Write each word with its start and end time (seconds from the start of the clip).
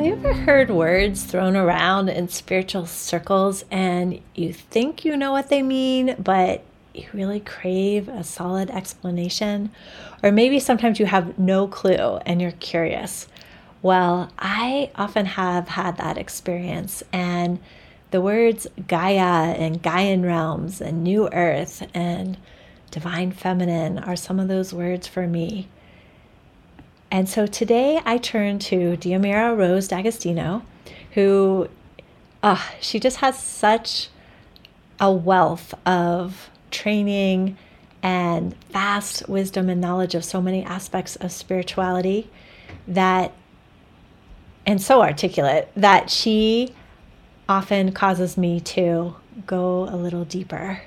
Have 0.00 0.06
you 0.06 0.14
ever 0.14 0.32
heard 0.32 0.70
words 0.70 1.24
thrown 1.24 1.56
around 1.56 2.08
in 2.08 2.28
spiritual 2.28 2.86
circles 2.86 3.66
and 3.70 4.18
you 4.34 4.50
think 4.50 5.04
you 5.04 5.14
know 5.14 5.30
what 5.30 5.50
they 5.50 5.60
mean, 5.60 6.16
but 6.18 6.64
you 6.94 7.04
really 7.12 7.40
crave 7.40 8.08
a 8.08 8.24
solid 8.24 8.70
explanation? 8.70 9.70
Or 10.22 10.32
maybe 10.32 10.58
sometimes 10.58 10.98
you 10.98 11.04
have 11.04 11.38
no 11.38 11.68
clue 11.68 12.16
and 12.24 12.40
you're 12.40 12.52
curious. 12.52 13.28
Well, 13.82 14.32
I 14.38 14.90
often 14.96 15.26
have 15.26 15.68
had 15.68 15.98
that 15.98 16.16
experience, 16.16 17.02
and 17.12 17.58
the 18.10 18.22
words 18.22 18.66
Gaia 18.88 19.52
and 19.52 19.82
Gaian 19.82 20.24
realms 20.24 20.80
and 20.80 21.04
New 21.04 21.28
Earth 21.30 21.86
and 21.92 22.38
Divine 22.90 23.32
Feminine 23.32 23.98
are 23.98 24.16
some 24.16 24.40
of 24.40 24.48
those 24.48 24.72
words 24.72 25.06
for 25.06 25.26
me. 25.26 25.68
And 27.10 27.28
so 27.28 27.46
today 27.46 28.00
I 28.04 28.18
turn 28.18 28.58
to 28.60 28.96
Diomira 28.96 29.56
Rose 29.56 29.88
D'Agostino, 29.88 30.62
who 31.12 31.68
uh, 32.42 32.62
she 32.80 33.00
just 33.00 33.18
has 33.18 33.38
such 33.38 34.08
a 35.00 35.10
wealth 35.10 35.74
of 35.86 36.50
training 36.70 37.56
and 38.02 38.54
vast 38.70 39.28
wisdom 39.28 39.68
and 39.68 39.80
knowledge 39.80 40.14
of 40.14 40.24
so 40.24 40.40
many 40.40 40.62
aspects 40.64 41.16
of 41.16 41.32
spirituality 41.32 42.30
that 42.86 43.32
and 44.64 44.80
so 44.80 45.02
articulate 45.02 45.68
that 45.74 46.10
she 46.10 46.72
often 47.48 47.90
causes 47.92 48.36
me 48.36 48.60
to 48.60 49.16
go 49.46 49.88
a 49.88 49.96
little 49.96 50.24
deeper. 50.24 50.82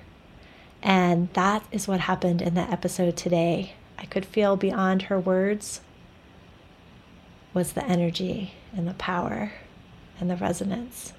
And 0.82 1.28
that 1.34 1.66
is 1.72 1.88
what 1.88 2.02
happened 2.02 2.42
in 2.42 2.54
the 2.54 2.62
episode 2.62 3.18
today. 3.18 3.74
I 3.98 4.06
could 4.06 4.26
feel 4.26 4.56
beyond 4.56 5.04
her 5.04 5.20
words 5.20 5.82
was 7.54 7.74
the 7.74 7.86
energy 7.86 8.54
and 8.76 8.88
the 8.88 8.94
power 8.94 9.54
and 10.20 10.30
the 10.30 10.36
resonance. 10.36 11.14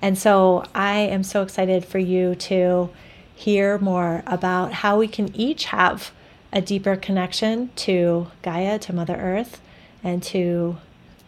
And 0.00 0.16
so 0.16 0.64
I 0.74 0.96
am 0.98 1.24
so 1.24 1.42
excited 1.42 1.84
for 1.84 1.98
you 1.98 2.34
to 2.36 2.90
hear 3.34 3.78
more 3.78 4.22
about 4.26 4.72
how 4.72 4.98
we 4.98 5.08
can 5.08 5.34
each 5.34 5.66
have 5.66 6.12
a 6.52 6.60
deeper 6.60 6.96
connection 6.96 7.70
to 7.76 8.28
Gaia, 8.42 8.78
to 8.80 8.92
Mother 8.92 9.16
Earth, 9.16 9.60
and 10.02 10.22
to 10.24 10.78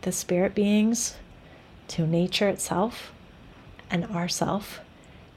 the 0.03 0.13
spirit 0.13 0.55
beings, 0.55 1.17
to 1.89 2.07
nature 2.07 2.49
itself, 2.49 3.13
and 3.91 4.05
ourself. 4.07 4.81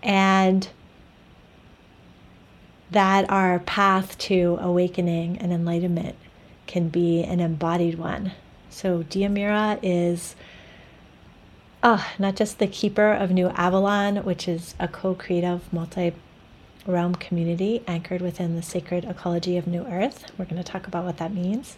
And 0.01 0.69
that 2.91 3.29
our 3.29 3.59
path 3.59 4.17
to 4.19 4.57
awakening 4.61 5.37
and 5.39 5.51
enlightenment 5.51 6.15
can 6.67 6.89
be 6.89 7.23
an 7.23 7.39
embodied 7.39 7.97
one 7.97 8.31
so 8.73 9.03
Diomira 9.03 9.79
is 9.83 10.35
uh, 11.83 12.03
not 12.17 12.35
just 12.35 12.57
the 12.57 12.67
keeper 12.67 13.11
of 13.11 13.29
New 13.29 13.49
Avalon, 13.49 14.17
which 14.23 14.47
is 14.47 14.73
a 14.79 14.87
co 14.87 15.13
creative 15.13 15.71
multi 15.71 16.13
realm 16.87 17.15
community 17.15 17.83
anchored 17.87 18.21
within 18.21 18.55
the 18.55 18.63
sacred 18.63 19.05
ecology 19.05 19.57
of 19.57 19.67
New 19.67 19.85
Earth. 19.85 20.31
We're 20.37 20.45
going 20.45 20.61
to 20.61 20.69
talk 20.69 20.87
about 20.87 21.05
what 21.05 21.17
that 21.17 21.33
means. 21.33 21.77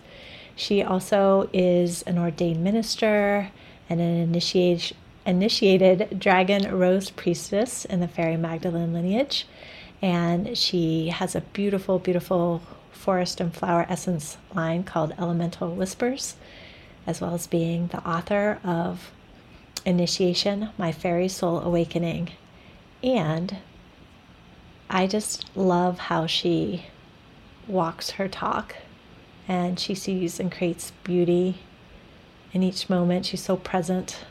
She 0.56 0.82
also 0.82 1.50
is 1.52 2.02
an 2.04 2.18
ordained 2.18 2.64
minister 2.64 3.52
and 3.90 4.00
an 4.00 4.16
initiated, 4.16 4.96
initiated 5.26 6.20
dragon 6.20 6.76
rose 6.76 7.10
priestess 7.10 7.84
in 7.86 8.00
the 8.00 8.08
Faery 8.08 8.38
Magdalene 8.38 8.94
lineage. 8.94 9.46
And 10.02 10.58
she 10.58 11.10
has 11.10 11.36
a 11.36 11.42
beautiful, 11.42 12.00
beautiful 12.00 12.62
forest 12.92 13.42
and 13.42 13.54
flower 13.54 13.86
essence 13.90 14.38
line 14.56 14.84
called 14.84 15.14
Elemental 15.20 15.76
Whispers 15.76 16.36
as 17.08 17.22
well 17.22 17.34
as 17.34 17.48
being 17.48 17.88
the 17.88 18.08
author 18.08 18.60
of 18.64 19.12
Initiation 19.86 20.70
My 20.78 20.92
Faery 20.92 21.28
Soul 21.28 21.60
Awakening. 21.60 22.32
And 23.04 23.58
I 24.90 25.08
just 25.08 25.56
love 25.56 26.00
how 26.00 26.26
she 26.26 26.86
walks 27.68 28.12
her 28.12 28.28
talk 28.28 28.76
and 29.48 29.80
she 29.80 29.94
sees 29.94 30.40
and 30.40 30.52
creates 30.52 30.92
beauty 31.04 31.60
in 32.54 32.64
each 32.64 32.90
moment. 32.90 33.26
She's 33.28 33.44
so 33.44 33.58
present. 33.58 34.26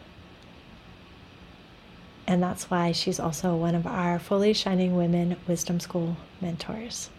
And 2.26 2.42
that's 2.42 2.70
why 2.70 2.92
she's 2.92 3.20
also 3.20 3.54
one 3.54 3.74
of 3.74 3.86
our 3.86 4.18
Fully 4.18 4.54
Shining 4.54 4.96
Women 4.96 5.36
Wisdom 5.46 5.78
School 5.78 6.16
mentors. 6.40 7.10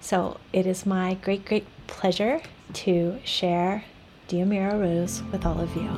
So 0.00 0.38
it 0.52 0.66
is 0.66 0.86
my 0.86 1.14
great, 1.14 1.44
great 1.44 1.66
pleasure 1.86 2.42
to 2.74 3.18
share 3.24 3.84
Diomira 4.28 4.72
Rose 4.80 5.22
with 5.30 5.46
all 5.46 5.60
of 5.60 5.74
you. 5.76 5.88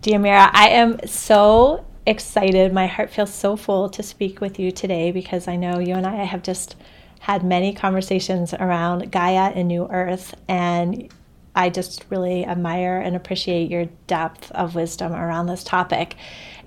Diomira, 0.00 0.48
I 0.54 0.68
am 0.70 0.98
so 1.06 1.84
excited. 2.06 2.72
My 2.72 2.86
heart 2.86 3.10
feels 3.10 3.34
so 3.34 3.56
full 3.56 3.90
to 3.90 4.02
speak 4.02 4.40
with 4.40 4.58
you 4.58 4.72
today 4.72 5.10
because 5.10 5.46
I 5.46 5.56
know 5.56 5.78
you 5.78 5.94
and 5.94 6.06
I 6.06 6.24
have 6.24 6.42
just 6.42 6.76
had 7.20 7.44
many 7.44 7.74
conversations 7.74 8.54
around 8.54 9.12
Gaia 9.12 9.52
and 9.54 9.68
New 9.68 9.86
Earth, 9.90 10.34
and 10.48 11.12
I 11.58 11.70
just 11.70 12.04
really 12.08 12.46
admire 12.46 13.00
and 13.00 13.16
appreciate 13.16 13.68
your 13.68 13.86
depth 14.06 14.52
of 14.52 14.76
wisdom 14.76 15.12
around 15.12 15.46
this 15.46 15.64
topic. 15.64 16.14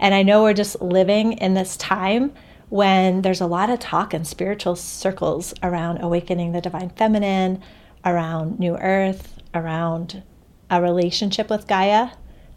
And 0.02 0.13
I 0.13 0.22
know 0.22 0.44
we're 0.44 0.53
just 0.53 0.81
living 0.81 1.34
in 1.34 1.53
this 1.53 1.78
time 1.78 2.34
when 2.68 3.22
there's 3.22 3.40
a 3.40 3.47
lot 3.47 3.69
of 3.69 3.79
talk 3.79 4.13
in 4.13 4.25
spiritual 4.25 4.75
circles 4.75 5.53
around 5.63 6.02
awakening 6.02 6.52
the 6.52 6.59
divine 6.59 6.90
feminine, 6.90 7.62
around 8.03 8.59
new 8.59 8.75
earth, 8.78 9.41
around 9.53 10.24
a 10.69 10.81
relationship 10.81 11.50
with 11.50 11.68
Gaia 11.68 12.09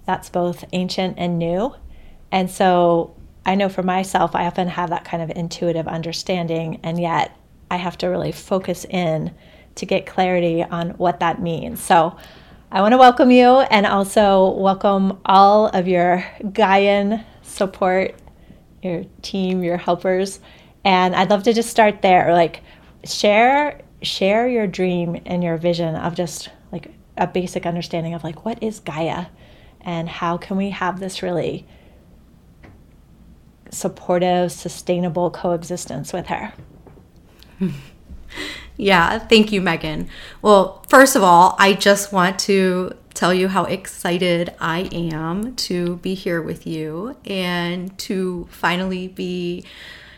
that's 0.05 0.29
both 0.29 0.65
ancient 0.73 1.17
and 1.19 1.39
new. 1.39 1.73
And 2.33 2.51
so 2.51 3.15
I 3.47 3.55
know 3.55 3.69
for 3.69 3.85
myself, 3.85 4.35
I 4.35 4.47
often 4.47 4.67
have 4.67 4.91
that 4.91 5.05
kind 5.05 5.23
of 5.23 5.31
intuitive 5.37 5.87
understanding, 5.87 6.81
and 6.83 7.01
yet 7.01 7.37
I 7.71 7.77
have 7.77 7.97
to 7.99 8.09
really 8.09 8.33
focus 8.33 8.85
in 8.85 9.33
to 9.77 9.87
get 9.87 10.07
clarity 10.07 10.63
on 10.63 10.91
what 10.91 11.21
that 11.21 11.41
means. 11.41 11.83
So 11.83 12.17
I 12.71 12.81
want 12.81 12.93
to 12.93 12.99
welcome 12.99 13.31
you 13.31 13.61
and 13.61 13.87
also 13.87 14.51
welcome 14.51 15.21
all 15.25 15.69
of 15.69 15.87
your 15.87 16.25
Gaian 16.41 17.25
support, 17.43 18.15
your 18.83 19.05
team, 19.23 19.63
your 19.63 19.77
helpers. 19.77 20.41
And 20.85 21.15
I'd 21.15 21.31
love 21.31 21.45
to 21.45 21.53
just 21.53 21.71
start 21.71 22.03
there. 22.03 22.33
Like 22.33 22.63
share 23.05 23.81
share 24.03 24.49
your 24.49 24.67
dream 24.67 25.21
and 25.25 25.43
your 25.43 25.57
vision 25.57 25.95
of 25.95 26.15
just 26.15 26.51
like 26.73 26.91
a 27.17 27.27
basic 27.27 27.65
understanding 27.65 28.15
of 28.15 28.23
like 28.25 28.45
what 28.45 28.63
is 28.63 28.81
Gaia 28.81 29.27
and 29.81 30.09
how 30.09 30.37
can 30.37 30.57
we 30.57 30.71
have 30.71 31.01
this 31.01 31.23
really 31.23 31.67
supportive, 33.71 34.53
sustainable 34.53 35.31
coexistence 35.31 36.13
with 36.13 36.27
her. 36.27 36.53
Yeah, 38.77 39.19
thank 39.19 39.53
you, 39.53 39.61
Meghan. 39.61 40.09
Well, 40.43 40.85
first 40.89 41.15
of 41.15 41.23
all, 41.23 41.55
I 41.59 41.75
just 41.75 42.13
want 42.13 42.39
to 42.41 42.93
tell 43.15 43.33
you 43.33 43.47
how 43.47 43.65
excited 43.65 44.53
I 44.61 44.89
am 44.93 45.55
to 45.55 45.97
be 45.99 46.15
here 46.15 46.43
with 46.43 46.67
you 46.67 47.17
and 47.25 47.97
to 48.01 48.49
finally 48.51 49.07
be 49.07 49.65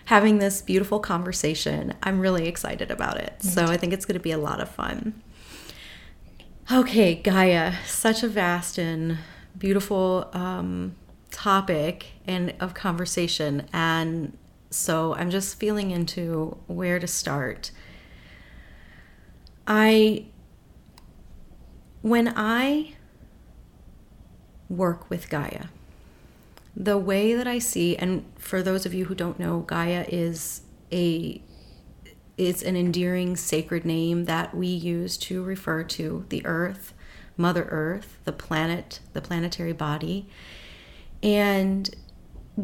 having 0.06 0.38
this 0.38 0.62
beautiful 0.62 0.98
conversation. 1.00 1.92
I'm 2.02 2.20
really 2.20 2.48
excited 2.48 2.90
about 2.90 3.18
it. 3.18 3.42
So 3.42 3.66
I 3.66 3.76
think 3.76 3.92
it's 3.92 4.06
going 4.06 4.14
to 4.14 4.22
be 4.22 4.30
a 4.32 4.38
lot 4.38 4.60
of 4.60 4.70
fun. 4.70 5.20
Okay, 6.72 7.14
Gaia, 7.14 7.74
such 7.86 8.22
a 8.22 8.28
vast 8.28 8.78
and 8.78 9.18
beautiful 9.56 10.28
um, 10.32 10.96
topic 11.30 12.06
and 12.26 12.54
of 12.60 12.74
conversation. 12.74 13.68
And 13.72 14.36
so 14.70 15.14
I'm 15.14 15.30
just 15.30 15.58
feeling 15.58 15.90
into 15.92 16.56
where 16.66 16.98
to 16.98 17.06
start. 17.06 17.70
I, 19.66 20.26
when 22.02 22.32
I 22.36 22.94
work 24.68 25.08
with 25.10 25.28
Gaia, 25.28 25.66
the 26.76 26.98
way 26.98 27.34
that 27.34 27.46
I 27.46 27.58
see, 27.58 27.96
and 27.96 28.24
for 28.36 28.62
those 28.62 28.84
of 28.84 28.92
you 28.92 29.06
who 29.06 29.14
don't 29.14 29.38
know, 29.38 29.60
Gaia 29.60 30.04
is 30.08 30.62
a 30.92 31.42
it's 32.36 32.62
an 32.62 32.76
endearing 32.76 33.34
sacred 33.34 33.86
name 33.86 34.26
that 34.26 34.54
we 34.54 34.66
use 34.66 35.16
to 35.16 35.42
refer 35.42 35.82
to 35.82 36.26
the 36.28 36.44
earth, 36.44 36.92
Mother 37.38 37.64
Earth, 37.70 38.18
the 38.24 38.32
planet, 38.32 39.00
the 39.14 39.22
planetary 39.22 39.72
body. 39.72 40.28
And 41.22 41.94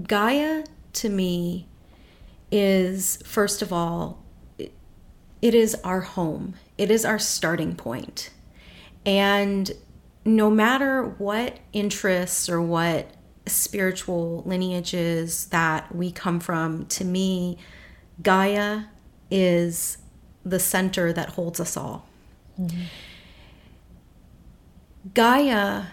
Gaia 0.06 0.64
to 0.92 1.08
me 1.08 1.68
is, 2.50 3.22
first 3.24 3.62
of 3.62 3.72
all, 3.72 4.22
it 4.58 5.54
is 5.54 5.74
our 5.82 6.02
home 6.02 6.54
it 6.82 6.90
is 6.90 7.04
our 7.04 7.18
starting 7.18 7.76
And 9.06 9.70
no 10.24 10.50
matter 10.50 11.14
what 11.18 11.60
interests 11.72 12.48
or 12.48 12.60
what 12.60 13.08
spiritual 13.46 14.42
lineages 14.44 15.46
that 15.46 15.94
we 15.94 16.10
come 16.10 16.40
from, 16.40 16.86
to 16.86 17.04
me, 17.04 17.56
Gaia 18.20 18.86
is 19.30 19.98
the 20.44 20.58
center 20.58 21.12
that 21.12 21.30
holds 21.30 21.60
us 21.60 21.76
all. 21.76 22.04
Mm-hmm. 22.60 22.82
Gaia, 25.14 25.84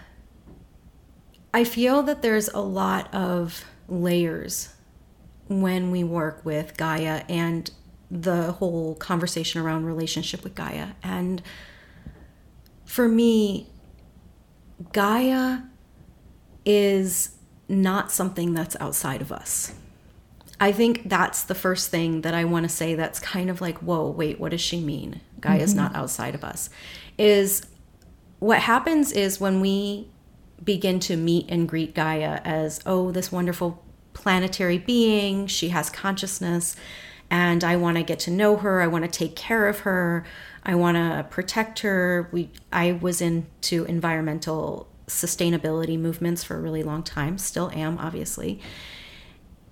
I 1.54 1.62
feel 1.62 2.02
that 2.02 2.20
there's 2.20 2.48
a 2.48 2.60
lot 2.60 3.14
of 3.14 3.64
layers 3.88 4.74
when 5.46 5.92
we 5.92 6.02
work 6.02 6.44
with 6.44 6.76
Gaia 6.76 7.22
and 7.28 7.70
the 8.10 8.52
whole 8.52 8.94
conversation 8.96 9.60
around 9.60 9.86
relationship 9.86 10.42
with 10.42 10.54
Gaia. 10.54 10.88
And 11.02 11.42
for 12.84 13.08
me, 13.08 13.68
Gaia 14.92 15.60
is 16.64 17.36
not 17.68 18.10
something 18.10 18.52
that's 18.52 18.76
outside 18.80 19.20
of 19.22 19.30
us. 19.30 19.72
I 20.58 20.72
think 20.72 21.08
that's 21.08 21.44
the 21.44 21.54
first 21.54 21.90
thing 21.90 22.20
that 22.20 22.34
I 22.34 22.44
want 22.44 22.64
to 22.64 22.68
say 22.68 22.94
that's 22.94 23.18
kind 23.18 23.48
of 23.48 23.60
like, 23.60 23.78
whoa, 23.78 24.10
wait, 24.10 24.38
what 24.38 24.50
does 24.50 24.60
she 24.60 24.80
mean? 24.80 25.20
Gaia 25.40 25.60
is 25.60 25.70
mm-hmm. 25.70 25.84
not 25.84 25.96
outside 25.96 26.34
of 26.34 26.44
us. 26.44 26.68
Is 27.16 27.62
what 28.40 28.58
happens 28.58 29.12
is 29.12 29.40
when 29.40 29.60
we 29.60 30.08
begin 30.62 31.00
to 31.00 31.16
meet 31.16 31.46
and 31.48 31.68
greet 31.68 31.94
Gaia 31.94 32.40
as, 32.44 32.80
oh, 32.84 33.10
this 33.10 33.32
wonderful 33.32 33.82
planetary 34.12 34.76
being, 34.76 35.46
she 35.46 35.68
has 35.68 35.88
consciousness, 35.88 36.76
and 37.30 37.62
I 37.62 37.76
want 37.76 37.96
to 37.96 38.02
get 38.02 38.18
to 38.20 38.30
know 38.30 38.56
her, 38.56 38.80
I 38.80 38.86
want 38.86 39.04
to 39.04 39.10
take 39.10 39.36
care 39.36 39.68
of 39.68 39.80
her, 39.80 40.24
I 40.64 40.74
want 40.74 40.96
to 40.96 41.26
protect 41.30 41.80
her. 41.80 42.28
We 42.32 42.50
I 42.72 42.92
was 42.92 43.20
into 43.20 43.84
environmental 43.84 44.88
sustainability 45.06 45.98
movements 45.98 46.44
for 46.44 46.56
a 46.56 46.60
really 46.60 46.82
long 46.82 47.02
time, 47.02 47.38
still 47.38 47.70
am 47.72 47.98
obviously. 47.98 48.60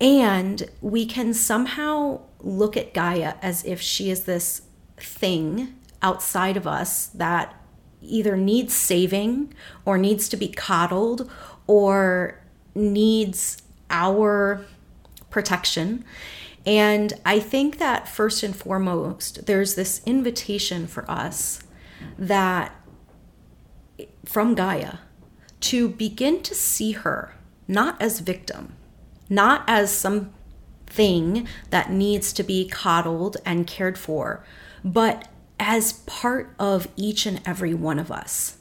And 0.01 0.71
we 0.81 1.07
can 1.07 1.35
somehow 1.35 2.21
look 2.41 2.77
at 2.77 2.95
Gaia 2.95 3.35
as 3.43 3.65
if 3.65 3.81
she 3.81 4.11
is 4.11 4.25
this 4.25 4.63
thing 4.97 5.75
outside 6.03 6.57
of 6.57 6.67
us 6.67 7.07
that 7.07 7.55
either 8.01 8.37
needs 8.37 8.75
saving 8.75 9.53
or 9.85 9.99
needs 9.99 10.29
to 10.29 10.37
be 10.37 10.49
coddled 10.49 11.29
or 11.67 12.41
needs 12.75 13.61
our 13.91 14.65
protection. 15.31 16.05
And 16.69 17.15
I 17.25 17.41
think 17.41 17.79
that 17.79 18.07
first 18.07 18.43
and 18.43 18.55
foremost, 18.55 19.47
there's 19.47 19.75
this 19.75 20.03
invitation 20.05 20.87
for 20.87 21.11
us 21.11 21.63
that 22.19 22.75
from 24.27 24.55
Gaia 24.55 24.99
to 25.61 25.89
begin 25.89 26.43
to 26.43 26.55
see 26.55 26.93
her 26.93 27.35
not 27.67 28.01
as 28.03 28.21
victim, 28.21 28.75
not 29.31 29.65
as 29.67 29.91
some 29.91 30.31
thing 30.87 31.49
that 31.71 31.91
needs 31.91 32.35
to 32.35 32.43
be 32.43 32.69
coddled 32.69 33.39
and 33.47 33.67
cared 33.67 33.97
for, 33.97 34.45
but 34.85 35.27
as 35.59 35.95
part 36.05 36.55
of 36.59 36.87
each 36.97 37.25
and 37.25 37.41
every 37.47 37.73
one 37.73 37.99
of 37.99 38.13
us. 38.13 38.59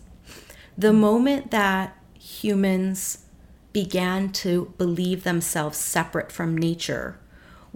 The 0.77 0.93
moment 0.93 1.51
that 1.51 1.97
humans 2.17 3.25
began 3.73 4.31
to 4.31 4.73
believe 4.77 5.25
themselves 5.25 5.77
separate 5.77 6.31
from 6.31 6.57
nature 6.57 7.19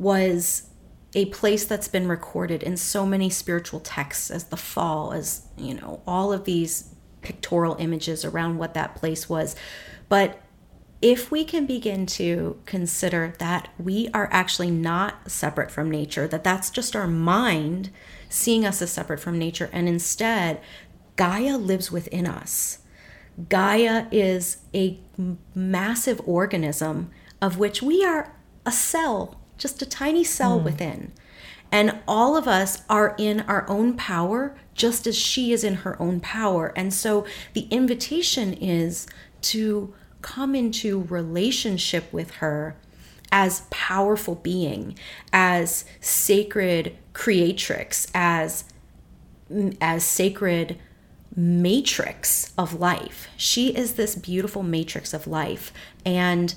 was 0.01 0.63
a 1.13 1.25
place 1.25 1.63
that's 1.65 1.88
been 1.88 2.07
recorded 2.07 2.63
in 2.63 2.75
so 2.75 3.06
many 3.06 3.30
spiritual 3.30 3.80
texts 3.80 4.31
as 4.31 4.45
the 4.45 4.57
fall, 4.57 5.13
as, 5.13 5.45
you 5.57 5.75
know, 5.75 6.01
all 6.07 6.33
of 6.33 6.45
these 6.45 6.95
pictorial 7.21 7.75
images 7.77 8.25
around 8.25 8.57
what 8.57 8.74
that 8.74 8.95
place 8.95 9.30
was. 9.30 9.56
But 10.09 10.42
if 11.01 11.30
we 11.30 11.44
can 11.44 11.68
begin 11.68 12.06
to 12.06 12.59
consider 12.65 13.36
that 13.38 13.69
we 13.77 14.09
are 14.13 14.27
actually 14.31 14.71
not 14.71 15.30
separate 15.30 15.69
from 15.69 15.92
nature, 15.92 16.27
that 16.27 16.44
that's 16.44 16.71
just 16.71 16.95
our 16.95 17.07
mind 17.07 17.92
seeing 18.30 18.65
us 18.65 18.81
as 18.81 18.92
separate 18.92 19.19
from 19.19 19.38
nature, 19.38 19.69
and 19.71 19.88
instead, 19.88 20.62
Gaia 21.15 21.57
lives 21.57 21.92
within 21.92 22.25
us. 22.25 22.80
Gaia 23.50 24.07
is 24.12 24.57
a 24.74 25.00
massive 25.54 26.21
organism 26.25 27.12
of 27.42 27.57
which 27.57 27.83
we 27.83 28.04
are 28.04 28.33
a 28.65 28.71
cell, 28.71 29.41
just 29.62 29.81
a 29.81 29.86
tiny 29.86 30.24
cell 30.24 30.60
mm. 30.60 30.63
within. 30.63 31.12
And 31.72 32.00
all 32.08 32.36
of 32.36 32.48
us 32.48 32.81
are 32.90 33.16
in 33.18 33.42
our 33.42 33.69
own 33.69 33.96
power, 33.96 34.58
just 34.74 35.08
as 35.08 35.18
she 35.18 35.54
is 35.54 35.63
in 35.63 35.75
her 35.75 36.02
own 36.02 36.19
power. 36.19 36.74
And 36.75 36.94
so 36.94 37.25
the 37.54 37.68
invitation 37.69 38.54
is 38.54 39.08
to 39.44 39.94
come 40.22 40.54
into 40.56 41.04
relationship 41.04 42.12
with 42.12 42.31
her 42.36 42.75
as 43.31 43.63
powerful 43.69 44.36
being, 44.36 44.98
as 45.31 45.86
sacred 46.02 46.98
creatrix, 47.14 48.07
as 48.14 48.66
as 49.80 50.04
sacred 50.04 50.78
matrix 51.36 52.54
of 52.57 52.80
life. 52.80 53.28
She 53.38 53.75
is 53.75 53.94
this 53.94 54.16
beautiful 54.16 54.64
matrix 54.64 55.14
of 55.14 55.28
life 55.28 55.74
and 56.06 56.56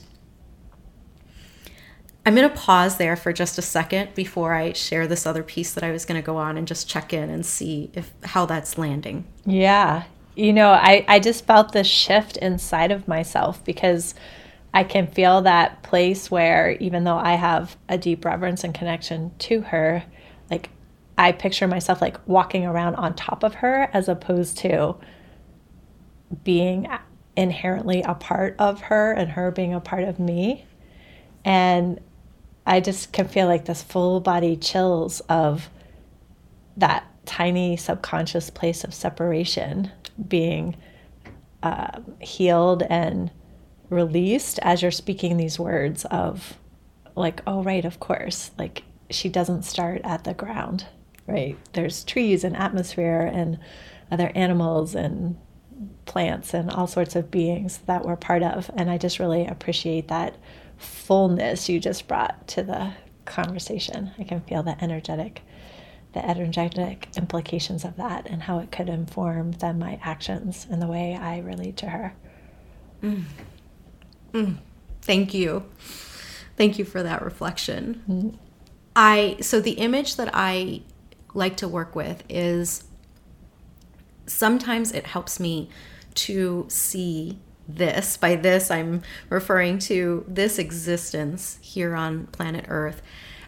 I'm 2.26 2.34
going 2.34 2.48
to 2.48 2.56
pause 2.56 2.96
there 2.96 3.16
for 3.16 3.32
just 3.32 3.58
a 3.58 3.62
second 3.62 4.14
before 4.14 4.54
I 4.54 4.72
share 4.72 5.06
this 5.06 5.26
other 5.26 5.42
piece 5.42 5.74
that 5.74 5.84
I 5.84 5.90
was 5.90 6.06
going 6.06 6.20
to 6.20 6.24
go 6.24 6.38
on 6.38 6.56
and 6.56 6.66
just 6.66 6.88
check 6.88 7.12
in 7.12 7.28
and 7.28 7.44
see 7.44 7.90
if 7.92 8.12
how 8.24 8.46
that's 8.46 8.78
landing. 8.78 9.26
Yeah. 9.44 10.04
You 10.34 10.52
know, 10.52 10.70
I, 10.70 11.04
I 11.06 11.20
just 11.20 11.44
felt 11.46 11.72
this 11.72 11.86
shift 11.86 12.38
inside 12.38 12.90
of 12.90 13.06
myself 13.06 13.62
because 13.64 14.14
I 14.72 14.84
can 14.84 15.06
feel 15.06 15.42
that 15.42 15.82
place 15.82 16.30
where 16.30 16.72
even 16.72 17.04
though 17.04 17.18
I 17.18 17.34
have 17.34 17.76
a 17.88 17.98
deep 17.98 18.24
reverence 18.24 18.64
and 18.64 18.74
connection 18.74 19.32
to 19.40 19.60
her, 19.60 20.02
like 20.50 20.70
I 21.18 21.32
picture 21.32 21.68
myself 21.68 22.00
like 22.00 22.26
walking 22.26 22.64
around 22.64 22.96
on 22.96 23.14
top 23.14 23.44
of 23.44 23.56
her 23.56 23.88
as 23.92 24.08
opposed 24.08 24.58
to 24.58 24.96
being 26.42 26.88
inherently 27.36 28.02
a 28.02 28.14
part 28.14 28.56
of 28.58 28.80
her 28.82 29.12
and 29.12 29.32
her 29.32 29.50
being 29.50 29.74
a 29.74 29.80
part 29.80 30.04
of 30.04 30.18
me. 30.18 30.64
And 31.44 32.00
I 32.66 32.80
just 32.80 33.12
can 33.12 33.28
feel 33.28 33.46
like 33.46 33.64
this 33.66 33.82
full 33.82 34.20
body 34.20 34.56
chills 34.56 35.20
of 35.28 35.68
that 36.76 37.06
tiny 37.26 37.76
subconscious 37.76 38.50
place 38.50 38.84
of 38.84 38.94
separation 38.94 39.90
being 40.28 40.76
uh, 41.62 42.00
healed 42.20 42.82
and 42.84 43.30
released 43.90 44.58
as 44.62 44.82
you're 44.82 44.90
speaking 44.90 45.36
these 45.36 45.58
words 45.58 46.04
of 46.06 46.58
like 47.14 47.42
oh 47.46 47.62
right 47.62 47.84
of 47.84 48.00
course 48.00 48.50
like 48.58 48.82
she 49.08 49.28
doesn't 49.28 49.62
start 49.62 50.00
at 50.04 50.24
the 50.24 50.34
ground 50.34 50.84
right? 51.26 51.56
There's 51.72 52.04
trees 52.04 52.44
and 52.44 52.56
atmosphere 52.56 53.30
and 53.32 53.58
other 54.10 54.30
animals 54.34 54.94
and 54.94 55.36
plants 56.04 56.54
and 56.54 56.70
all 56.70 56.86
sorts 56.86 57.16
of 57.16 57.30
beings 57.30 57.78
that 57.86 58.04
we're 58.04 58.14
part 58.14 58.42
of 58.42 58.70
and 58.76 58.88
i 58.88 58.96
just 58.96 59.18
really 59.18 59.44
appreciate 59.46 60.06
that 60.08 60.36
fullness 60.84 61.68
you 61.68 61.80
just 61.80 62.06
brought 62.06 62.46
to 62.46 62.62
the 62.62 62.92
conversation 63.24 64.12
i 64.18 64.22
can 64.22 64.40
feel 64.42 64.62
the 64.62 64.82
energetic 64.82 65.42
the 66.12 66.24
energetic 66.28 67.08
implications 67.16 67.84
of 67.84 67.96
that 67.96 68.26
and 68.26 68.42
how 68.44 68.58
it 68.58 68.70
could 68.70 68.88
inform 68.88 69.52
then 69.52 69.78
my 69.78 69.98
actions 70.02 70.66
and 70.70 70.80
the 70.80 70.86
way 70.86 71.16
i 71.16 71.38
relate 71.38 71.76
to 71.76 71.88
her 71.88 72.14
mm. 73.02 73.24
Mm, 74.34 74.58
thank 75.00 75.32
you. 75.32 75.64
Thank 76.56 76.78
you 76.78 76.84
for 76.84 77.02
that 77.02 77.22
reflection. 77.22 78.02
Mm. 78.08 78.36
I 78.96 79.36
so 79.40 79.60
the 79.60 79.72
image 79.72 80.16
that 80.16 80.30
I 80.34 80.82
like 81.32 81.56
to 81.58 81.68
work 81.68 81.96
with 81.96 82.22
is 82.28 82.84
sometimes 84.26 84.92
it 84.92 85.06
helps 85.06 85.40
me 85.40 85.70
to 86.14 86.66
see 86.68 87.38
this. 87.68 88.16
By 88.16 88.36
this, 88.36 88.70
I'm 88.70 89.02
referring 89.28 89.78
to 89.80 90.24
this 90.28 90.58
existence 90.58 91.58
here 91.60 91.94
on 91.94 92.26
planet 92.28 92.66
Earth 92.68 93.02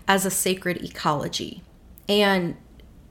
as 0.08 0.24
a 0.24 0.30
sacred 0.30 0.82
ecology. 0.82 1.62
And 2.08 2.56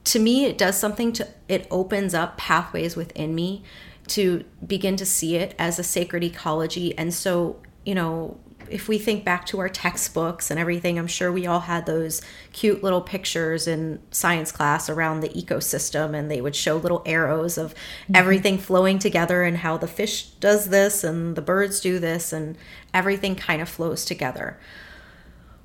to 0.04 0.18
me, 0.18 0.44
it 0.44 0.56
does 0.56 0.78
something 0.78 1.12
to, 1.14 1.28
it 1.48 1.66
opens 1.70 2.14
up 2.14 2.38
pathways 2.38 2.96
within 2.96 3.34
me 3.34 3.62
to 4.08 4.44
begin 4.64 4.96
to 4.96 5.06
see 5.06 5.36
it 5.36 5.54
as 5.58 5.78
a 5.78 5.82
sacred 5.82 6.22
ecology. 6.22 6.96
And 6.96 7.12
so 7.12 7.60
you 7.86 7.94
know, 7.94 8.36
if 8.70 8.88
we 8.88 8.98
think 8.98 9.24
back 9.24 9.46
to 9.46 9.58
our 9.60 9.68
textbooks 9.68 10.50
and 10.50 10.60
everything, 10.60 10.98
I'm 10.98 11.06
sure 11.06 11.30
we 11.32 11.46
all 11.46 11.60
had 11.60 11.86
those 11.86 12.22
cute 12.52 12.82
little 12.82 13.00
pictures 13.00 13.66
in 13.66 14.00
science 14.10 14.52
class 14.52 14.88
around 14.88 15.20
the 15.20 15.28
ecosystem, 15.30 16.14
and 16.14 16.30
they 16.30 16.40
would 16.40 16.56
show 16.56 16.76
little 16.76 17.02
arrows 17.06 17.58
of 17.58 17.74
mm-hmm. 17.74 18.16
everything 18.16 18.58
flowing 18.58 18.98
together 18.98 19.42
and 19.42 19.58
how 19.58 19.76
the 19.76 19.88
fish 19.88 20.26
does 20.40 20.66
this 20.66 21.04
and 21.04 21.36
the 21.36 21.42
birds 21.42 21.80
do 21.80 21.98
this, 21.98 22.32
and 22.32 22.56
everything 22.92 23.34
kind 23.34 23.62
of 23.62 23.68
flows 23.68 24.04
together. 24.04 24.58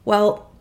Well, 0.05 0.51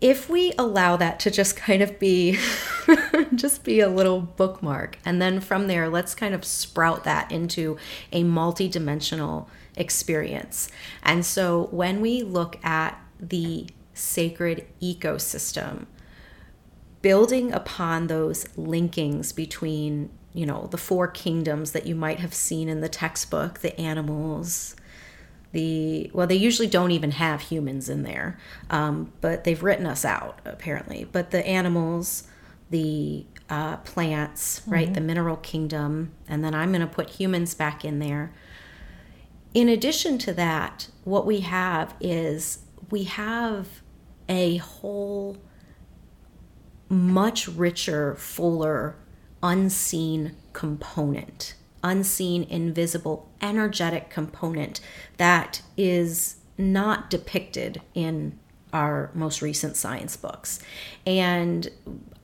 if 0.00 0.30
we 0.30 0.52
allow 0.58 0.96
that 0.96 1.18
to 1.20 1.30
just 1.30 1.56
kind 1.56 1.82
of 1.82 1.98
be 1.98 2.38
just 3.34 3.64
be 3.64 3.80
a 3.80 3.88
little 3.88 4.20
bookmark 4.20 4.96
and 5.04 5.20
then 5.20 5.40
from 5.40 5.66
there 5.66 5.88
let's 5.88 6.14
kind 6.14 6.34
of 6.34 6.44
sprout 6.44 7.04
that 7.04 7.30
into 7.32 7.76
a 8.12 8.22
multi-dimensional 8.22 9.48
experience. 9.78 10.70
And 11.02 11.24
so 11.24 11.68
when 11.70 12.00
we 12.00 12.22
look 12.22 12.62
at 12.64 13.00
the 13.18 13.66
sacred 13.94 14.66
ecosystem 14.80 15.86
building 17.02 17.52
upon 17.52 18.06
those 18.06 18.44
linkings 18.56 19.34
between 19.34 20.10
you 20.32 20.46
know 20.46 20.68
the 20.70 20.76
four 20.78 21.08
kingdoms 21.08 21.72
that 21.72 21.86
you 21.86 21.94
might 21.94 22.20
have 22.20 22.34
seen 22.34 22.68
in 22.68 22.80
the 22.80 22.88
textbook 22.88 23.58
the 23.60 23.80
animals 23.80 24.76
the 25.52 26.10
well 26.12 26.26
they 26.26 26.36
usually 26.36 26.68
don't 26.68 26.90
even 26.90 27.12
have 27.12 27.40
humans 27.40 27.88
in 27.88 28.02
there 28.02 28.38
um, 28.70 29.12
but 29.20 29.44
they've 29.44 29.62
written 29.62 29.86
us 29.86 30.04
out 30.04 30.40
apparently. 30.44 31.08
But 31.10 31.30
the 31.30 31.44
animals 31.46 32.24
the 32.70 33.24
uh, 33.48 33.78
plants 33.78 34.60
mm-hmm. 34.60 34.70
right 34.70 34.94
the 34.94 35.00
mineral 35.00 35.36
kingdom 35.36 36.12
and 36.28 36.44
then 36.44 36.54
i'm 36.54 36.70
going 36.70 36.82
to 36.82 36.86
put 36.86 37.10
humans 37.10 37.54
back 37.54 37.82
in 37.84 37.98
there 37.98 38.30
in 39.54 39.68
addition 39.68 40.18
to 40.18 40.32
that 40.34 40.88
what 41.04 41.26
we 41.26 41.40
have 41.40 41.94
is 42.00 42.60
we 42.90 43.04
have 43.04 43.82
a 44.28 44.56
whole 44.58 45.36
much 46.88 47.48
richer 47.48 48.14
fuller 48.16 48.96
unseen 49.42 50.34
component 50.52 51.54
unseen, 51.82 52.44
invisible, 52.44 53.28
energetic 53.40 54.10
component 54.10 54.80
that 55.16 55.62
is 55.76 56.36
not 56.56 57.10
depicted 57.10 57.80
in 57.94 58.38
our 58.72 59.10
most 59.14 59.40
recent 59.40 59.76
science 59.76 60.16
books. 60.16 60.60
And 61.06 61.68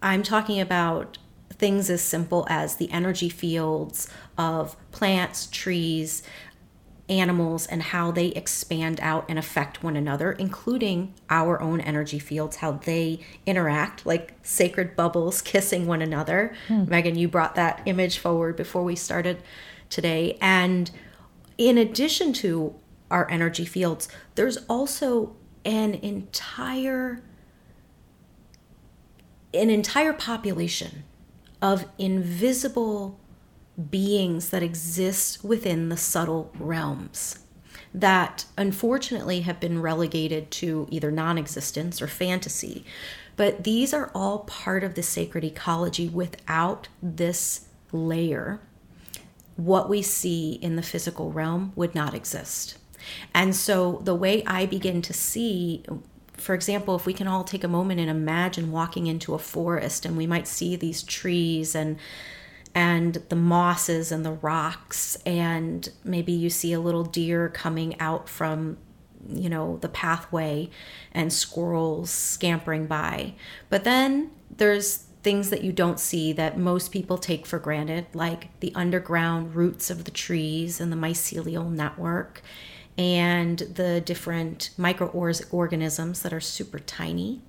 I'm 0.02 0.22
talking 0.22 0.60
about 0.60 1.18
things 1.50 1.88
as 1.88 2.02
simple 2.02 2.46
as 2.50 2.76
the 2.76 2.90
energy 2.90 3.28
fields 3.28 4.08
of 4.36 4.76
plants, 4.90 5.46
trees, 5.46 6.22
animals 7.08 7.66
and 7.66 7.82
how 7.82 8.10
they 8.10 8.28
expand 8.28 8.98
out 9.00 9.26
and 9.28 9.38
affect 9.38 9.82
one 9.82 9.96
another, 9.96 10.32
including 10.32 11.12
our 11.28 11.60
own 11.60 11.80
energy 11.80 12.18
fields, 12.18 12.56
how 12.56 12.72
they 12.72 13.20
interact 13.44 14.06
like 14.06 14.34
sacred 14.42 14.96
bubbles 14.96 15.42
kissing 15.42 15.86
one 15.86 16.00
another. 16.00 16.54
Hmm. 16.68 16.84
Meghan, 16.84 17.16
you 17.16 17.28
brought 17.28 17.54
that 17.56 17.82
image 17.84 18.18
forward 18.18 18.56
before 18.56 18.82
we 18.82 18.96
started 18.96 19.42
today. 19.90 20.38
And 20.40 20.90
in 21.58 21.78
addition 21.78 22.32
to 22.34 22.74
our 23.10 23.30
energy 23.30 23.64
fields, 23.64 24.08
there's 24.34 24.56
also 24.68 25.36
an 25.64 25.94
entire 25.94 27.22
an 29.52 29.70
entire 29.70 30.12
population 30.12 31.04
of 31.62 31.86
invisible 31.96 33.20
beings 33.90 34.50
that 34.50 34.62
exist 34.62 35.44
within 35.44 35.88
the 35.88 35.96
subtle 35.96 36.52
realms 36.58 37.38
that 37.94 38.44
unfortunately 38.58 39.42
have 39.42 39.60
been 39.60 39.80
relegated 39.80 40.50
to 40.50 40.86
either 40.90 41.12
non 41.12 41.38
existence 41.38 42.02
or 42.02 42.08
fantasy. 42.08 42.84
But 43.36 43.64
these 43.64 43.94
are 43.94 44.10
all 44.14 44.40
part 44.40 44.82
of 44.82 44.94
the 44.94 45.02
sacred 45.02 45.44
ecology. 45.44 46.08
Without 46.08 46.88
this 47.00 47.66
layer, 47.92 48.60
what 49.56 49.88
we 49.88 50.02
see 50.02 50.54
in 50.54 50.76
the 50.76 50.82
physical 50.82 51.30
realm 51.30 51.72
would 51.76 51.94
not 51.94 52.14
exist. 52.14 52.78
And 53.32 53.54
so 53.54 54.00
the 54.04 54.14
way 54.14 54.42
I 54.44 54.66
begin 54.66 55.02
to 55.02 55.12
see, 55.12 55.84
for 56.32 56.54
example, 56.54 56.96
if 56.96 57.06
we 57.06 57.12
can 57.12 57.28
all 57.28 57.44
take 57.44 57.62
a 57.62 57.68
moment 57.68 58.00
and 58.00 58.10
imagine 58.10 58.72
walking 58.72 59.06
into 59.06 59.34
a 59.34 59.38
forest 59.38 60.04
and 60.04 60.16
we 60.16 60.26
might 60.26 60.48
see 60.48 60.74
these 60.74 61.02
trees 61.02 61.74
and 61.74 61.98
and 62.74 63.14
the 63.28 63.36
mosses 63.36 64.10
and 64.10 64.24
the 64.24 64.32
rocks 64.32 65.16
and 65.24 65.90
maybe 66.02 66.32
you 66.32 66.50
see 66.50 66.72
a 66.72 66.80
little 66.80 67.04
deer 67.04 67.48
coming 67.48 67.98
out 68.00 68.28
from 68.28 68.76
you 69.28 69.48
know 69.48 69.78
the 69.78 69.88
pathway 69.88 70.68
and 71.12 71.32
squirrels 71.32 72.10
scampering 72.10 72.86
by. 72.86 73.34
But 73.70 73.84
then 73.84 74.30
there's 74.54 75.06
things 75.22 75.50
that 75.50 75.64
you 75.64 75.72
don't 75.72 75.98
see 75.98 76.32
that 76.34 76.58
most 76.58 76.92
people 76.92 77.16
take 77.16 77.46
for 77.46 77.58
granted 77.58 78.06
like 78.12 78.58
the 78.60 78.72
underground 78.74 79.54
roots 79.54 79.88
of 79.88 80.04
the 80.04 80.10
trees 80.10 80.80
and 80.80 80.92
the 80.92 80.96
mycelial 80.96 81.70
network 81.70 82.42
and 82.98 83.58
the 83.58 84.00
different 84.02 84.70
microorganisms 84.76 86.22
that 86.22 86.32
are 86.32 86.40
super 86.40 86.78
tiny. 86.78 87.40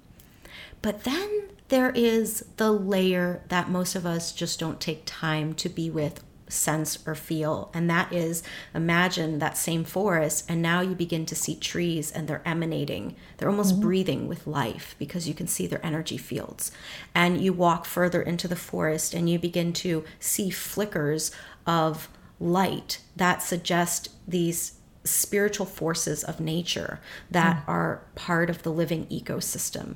But 0.81 1.03
then 1.03 1.49
there 1.69 1.89
is 1.91 2.45
the 2.57 2.71
layer 2.71 3.43
that 3.49 3.69
most 3.69 3.95
of 3.95 4.05
us 4.05 4.31
just 4.31 4.59
don't 4.59 4.79
take 4.79 5.01
time 5.05 5.53
to 5.55 5.69
be 5.69 5.89
with 5.89 6.23
sense 6.47 6.99
or 7.07 7.15
feel 7.15 7.71
and 7.73 7.89
that 7.89 8.11
is 8.13 8.43
imagine 8.73 9.39
that 9.39 9.57
same 9.57 9.83
forest 9.83 10.45
and 10.47 10.61
now 10.61 10.79
you 10.79 10.93
begin 10.93 11.25
to 11.25 11.35
see 11.35 11.55
trees 11.55 12.11
and 12.11 12.27
they're 12.27 12.47
emanating 12.47 13.15
they're 13.37 13.49
almost 13.49 13.73
mm-hmm. 13.73 13.81
breathing 13.81 14.27
with 14.27 14.45
life 14.45 14.95
because 14.99 15.27
you 15.27 15.33
can 15.33 15.47
see 15.47 15.65
their 15.65 15.83
energy 15.83 16.17
fields 16.17 16.71
and 17.15 17.41
you 17.41 17.51
walk 17.51 17.83
further 17.83 18.21
into 18.21 18.47
the 18.47 18.55
forest 18.55 19.13
and 19.13 19.27
you 19.27 19.39
begin 19.39 19.73
to 19.73 20.03
see 20.19 20.51
flickers 20.51 21.31
of 21.65 22.09
light 22.39 22.99
that 23.15 23.41
suggest 23.41 24.09
these 24.27 24.73
spiritual 25.03 25.65
forces 25.65 26.23
of 26.23 26.39
nature 26.39 26.99
that 27.31 27.57
mm. 27.57 27.67
are 27.67 28.01
part 28.13 28.51
of 28.51 28.61
the 28.61 28.71
living 28.71 29.07
ecosystem 29.07 29.95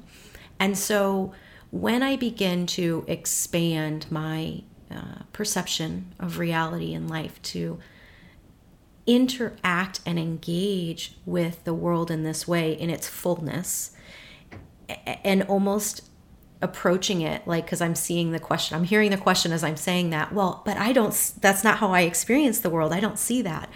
and 0.59 0.75
so 0.75 1.31
when 1.71 2.01
I 2.01 2.15
begin 2.15 2.65
to 2.67 3.05
expand 3.07 4.07
my 4.11 4.63
uh, 4.91 5.23
perception 5.33 6.13
of 6.19 6.39
reality 6.39 6.93
and 6.93 7.09
life 7.09 7.41
to 7.43 7.79
interact 9.05 9.99
and 10.05 10.19
engage 10.19 11.15
with 11.25 11.63
the 11.63 11.73
world 11.73 12.11
in 12.11 12.23
this 12.23 12.47
way 12.47 12.73
in 12.73 12.89
its 12.89 13.07
fullness 13.07 13.91
and 15.23 15.43
almost 15.43 16.07
approaching 16.61 17.21
it 17.21 17.47
like 17.47 17.65
because 17.65 17.81
i'm 17.81 17.95
seeing 17.95 18.31
the 18.31 18.39
question 18.39 18.75
i'm 18.75 18.83
hearing 18.83 19.09
the 19.09 19.17
question 19.17 19.51
as 19.51 19.63
i'm 19.63 19.77
saying 19.77 20.09
that 20.09 20.33
well 20.33 20.61
but 20.65 20.77
i 20.77 20.91
don't 20.91 21.33
that's 21.39 21.63
not 21.63 21.77
how 21.77 21.91
i 21.91 22.01
experience 22.01 22.59
the 22.59 22.69
world. 22.69 22.91
I 22.91 22.99
don't 22.99 23.17
see 23.17 23.41
that. 23.41 23.69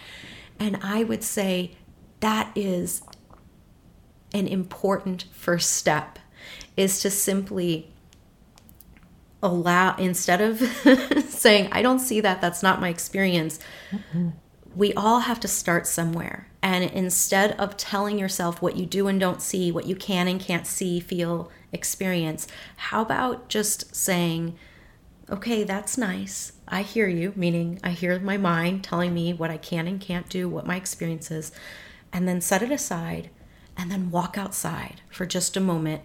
And 0.59 0.77
i 0.83 1.03
would 1.03 1.23
say 1.23 1.71
that 2.19 2.51
is 2.55 3.01
an 4.33 4.47
important 4.47 5.25
first 5.31 5.71
step 5.71 6.19
is 6.77 6.99
to 7.01 7.09
simply 7.09 7.93
allow 9.41 9.95
instead 9.97 10.39
of 10.39 10.59
saying 11.27 11.67
i 11.71 11.81
don't 11.81 11.99
see 11.99 12.21
that 12.21 12.39
that's 12.39 12.63
not 12.63 12.79
my 12.79 12.87
experience 12.87 13.59
mm-hmm. 13.91 14.29
we 14.75 14.93
all 14.93 15.19
have 15.19 15.39
to 15.39 15.47
start 15.47 15.85
somewhere 15.85 16.47
and 16.61 16.85
instead 16.91 17.51
of 17.59 17.75
telling 17.75 18.17
yourself 18.17 18.61
what 18.61 18.77
you 18.77 18.85
do 18.85 19.07
and 19.07 19.19
don't 19.19 19.41
see 19.41 19.69
what 19.69 19.85
you 19.85 19.95
can 19.95 20.29
and 20.29 20.39
can't 20.39 20.65
see 20.65 20.99
feel 20.99 21.51
experience 21.73 22.47
how 22.77 23.01
about 23.01 23.49
just 23.49 23.93
saying 23.93 24.55
okay 25.29 25.65
that's 25.65 25.97
nice 25.97 26.53
i 26.69 26.81
hear 26.81 27.07
you 27.07 27.33
meaning 27.35 27.77
i 27.83 27.89
hear 27.89 28.17
my 28.19 28.37
mind 28.37 28.81
telling 28.81 29.13
me 29.13 29.33
what 29.33 29.51
i 29.51 29.57
can 29.57 29.87
and 29.87 29.99
can't 29.99 30.29
do 30.29 30.47
what 30.47 30.65
my 30.65 30.77
experience 30.77 31.29
is 31.29 31.51
and 32.13 32.27
then 32.27 32.39
set 32.39 32.61
it 32.61 32.71
aside 32.71 33.29
and 33.75 33.91
then 33.91 34.09
walk 34.09 34.37
outside 34.37 35.01
for 35.09 35.25
just 35.25 35.57
a 35.57 35.59
moment 35.59 36.01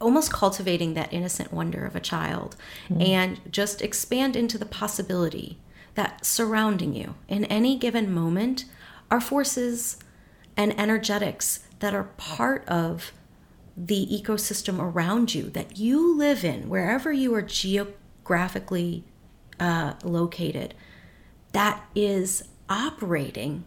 almost 0.00 0.32
cultivating 0.32 0.94
that 0.94 1.12
innocent 1.12 1.52
wonder 1.52 1.84
of 1.84 1.94
a 1.94 2.00
child 2.00 2.56
mm. 2.88 3.06
and 3.06 3.40
just 3.50 3.80
expand 3.80 4.34
into 4.36 4.58
the 4.58 4.66
possibility 4.66 5.58
that 5.94 6.24
surrounding 6.24 6.94
you 6.94 7.14
in 7.28 7.44
any 7.46 7.76
given 7.76 8.12
moment 8.12 8.64
are 9.10 9.20
forces 9.20 9.96
and 10.56 10.78
energetics 10.78 11.60
that 11.78 11.94
are 11.94 12.10
part 12.16 12.66
of 12.68 13.12
the 13.76 14.06
ecosystem 14.06 14.80
around 14.80 15.34
you 15.34 15.44
that 15.50 15.78
you 15.78 16.16
live 16.16 16.44
in, 16.44 16.68
wherever 16.68 17.12
you 17.12 17.32
are 17.34 17.42
geographically 17.42 19.04
uh, 19.60 19.94
located, 20.02 20.74
that 21.52 21.84
is 21.94 22.44
operating 22.68 23.64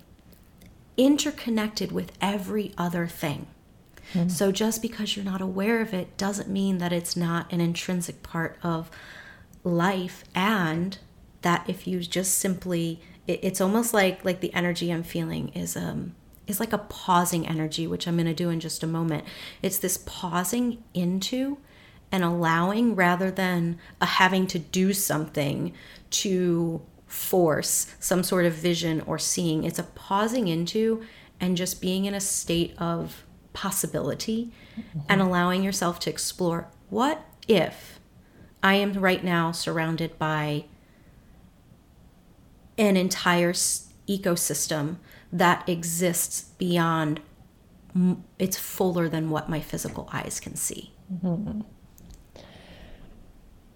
interconnected 0.97 1.91
with 1.91 2.11
every 2.21 2.73
other 2.77 3.07
thing. 3.07 3.47
Mm-hmm. 4.13 4.29
So 4.29 4.51
just 4.51 4.81
because 4.81 5.15
you're 5.15 5.25
not 5.25 5.41
aware 5.41 5.81
of 5.81 5.93
it 5.93 6.17
doesn't 6.17 6.49
mean 6.49 6.77
that 6.79 6.91
it's 6.91 7.15
not 7.15 7.51
an 7.51 7.61
intrinsic 7.61 8.23
part 8.23 8.57
of 8.63 8.89
life 9.63 10.23
and 10.33 10.97
that 11.41 11.69
if 11.69 11.87
you 11.87 11.99
just 11.99 12.37
simply 12.37 13.01
it, 13.27 13.39
it's 13.43 13.61
almost 13.61 13.93
like 13.93 14.23
like 14.25 14.41
the 14.41 14.53
energy 14.53 14.91
I'm 14.91 15.03
feeling 15.03 15.49
is 15.49 15.77
um 15.77 16.15
is 16.47 16.59
like 16.59 16.73
a 16.73 16.77
pausing 16.77 17.47
energy 17.47 17.87
which 17.87 18.07
I'm 18.07 18.15
going 18.15 18.25
to 18.25 18.33
do 18.33 18.49
in 18.49 18.59
just 18.59 18.83
a 18.83 18.87
moment. 18.87 19.25
It's 19.61 19.77
this 19.77 19.97
pausing 20.05 20.83
into 20.93 21.57
and 22.11 22.23
allowing 22.23 22.95
rather 22.95 23.31
than 23.31 23.79
a 24.01 24.05
having 24.05 24.45
to 24.47 24.59
do 24.59 24.91
something 24.93 25.73
to 26.09 26.81
force 27.07 27.93
some 27.99 28.23
sort 28.23 28.45
of 28.45 28.53
vision 28.53 29.01
or 29.01 29.17
seeing. 29.17 29.63
It's 29.63 29.79
a 29.79 29.83
pausing 29.83 30.47
into 30.47 31.03
and 31.39 31.57
just 31.57 31.81
being 31.81 32.05
in 32.05 32.13
a 32.13 32.19
state 32.19 32.73
of 32.77 33.25
possibility 33.53 34.51
and 35.09 35.21
allowing 35.21 35.63
yourself 35.63 35.99
to 35.99 36.09
explore 36.09 36.67
what 36.89 37.25
if 37.47 37.99
I 38.63 38.75
am 38.75 38.93
right 38.93 39.23
now 39.23 39.51
surrounded 39.51 40.17
by 40.17 40.65
an 42.77 42.97
entire 42.97 43.53
ecosystem 43.53 44.97
that 45.31 45.67
exists 45.67 46.43
beyond 46.57 47.21
it's 48.39 48.57
fuller 48.57 49.09
than 49.09 49.29
what 49.29 49.49
my 49.49 49.59
physical 49.59 50.09
eyes 50.13 50.39
can 50.39 50.55
see. 50.55 50.93
Mm-hmm. 51.23 51.61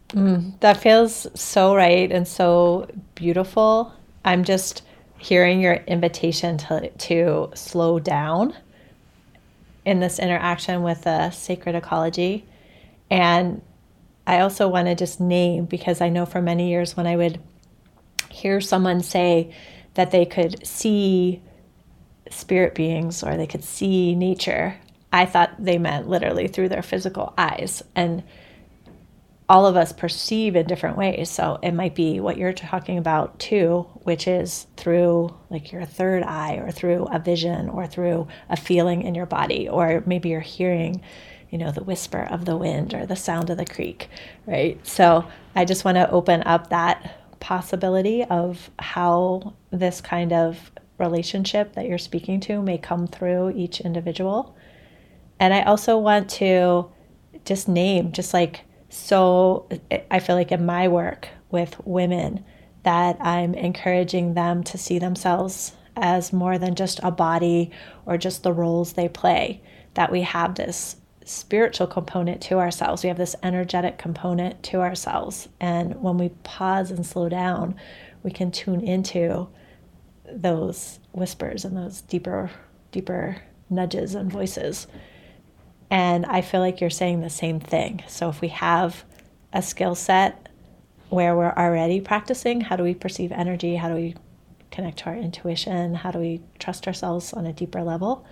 Mm, 0.09 0.59
that 0.61 0.77
feels 0.77 1.27
so 1.39 1.75
right 1.75 2.09
and 2.11 2.27
so 2.27 2.87
beautiful. 3.15 3.93
I'm 4.23 4.43
just 4.43 4.83
hearing 5.17 5.59
your 5.59 5.75
invitation 5.87 6.57
to, 6.59 6.89
to 6.89 7.51
slow 7.55 7.99
down 7.99 8.55
in 9.85 9.99
this 9.99 10.19
interaction 10.19 10.83
with 10.83 11.03
the 11.03 11.29
sacred 11.31 11.75
ecology. 11.75 12.45
And 13.09 13.61
I 14.27 14.39
also 14.39 14.67
want 14.67 14.87
to 14.87 14.95
just 14.95 15.19
name 15.19 15.65
because 15.65 16.01
I 16.01 16.09
know 16.09 16.25
for 16.25 16.41
many 16.41 16.69
years 16.69 16.97
when 16.97 17.05
I 17.05 17.15
would 17.15 17.39
hear 18.29 18.59
someone 18.59 19.01
say 19.01 19.53
that 19.93 20.11
they 20.11 20.25
could 20.25 20.65
see 20.65 21.41
spirit 22.29 22.75
beings 22.75 23.23
or 23.23 23.37
they 23.37 23.47
could 23.47 23.63
see 23.63 24.15
nature, 24.15 24.77
I 25.13 25.25
thought 25.25 25.55
they 25.63 25.77
meant 25.77 26.09
literally 26.09 26.47
through 26.47 26.69
their 26.69 26.81
physical 26.81 27.33
eyes. 27.37 27.83
And 27.95 28.23
all 29.47 29.67
of 29.67 29.75
us 29.75 29.93
perceive 29.93 30.55
in 30.55 30.65
different 30.65 30.97
ways. 30.97 31.29
So 31.29 31.59
it 31.61 31.73
might 31.73 31.93
be 31.93 32.19
what 32.19 32.37
you're 32.37 32.53
talking 32.53 32.97
about 32.97 33.37
too, 33.39 33.87
which 34.03 34.27
is 34.27 34.65
through 34.75 35.35
like 35.51 35.71
your 35.71 35.85
third 35.85 36.23
eye 36.23 36.55
or 36.55 36.71
through 36.71 37.05
a 37.05 37.19
vision 37.19 37.69
or 37.69 37.85
through 37.85 38.27
a 38.49 38.57
feeling 38.57 39.03
in 39.03 39.13
your 39.13 39.27
body, 39.27 39.69
or 39.69 40.03
maybe 40.07 40.29
you're 40.29 40.39
hearing, 40.39 41.01
you 41.51 41.59
know, 41.59 41.71
the 41.71 41.83
whisper 41.83 42.23
of 42.23 42.45
the 42.45 42.57
wind 42.57 42.95
or 42.95 43.05
the 43.05 43.15
sound 43.15 43.51
of 43.51 43.57
the 43.57 43.65
creek, 43.65 44.09
right? 44.47 44.85
So 44.85 45.27
I 45.53 45.63
just 45.63 45.85
want 45.85 45.97
to 45.97 46.09
open 46.09 46.41
up 46.43 46.69
that 46.69 47.39
possibility 47.39 48.23
of 48.23 48.71
how 48.79 49.53
this 49.69 50.01
kind 50.01 50.33
of 50.33 50.71
relationship 50.97 51.73
that 51.73 51.85
you're 51.85 51.99
speaking 51.99 52.39
to 52.39 52.63
may 52.63 52.79
come 52.79 53.05
through 53.05 53.51
each 53.51 53.79
individual. 53.81 54.55
And 55.39 55.53
I 55.53 55.61
also 55.63 55.99
want 55.99 56.31
to 56.31 56.89
just 57.43 57.67
name, 57.67 58.11
just 58.11 58.33
like, 58.33 58.61
so 58.95 59.67
eh, 59.91 60.01
I 60.09 60.19
feel 60.19 60.35
like 60.35 60.51
in 60.51 60.65
my 60.65 60.87
work 60.87 61.27
with 61.51 61.79
women, 61.85 62.45
that 62.83 63.17
I'm 63.19 63.55
encouraging 63.55 64.35
them 64.35 64.63
to 64.63 64.77
see 64.77 64.99
themselves 64.99 65.73
as 65.95 66.31
more 66.31 66.57
than 66.57 66.75
just 66.75 66.99
a 67.03 67.11
body 67.11 67.71
or 68.05 68.17
just 68.17 68.43
the 68.43 68.53
roles 68.53 68.93
they 68.93 69.09
play, 69.09 69.61
that 69.95 70.11
we 70.11 70.21
have 70.21 70.55
this 70.55 70.97
spiritual 71.25 71.87
component 71.87 72.41
to 72.43 72.59
ourselves. 72.59 73.01
We 73.01 73.09
have 73.09 73.17
this 73.17 73.35
energetic 73.41 73.97
component 73.97 74.61
to 74.63 74.81
ourselves. 74.81 75.49
And 75.59 76.01
when 76.01 76.17
we 76.17 76.29
pause 76.43 76.91
and 76.91 77.05
slow 77.05 77.27
down, 77.27 77.75
we 78.21 78.29
can 78.29 78.51
tune 78.51 78.81
into 78.81 79.47
those 80.31 80.99
whispers 81.11 81.65
and 81.65 81.75
those 81.75 82.01
deeper, 82.01 82.51
deeper 82.91 83.41
nudges 83.69 84.13
and 84.13 84.31
voices. 84.31 84.87
And 85.89 86.25
I 86.25 86.41
feel 86.41 86.61
like 86.61 86.81
you're 86.81 86.89
saying 86.89 87.21
the 87.21 87.29
same 87.29 87.59
thing. 87.59 88.03
So 88.07 88.29
if 88.29 88.41
we 88.41 88.49
have 88.49 89.03
a 89.53 89.61
skill 89.61 89.95
set 89.95 90.49
where 91.09 91.35
we're 91.35 91.53
already 91.53 92.01
practicing, 92.01 92.61
how 92.61 92.75
do 92.75 92.83
we 92.83 92.95
perceive 92.95 93.31
energy? 93.31 93.75
How 93.75 93.89
do 93.89 93.95
we 93.95 94.15
connect 94.71 94.99
to 94.99 95.05
our 95.05 95.15
intuition? 95.15 95.95
How 95.95 96.11
do 96.11 96.19
we 96.19 96.41
trust 96.59 96.87
ourselves 96.87 97.33
on 97.33 97.45
a 97.45 97.53
deeper 97.53 97.83
level? 97.83 98.25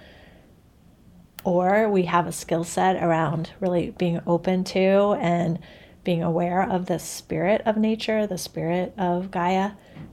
Or 1.45 1.89
we 1.89 2.03
have 2.03 2.25
a 2.27 2.31
skill 2.31 2.63
set 2.63 3.01
around 3.01 3.51
really 3.59 3.91
being 3.91 4.21
open 4.25 4.63
to 4.65 5.17
and 5.19 5.59
being 6.03 6.23
aware 6.23 6.69
of 6.69 6.87
the 6.87 6.99
spirit 6.99 7.61
of 7.65 7.77
nature, 7.77 8.27
the 8.27 8.37
spirit 8.37 8.93
of 8.97 9.31
Gaia, 9.31 9.71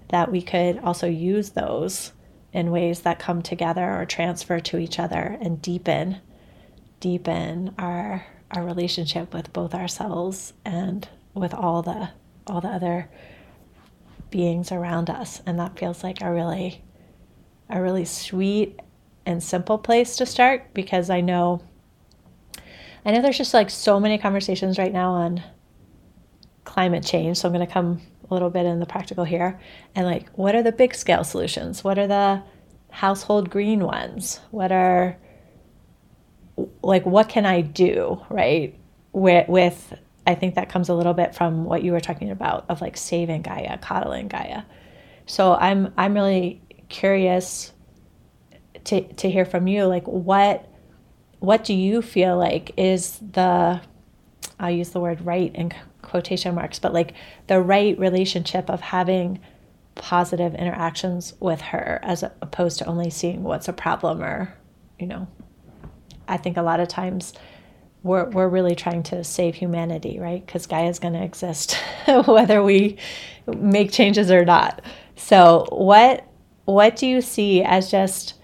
that 0.08 0.30
we 0.30 0.42
could 0.42 0.78
also 0.78 1.08
use 1.08 1.50
those 1.50 2.12
in 2.52 2.70
ways 2.70 3.00
that 3.00 3.18
come 3.18 3.42
together 3.42 3.96
or 3.96 4.04
transfer 4.04 4.60
to 4.60 4.78
each 4.78 4.98
other 4.98 5.38
and 5.40 5.62
deepen 5.62 6.18
deepen 7.00 7.74
our 7.78 8.24
our 8.50 8.64
relationship 8.64 9.32
with 9.32 9.52
both 9.52 9.74
ourselves 9.74 10.52
and 10.64 11.08
with 11.34 11.54
all 11.54 11.82
the 11.82 12.10
all 12.46 12.60
the 12.60 12.68
other 12.68 13.08
beings 14.30 14.72
around 14.72 15.10
us. 15.10 15.42
And 15.46 15.58
that 15.58 15.78
feels 15.78 16.02
like 16.02 16.20
a 16.20 16.32
really 16.32 16.82
a 17.68 17.80
really 17.80 18.04
sweet 18.04 18.80
and 19.26 19.42
simple 19.42 19.78
place 19.78 20.16
to 20.16 20.26
start 20.26 20.72
because 20.74 21.10
I 21.10 21.20
know 21.20 21.62
I 23.04 23.12
know 23.12 23.22
there's 23.22 23.38
just 23.38 23.54
like 23.54 23.70
so 23.70 23.98
many 23.98 24.18
conversations 24.18 24.78
right 24.78 24.92
now 24.92 25.12
on 25.12 25.42
climate 26.64 27.04
change. 27.04 27.38
So 27.38 27.48
I'm 27.48 27.54
going 27.54 27.66
to 27.66 27.72
come 27.72 28.02
a 28.28 28.34
little 28.34 28.50
bit 28.50 28.66
in 28.66 28.78
the 28.78 28.86
practical 28.86 29.24
here. 29.24 29.58
And 29.94 30.06
like 30.06 30.28
what 30.30 30.54
are 30.54 30.62
the 30.62 30.72
big 30.72 30.94
scale 30.94 31.24
solutions? 31.24 31.82
What 31.82 31.98
are 31.98 32.06
the 32.06 32.42
household 32.90 33.50
green 33.50 33.84
ones? 33.84 34.40
What 34.50 34.72
are 34.72 35.16
like 36.82 37.06
what 37.06 37.28
can 37.28 37.46
I 37.46 37.60
do, 37.60 38.20
right? 38.28 38.74
With, 39.12 39.48
with 39.48 39.94
I 40.26 40.34
think 40.34 40.54
that 40.54 40.68
comes 40.68 40.88
a 40.88 40.94
little 40.94 41.14
bit 41.14 41.34
from 41.34 41.64
what 41.64 41.82
you 41.82 41.92
were 41.92 42.00
talking 42.00 42.30
about 42.30 42.64
of 42.68 42.80
like 42.80 42.96
saving 42.96 43.42
Gaia, 43.42 43.78
coddling 43.78 44.28
Gaia. 44.28 44.62
So 45.26 45.54
I'm 45.54 45.92
I'm 45.96 46.14
really 46.14 46.60
curious 46.88 47.72
to 48.84 49.02
to 49.14 49.30
hear 49.30 49.44
from 49.44 49.66
you 49.66 49.84
like 49.84 50.06
what 50.06 50.66
what 51.38 51.64
do 51.64 51.74
you 51.74 52.02
feel 52.02 52.36
like 52.36 52.72
is 52.76 53.18
the 53.32 53.80
I'll 54.58 54.70
use 54.70 54.90
the 54.90 55.00
word 55.00 55.24
right 55.24 55.54
in 55.54 55.72
quotation 56.02 56.54
marks, 56.54 56.78
but 56.78 56.92
like 56.92 57.14
the 57.46 57.60
right 57.60 57.98
relationship 57.98 58.68
of 58.68 58.80
having 58.80 59.40
positive 59.94 60.54
interactions 60.54 61.34
with 61.40 61.60
her 61.60 61.98
as 62.02 62.22
opposed 62.22 62.78
to 62.78 62.84
only 62.86 63.10
seeing 63.10 63.42
what's 63.42 63.68
a 63.68 63.72
problem 63.72 64.22
or 64.22 64.54
you 64.98 65.06
know 65.06 65.26
I 66.30 66.36
think 66.36 66.56
a 66.56 66.62
lot 66.62 66.80
of 66.80 66.88
times 66.88 67.32
we're, 68.02 68.28
we're 68.30 68.48
really 68.48 68.74
trying 68.74 69.02
to 69.04 69.24
save 69.24 69.54
humanity, 69.54 70.18
right? 70.18 70.44
Because 70.44 70.66
Gaia 70.66 70.88
is 70.88 70.98
going 70.98 71.14
to 71.14 71.22
exist 71.22 71.76
whether 72.26 72.62
we 72.62 72.96
make 73.46 73.92
changes 73.92 74.30
or 74.30 74.44
not. 74.44 74.82
So, 75.16 75.66
what 75.70 76.26
what 76.64 76.96
do 76.96 77.06
you 77.06 77.20
see 77.20 77.62
as 77.62 77.90
just 77.90 78.34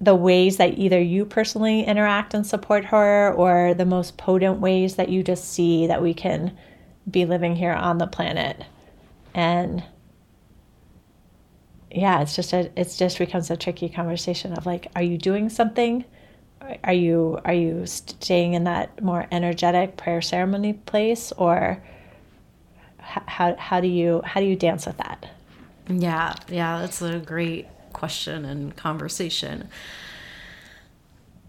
the 0.00 0.14
ways 0.14 0.56
that 0.58 0.78
either 0.78 1.00
you 1.00 1.24
personally 1.24 1.82
interact 1.82 2.32
and 2.32 2.46
support 2.46 2.86
her, 2.86 3.32
or 3.32 3.74
the 3.74 3.84
most 3.84 4.16
potent 4.16 4.60
ways 4.60 4.96
that 4.96 5.08
you 5.08 5.22
just 5.22 5.52
see 5.52 5.86
that 5.88 6.02
we 6.02 6.14
can 6.14 6.56
be 7.10 7.24
living 7.24 7.56
here 7.56 7.72
on 7.72 7.98
the 7.98 8.06
planet? 8.06 8.64
And 9.34 9.82
yeah, 11.90 12.22
it's 12.22 12.36
just 12.36 12.52
a, 12.52 12.70
it's 12.78 12.96
just 12.96 13.18
becomes 13.18 13.50
a 13.50 13.56
tricky 13.56 13.88
conversation 13.88 14.52
of 14.52 14.64
like, 14.64 14.88
are 14.94 15.02
you 15.02 15.18
doing 15.18 15.48
something? 15.48 16.04
Are 16.82 16.92
you 16.92 17.38
are 17.44 17.54
you 17.54 17.86
staying 17.86 18.54
in 18.54 18.64
that 18.64 19.02
more 19.02 19.26
energetic 19.30 19.96
prayer 19.96 20.22
ceremony 20.22 20.72
place 20.72 21.32
or 21.32 21.82
how, 22.98 23.54
how 23.56 23.80
do 23.80 23.88
you 23.88 24.22
how 24.24 24.40
do 24.40 24.46
you 24.46 24.56
dance 24.56 24.86
with 24.86 24.96
that? 24.98 25.30
Yeah 25.88 26.34
yeah 26.48 26.80
that's 26.80 27.02
a 27.02 27.18
great 27.18 27.66
question 27.92 28.44
and 28.44 28.74
conversation. 28.76 29.68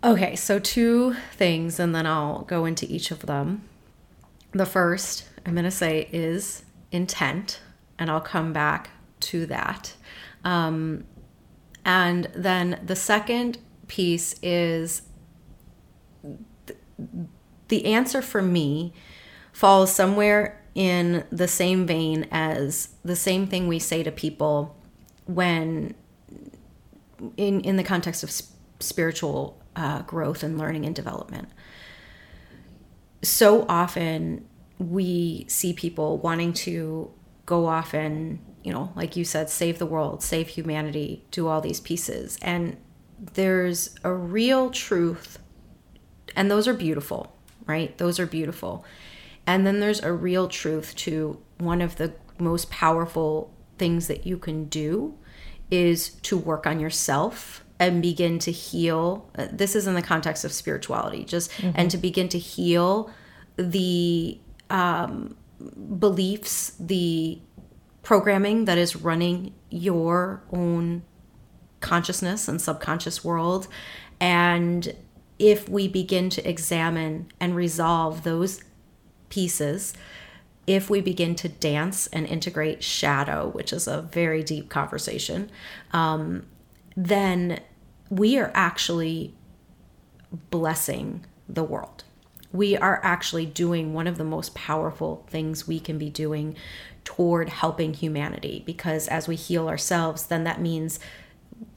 Okay 0.03 0.35
so 0.35 0.59
two 0.59 1.15
things 1.33 1.79
and 1.79 1.95
then 1.95 2.05
i'll 2.05 2.41
go 2.43 2.65
into 2.65 2.85
each 2.91 3.11
of 3.11 3.25
them. 3.25 3.63
The 4.51 4.65
first 4.65 5.27
i'm 5.45 5.53
going 5.53 5.65
to 5.65 5.71
say 5.71 6.09
is 6.11 6.63
intent 6.91 7.61
and 7.97 8.09
i'll 8.09 8.21
come 8.21 8.53
back 8.53 8.89
to 9.21 9.45
that. 9.47 9.93
Um, 10.43 11.05
and 11.83 12.29
then 12.35 12.79
the 12.85 12.95
second 12.95 13.59
piece 13.87 14.35
is 14.41 15.03
the 17.67 17.85
answer 17.85 18.21
for 18.21 18.41
me 18.41 18.93
falls 19.51 19.93
somewhere 19.93 20.61
in 20.75 21.23
the 21.31 21.47
same 21.47 21.85
vein 21.85 22.27
as 22.31 22.89
the 23.03 23.15
same 23.15 23.47
thing 23.47 23.67
we 23.67 23.79
say 23.79 24.03
to 24.03 24.11
people 24.11 24.75
when 25.25 25.95
in 27.37 27.61
in 27.61 27.77
the 27.77 27.83
context 27.83 28.23
of 28.23 28.31
sp- 28.31 28.51
spiritual 28.79 29.61
uh, 29.75 30.01
growth 30.01 30.43
and 30.43 30.57
learning 30.57 30.85
and 30.85 30.95
development. 30.95 31.49
So 33.21 33.65
often 33.67 34.45
we 34.77 35.45
see 35.47 35.73
people 35.73 36.17
wanting 36.17 36.51
to 36.51 37.11
go 37.45 37.67
off 37.67 37.93
and 37.93 38.39
you 38.63 38.73
know 38.73 38.91
like 38.95 39.15
you 39.15 39.23
said 39.23 39.49
save 39.49 39.79
the 39.79 39.85
world 39.85 40.21
save 40.21 40.49
humanity 40.49 41.23
do 41.31 41.47
all 41.47 41.61
these 41.61 41.79
pieces. 41.79 42.37
And 42.41 42.77
there's 43.33 43.95
a 44.03 44.13
real 44.13 44.69
truth, 44.69 45.39
and 46.35 46.49
those 46.49 46.67
are 46.67 46.73
beautiful, 46.73 47.35
right? 47.65 47.97
Those 47.97 48.19
are 48.19 48.25
beautiful. 48.25 48.85
And 49.47 49.65
then 49.65 49.79
there's 49.79 50.01
a 50.01 50.11
real 50.11 50.47
truth 50.47 50.95
to 50.97 51.39
one 51.57 51.81
of 51.81 51.97
the 51.97 52.13
most 52.39 52.69
powerful 52.69 53.53
things 53.77 54.07
that 54.07 54.25
you 54.25 54.37
can 54.37 54.65
do 54.65 55.17
is 55.71 56.09
to 56.09 56.37
work 56.37 56.65
on 56.65 56.79
yourself 56.79 57.63
and 57.79 58.01
begin 58.01 58.39
to 58.39 58.51
heal. 58.51 59.29
uh, 59.37 59.47
This 59.51 59.75
is 59.75 59.87
in 59.87 59.95
the 59.95 60.01
context 60.01 60.45
of 60.45 60.51
spirituality, 60.53 61.25
just 61.25 61.51
and 61.75 61.91
to 61.91 61.97
begin 61.97 62.29
to 62.29 62.39
heal 62.39 63.11
the 63.57 64.39
um, 64.69 65.35
beliefs, 65.99 66.73
the 66.79 67.39
programming 68.03 68.65
that 68.65 68.77
is 68.77 68.95
running 68.95 69.53
your 69.69 70.43
own 70.51 71.03
consciousness 71.81 72.47
and 72.47 72.61
subconscious 72.61 73.23
world. 73.23 73.67
And 74.19 74.95
if 75.37 75.67
we 75.67 75.87
begin 75.87 76.29
to 76.31 76.49
examine 76.49 77.31
and 77.39 77.55
resolve 77.55 78.23
those 78.23 78.63
pieces, 79.29 79.93
if 80.67 80.89
we 80.89 81.01
begin 81.01 81.35
to 81.35 81.49
dance 81.49 82.07
and 82.07 82.25
integrate 82.25 82.83
shadow, 82.83 83.49
which 83.49 83.71
is 83.71 83.87
a 83.87 84.01
very 84.01 84.43
deep 84.43 84.69
conversation, 84.69 85.51
um, 85.91 86.45
then 86.95 87.59
we 88.09 88.37
are 88.37 88.51
actually 88.53 89.35
blessing 90.49 91.25
the 91.47 91.63
world. 91.63 92.03
We 92.51 92.77
are 92.77 92.99
actually 93.03 93.45
doing 93.45 93.93
one 93.93 94.07
of 94.07 94.17
the 94.17 94.23
most 94.23 94.55
powerful 94.55 95.25
things 95.29 95.67
we 95.67 95.79
can 95.79 95.97
be 95.97 96.09
doing 96.09 96.55
toward 97.03 97.49
helping 97.49 97.93
humanity 97.93 98.63
because 98.65 99.07
as 99.07 99.27
we 99.27 99.35
heal 99.35 99.67
ourselves, 99.67 100.27
then 100.27 100.43
that 100.45 100.61
means 100.61 100.99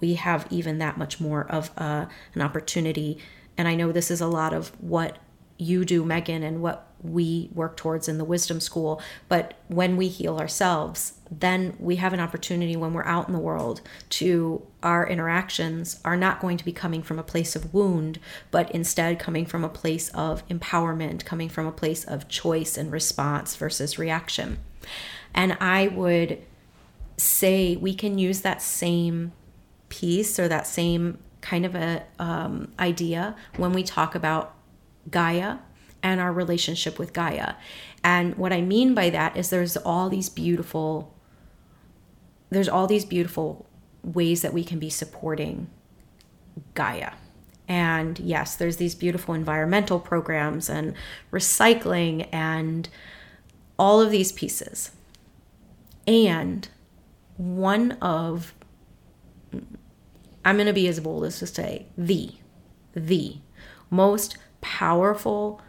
we 0.00 0.14
have 0.14 0.46
even 0.50 0.78
that 0.78 0.96
much 0.96 1.20
more 1.20 1.46
of 1.50 1.70
uh, 1.76 2.06
an 2.34 2.42
opportunity. 2.42 3.18
And 3.58 3.68
I 3.68 3.74
know 3.74 3.92
this 3.92 4.10
is 4.10 4.22
a 4.22 4.26
lot 4.26 4.54
of 4.54 4.68
what 4.80 5.18
you 5.58 5.84
do, 5.84 6.04
Meghan, 6.04 6.44
and 6.44 6.62
what 6.62 6.86
we 7.02 7.50
work 7.52 7.76
towards 7.76 8.08
in 8.08 8.18
the 8.18 8.24
wisdom 8.24 8.60
school. 8.60 9.02
But 9.28 9.54
when 9.66 9.96
we 9.96 10.08
heal 10.08 10.38
ourselves, 10.38 11.14
then 11.30 11.76
we 11.78 11.96
have 11.96 12.12
an 12.12 12.20
opportunity 12.20 12.76
when 12.76 12.94
we're 12.94 13.04
out 13.04 13.26
in 13.26 13.34
the 13.34 13.40
world 13.40 13.80
to 14.10 14.62
our 14.82 15.06
interactions 15.06 16.00
are 16.04 16.16
not 16.16 16.40
going 16.40 16.56
to 16.56 16.64
be 16.64 16.72
coming 16.72 17.02
from 17.02 17.18
a 17.18 17.24
place 17.24 17.54
of 17.54 17.74
wound, 17.74 18.18
but 18.50 18.70
instead 18.70 19.18
coming 19.18 19.44
from 19.44 19.64
a 19.64 19.68
place 19.68 20.08
of 20.10 20.46
empowerment, 20.48 21.24
coming 21.24 21.48
from 21.48 21.66
a 21.66 21.72
place 21.72 22.04
of 22.04 22.28
choice 22.28 22.76
and 22.76 22.92
response 22.92 23.56
versus 23.56 23.98
reaction. 23.98 24.58
And 25.34 25.56
I 25.60 25.88
would 25.88 26.42
say 27.16 27.76
we 27.76 27.94
can 27.94 28.18
use 28.18 28.40
that 28.42 28.62
same 28.62 29.32
piece 29.88 30.38
or 30.38 30.48
that 30.48 30.66
same 30.66 31.18
kind 31.48 31.64
of 31.64 31.74
a 31.74 32.02
um, 32.18 32.70
idea 32.78 33.34
when 33.56 33.72
we 33.72 33.82
talk 33.82 34.14
about 34.14 34.54
Gaia 35.10 35.56
and 36.02 36.20
our 36.20 36.32
relationship 36.32 36.98
with 36.98 37.14
Gaia. 37.14 37.54
And 38.04 38.36
what 38.36 38.52
I 38.52 38.60
mean 38.60 38.94
by 38.94 39.08
that 39.10 39.34
is 39.34 39.48
there's 39.48 39.76
all 39.76 40.10
these 40.10 40.28
beautiful 40.28 41.14
there's 42.50 42.68
all 42.68 42.86
these 42.86 43.04
beautiful 43.04 43.66
ways 44.02 44.40
that 44.40 44.54
we 44.54 44.64
can 44.64 44.78
be 44.78 44.88
supporting 44.88 45.68
Gaia. 46.74 47.12
And 47.66 48.18
yes, 48.20 48.56
there's 48.56 48.78
these 48.78 48.94
beautiful 48.94 49.34
environmental 49.34 50.00
programs 50.00 50.70
and 50.70 50.94
recycling 51.30 52.26
and 52.32 52.88
all 53.78 54.00
of 54.00 54.10
these 54.10 54.32
pieces. 54.32 54.92
And 56.06 56.66
one 57.36 57.92
of 58.00 58.54
I'm 60.48 60.56
going 60.56 60.66
to 60.66 60.72
be 60.72 60.88
as 60.88 60.98
bold 60.98 61.26
as 61.26 61.40
to 61.40 61.46
say 61.46 61.88
the 61.98 62.30
the 62.94 63.36
most 63.90 64.38
powerful 64.62 65.60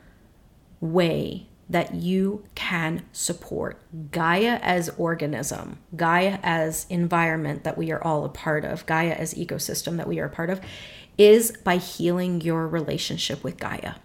way 0.80 1.48
that 1.70 1.96
you 1.96 2.46
can 2.56 3.04
support 3.12 3.78
Gaia 4.12 4.58
as 4.62 4.90
organism, 4.98 5.80
Gaia 5.98 6.40
as 6.44 6.86
environment 6.90 7.66
that 7.66 7.78
we 7.78 7.92
are 7.92 8.02
all 8.02 8.24
a 8.24 8.30
part 8.30 8.64
of, 8.64 8.86
Gaia 8.86 9.12
as 9.12 9.34
ecosystem 9.34 9.98
that 9.98 10.08
we 10.08 10.18
are 10.18 10.28
a 10.28 10.30
part 10.30 10.50
of, 10.50 10.62
is 11.18 11.52
by 11.66 11.76
healing 11.76 12.40
your 12.40 12.66
relationship 12.66 13.44
with 13.44 13.58
Gaia. 13.58 13.96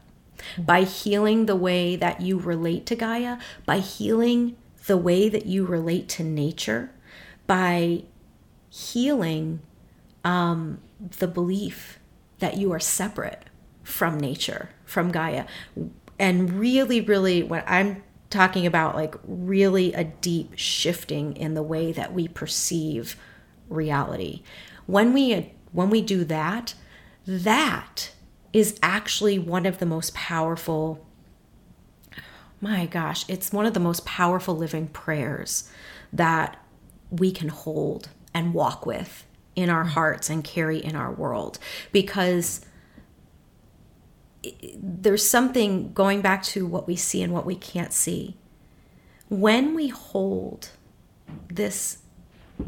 By 0.58 0.82
healing 0.82 1.46
the 1.46 1.54
way 1.54 1.94
that 1.94 2.20
you 2.20 2.36
relate 2.36 2.84
to 2.86 2.96
Gaia, 2.96 3.38
by 3.64 3.78
healing 3.78 4.56
the 4.88 4.96
way 4.96 5.28
that 5.28 5.46
you 5.46 5.64
relate 5.64 6.08
to 6.08 6.24
nature, 6.24 6.90
by 7.46 8.02
healing 8.68 9.60
um, 10.24 10.80
the 11.18 11.28
belief 11.28 11.98
that 12.38 12.56
you 12.56 12.72
are 12.72 12.80
separate 12.80 13.44
from 13.82 14.18
nature, 14.18 14.70
from 14.84 15.10
Gaia. 15.10 15.44
And 16.18 16.52
really, 16.58 17.00
really, 17.00 17.42
what 17.42 17.64
I'm 17.66 18.02
talking 18.30 18.66
about, 18.66 18.94
like 18.94 19.14
really 19.24 19.92
a 19.92 20.04
deep 20.04 20.52
shifting 20.56 21.36
in 21.36 21.54
the 21.54 21.62
way 21.62 21.92
that 21.92 22.12
we 22.12 22.28
perceive 22.28 23.16
reality. 23.68 24.42
When 24.86 25.12
we 25.12 25.52
when 25.72 25.90
we 25.90 26.02
do 26.02 26.24
that, 26.24 26.74
that 27.26 28.10
is 28.52 28.78
actually 28.82 29.38
one 29.38 29.66
of 29.66 29.78
the 29.78 29.86
most 29.86 30.14
powerful 30.14 31.04
my 32.60 32.86
gosh, 32.86 33.26
it's 33.28 33.52
one 33.52 33.66
of 33.66 33.74
the 33.74 33.80
most 33.80 34.06
powerful 34.06 34.56
living 34.56 34.88
prayers 34.88 35.68
that 36.12 36.56
we 37.10 37.30
can 37.30 37.48
hold 37.48 38.08
and 38.32 38.54
walk 38.54 38.86
with 38.86 39.23
in 39.56 39.70
our 39.70 39.84
hearts 39.84 40.30
and 40.30 40.42
carry 40.42 40.78
in 40.78 40.96
our 40.96 41.12
world 41.12 41.58
because 41.92 42.64
there's 44.76 45.28
something 45.28 45.92
going 45.92 46.20
back 46.20 46.42
to 46.42 46.66
what 46.66 46.86
we 46.86 46.96
see 46.96 47.22
and 47.22 47.32
what 47.32 47.46
we 47.46 47.54
can't 47.54 47.92
see. 47.92 48.36
When 49.28 49.74
we 49.74 49.88
hold 49.88 50.70
this 51.48 51.98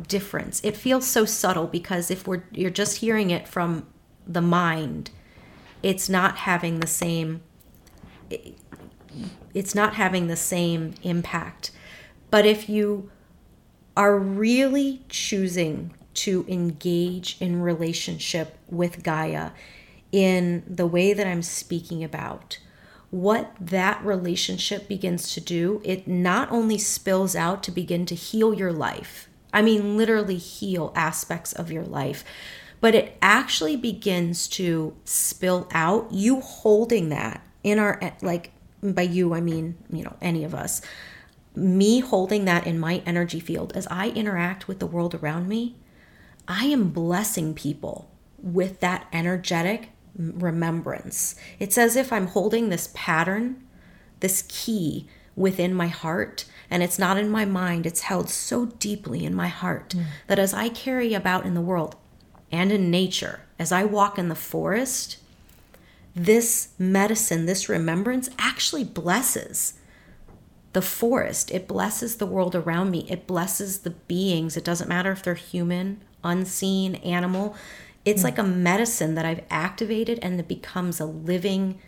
difference, 0.09 0.61
it 0.65 0.77
feels 0.77 1.07
so 1.07 1.25
subtle 1.25 1.67
because 1.67 2.11
if 2.11 2.27
we're 2.27 2.45
you're 2.53 2.71
just 2.71 2.99
hearing 2.99 3.31
it 3.31 3.47
from 3.47 3.87
the 4.27 4.41
mind, 4.41 5.11
it's 5.83 6.09
not 6.09 6.39
having 6.39 6.81
the 6.81 6.87
same 6.87 7.43
it's 9.55 9.75
not 9.75 9.95
having 9.95 10.27
the 10.27 10.37
same 10.37 10.95
impact. 11.03 11.71
But 12.31 12.45
if 12.45 12.69
you 12.69 13.11
are 13.97 14.19
really 14.19 15.05
choosing 15.09 15.95
to 16.17 16.45
engage 16.49 17.37
in 17.41 17.61
relationship 17.61 18.59
with 18.69 19.03
Gaia 19.03 19.51
in 20.13 20.63
the 20.67 20.87
way 20.87 21.13
that 21.13 21.27
I'm 21.27 21.43
speaking 21.43 22.03
about, 22.03 22.59
what 23.11 23.55
that 23.61 24.05
relationship 24.05 24.89
begins 24.89 25.33
to 25.35 25.41
do, 25.41 25.81
it 25.85 26.09
not 26.09 26.51
only 26.51 26.79
spills 26.79 27.37
out 27.37 27.63
to 27.65 27.71
begin 27.71 28.07
to 28.07 28.15
heal 28.15 28.55
your 28.55 28.73
life. 28.73 29.29
I 29.53 29.63
mean, 29.63 29.97
literally 29.97 30.39
heal 30.39 30.93
aspects 30.95 31.53
of 31.53 31.71
your 31.71 31.85
life, 31.85 32.25
but 32.81 32.95
it 32.95 33.17
actually 33.23 33.77
begins 33.77 34.49
to 34.49 34.95
spill 35.05 35.69
out. 35.73 36.13
You 36.13 36.41
holding 36.41 37.09
that 37.11 37.47
in 37.63 37.79
our, 37.79 38.01
like, 38.23 38.53
by 38.83 39.03
you, 39.03 39.35
I 39.35 39.41
mean, 39.41 39.77
you 39.91 40.05
know, 40.05 40.17
any 40.21 40.45
of 40.45 40.55
us, 40.55 40.83
me 41.55 42.01
holding 42.01 42.45
that 42.45 42.67
in 42.67 42.79
my 42.79 43.03
energy 43.07 43.41
field 43.41 43.73
as 43.75 43.87
I 43.87 44.11
interact 44.11 44.69
with 44.69 44.79
the 44.79 44.87
world 44.87 45.15
around 45.15 45.49
me, 45.49 45.77
I 46.49 46.67
am 46.67 46.91
blessing 46.91 47.55
people 47.55 48.11
with 48.39 48.81
that 48.81 49.07
energetic 49.13 49.91
remembrance. 50.17 51.35
It's 51.59 51.77
as 51.77 51.97
if 51.97 52.13
I'm 52.13 52.29
holding 52.29 52.69
this 52.69 52.91
pattern, 52.95 53.63
this 54.21 54.45
key 54.49 55.09
within 55.35 55.75
my 55.75 55.89
heart, 55.89 56.47
and 56.71 56.83
it's 56.83 56.99
not 56.99 57.19
in 57.19 57.29
my 57.29 57.45
mind. 57.45 57.87
It's 57.87 58.03
held 58.03 58.31
so 58.31 58.67
deeply 58.67 59.25
in 59.25 59.35
my 59.35 59.49
heart 59.49 59.91
mm. 59.91 60.05
that 60.27 60.39
as 60.39 60.55
I 60.55 60.69
carry 60.69 61.15
about 61.15 61.45
in 61.45 61.55
the 61.55 61.61
world 61.61 61.97
and 62.51 62.73
in 62.73 62.91
nature, 62.91 63.41
as 63.59 63.73
I 63.73 63.85
walk 63.85 64.19
in 64.19 64.29
the 64.29 64.35
forest, 64.35 65.19
this 66.15 66.69
medicine, 66.79 67.45
this 67.45 67.69
remembrance 67.69 68.31
actually 68.39 68.85
blesses 68.85 69.75
the 70.73 70.83
forest. 70.83 71.51
It 71.51 71.69
blesses 71.69 72.17
the 72.17 72.27
world 72.27 72.55
around 72.55 72.91
me. 72.91 73.07
It 73.11 73.27
blesses 73.27 73.81
the 73.81 73.91
beings. 73.91 74.57
It 74.57 74.65
doesn't 74.65 74.89
matter 74.89 75.13
if 75.13 75.23
they're 75.23 75.35
human, 75.35 76.03
unseen, 76.25 76.97
animal. 76.97 77.57
It's 78.05 78.23
mm. 78.23 78.25
like 78.25 78.39
a 78.39 78.43
medicine 78.43 79.15
that 79.15 79.25
I've 79.25 79.45
activated 79.51 80.19
and 80.23 80.39
it 80.39 80.49
becomes 80.49 81.01
a 81.01 81.07
living 81.07 81.79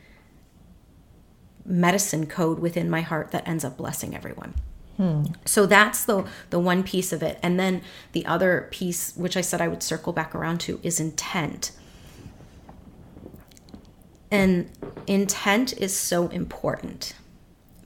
medicine 1.64 2.26
code 2.26 2.58
within 2.58 2.88
my 2.88 3.02
heart 3.02 3.30
that 3.30 3.46
ends 3.46 3.64
up 3.64 3.76
blessing 3.76 4.14
everyone. 4.14 4.54
Hmm. 4.96 5.26
So 5.44 5.64
that's 5.64 6.04
the 6.04 6.26
the 6.50 6.58
one 6.58 6.82
piece 6.82 7.12
of 7.12 7.22
it. 7.22 7.38
And 7.40 7.58
then 7.58 7.82
the 8.12 8.26
other 8.26 8.68
piece 8.72 9.14
which 9.16 9.36
I 9.36 9.42
said 9.42 9.60
I 9.60 9.68
would 9.68 9.82
circle 9.82 10.12
back 10.12 10.34
around 10.34 10.58
to 10.62 10.80
is 10.82 10.98
intent. 10.98 11.70
And 14.30 14.70
intent 15.06 15.72
is 15.78 15.96
so 15.96 16.28
important 16.28 17.14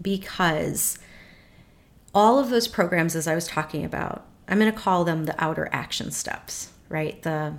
because 0.01 0.99
all 2.15 2.39
of 2.39 2.51
those 2.51 2.67
programs 2.67 3.15
as 3.15 3.27
I 3.27 3.35
was 3.35 3.47
talking 3.47 3.85
about, 3.85 4.27
I'm 4.49 4.59
going 4.59 4.73
to 4.73 4.79
call 4.79 5.05
them 5.05 5.25
the 5.25 5.35
outer 5.43 5.69
action 5.73 6.11
steps, 6.11 6.73
right? 6.89 7.23
The 7.23 7.55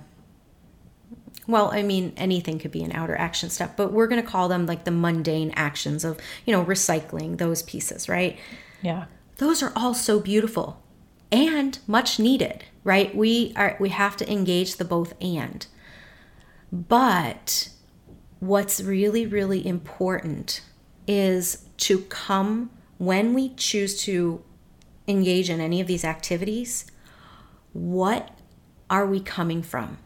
well, 1.46 1.70
I 1.72 1.82
mean, 1.82 2.14
anything 2.16 2.58
could 2.58 2.70
be 2.70 2.82
an 2.82 2.92
outer 2.92 3.16
action 3.16 3.50
step, 3.50 3.76
but 3.76 3.92
we're 3.92 4.06
going 4.06 4.22
to 4.22 4.26
call 4.28 4.48
them 4.48 4.66
like 4.66 4.84
the 4.84 4.90
mundane 4.90 5.50
actions 5.54 6.04
of, 6.04 6.18
you 6.46 6.52
know, 6.52 6.64
recycling 6.64 7.36
those 7.36 7.62
pieces, 7.62 8.08
right? 8.08 8.38
Yeah. 8.80 9.06
Those 9.36 9.62
are 9.62 9.72
all 9.76 9.92
so 9.94 10.20
beautiful 10.20 10.82
and 11.30 11.78
much 11.86 12.18
needed, 12.18 12.64
right? 12.82 13.14
We 13.14 13.52
are 13.56 13.76
we 13.80 13.90
have 13.90 14.16
to 14.18 14.30
engage 14.30 14.76
the 14.76 14.84
both 14.84 15.14
and. 15.20 15.66
But 16.72 17.68
what's 18.40 18.80
really, 18.80 19.26
really 19.26 19.66
important 19.66 20.62
is 21.06 21.66
to 21.76 22.00
come 22.02 22.70
when 22.98 23.34
we 23.34 23.50
choose 23.50 24.00
to 24.02 24.42
engage 25.06 25.50
in 25.50 25.60
any 25.60 25.80
of 25.80 25.86
these 25.86 26.04
activities. 26.04 26.86
What 27.72 28.38
are 28.88 29.06
we 29.06 29.20
coming 29.20 29.62
from? 29.62 29.98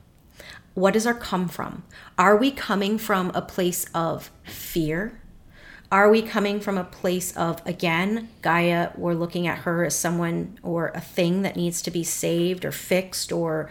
What 0.75 0.95
does 0.95 1.07
our 1.07 1.15
come 1.15 1.49
from? 1.49 1.85
Are 2.17 2.37
we 2.37 2.51
coming 2.51 2.99
from 2.99 3.31
a 3.35 3.43
place 3.43 3.87
of 3.95 4.31
fear? 4.45 5.21
Are 5.91 6.11
we 6.11 6.23
coming 6.23 6.61
from 6.61 6.77
a 6.77 6.85
place 6.85 7.37
of, 7.37 7.67
again, 7.67 8.29
Gaia, 8.43 8.91
we're 8.97 9.15
looking 9.15 9.47
at 9.47 9.59
her 9.59 9.85
as 9.85 9.97
someone 9.97 10.59
or 10.63 10.89
a 10.89 11.01
thing 11.01 11.43
that 11.43 11.57
needs 11.57 11.81
to 11.83 11.91
be 11.91 12.05
saved 12.05 12.65
or 12.65 12.73
fixed 12.73 13.33
or 13.33 13.71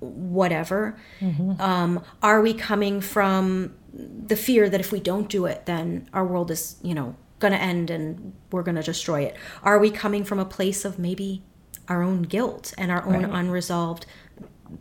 whatever? 0.00 0.98
Mm-hmm. 1.20 1.60
Um, 1.60 2.04
are 2.22 2.42
we 2.42 2.52
coming 2.52 3.00
from 3.00 3.74
the 3.92 4.36
fear 4.36 4.68
that 4.68 4.80
if 4.80 4.90
we 4.90 5.00
don't 5.00 5.28
do 5.28 5.46
it, 5.46 5.66
then 5.66 6.08
our 6.12 6.26
world 6.26 6.50
is, 6.50 6.76
you 6.82 6.94
know, 6.94 7.14
going 7.42 7.52
to 7.52 7.60
end 7.60 7.90
and 7.90 8.32
we're 8.50 8.62
going 8.62 8.76
to 8.76 8.82
destroy 8.82 9.22
it? 9.22 9.36
Are 9.62 9.78
we 9.78 9.90
coming 9.90 10.24
from 10.24 10.38
a 10.38 10.46
place 10.46 10.86
of 10.86 10.98
maybe 10.98 11.42
our 11.88 12.02
own 12.02 12.22
guilt 12.22 12.72
and 12.78 12.90
our 12.90 13.04
own 13.04 13.24
right. 13.24 13.34
unresolved 13.34 14.06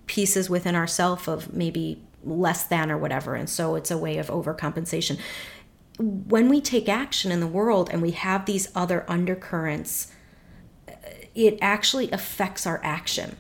pieces 0.06 0.50
within 0.50 0.76
ourself 0.76 1.28
of 1.28 1.54
maybe 1.54 2.02
less 2.24 2.64
than 2.64 2.90
or 2.90 2.98
whatever? 2.98 3.36
And 3.36 3.50
so 3.50 3.76
it's 3.76 3.92
a 3.92 3.98
way 3.98 4.18
of 4.18 4.28
overcompensation. 4.28 5.20
When 6.00 6.48
we 6.48 6.62
take 6.62 6.88
action 6.88 7.32
in 7.32 7.42
the 7.42 7.48
world 7.48 7.90
and 7.92 8.02
we 8.02 8.12
have 8.12 8.46
these 8.46 8.72
other 8.74 9.04
undercurrents, 9.10 10.14
it 11.36 11.58
actually 11.62 12.10
affects 12.12 12.66
our 12.66 12.80
action. 12.84 13.36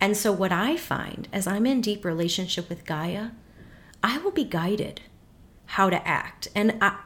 And 0.00 0.16
so, 0.16 0.32
what 0.32 0.52
I 0.52 0.76
find 0.76 1.28
as 1.32 1.46
I'm 1.46 1.66
in 1.66 1.80
deep 1.80 2.04
relationship 2.04 2.68
with 2.68 2.84
Gaia, 2.84 3.30
I 4.02 4.18
will 4.18 4.30
be 4.30 4.44
guided 4.44 5.00
how 5.66 5.90
to 5.90 6.06
act. 6.06 6.48
And 6.54 6.78
I, 6.80 6.98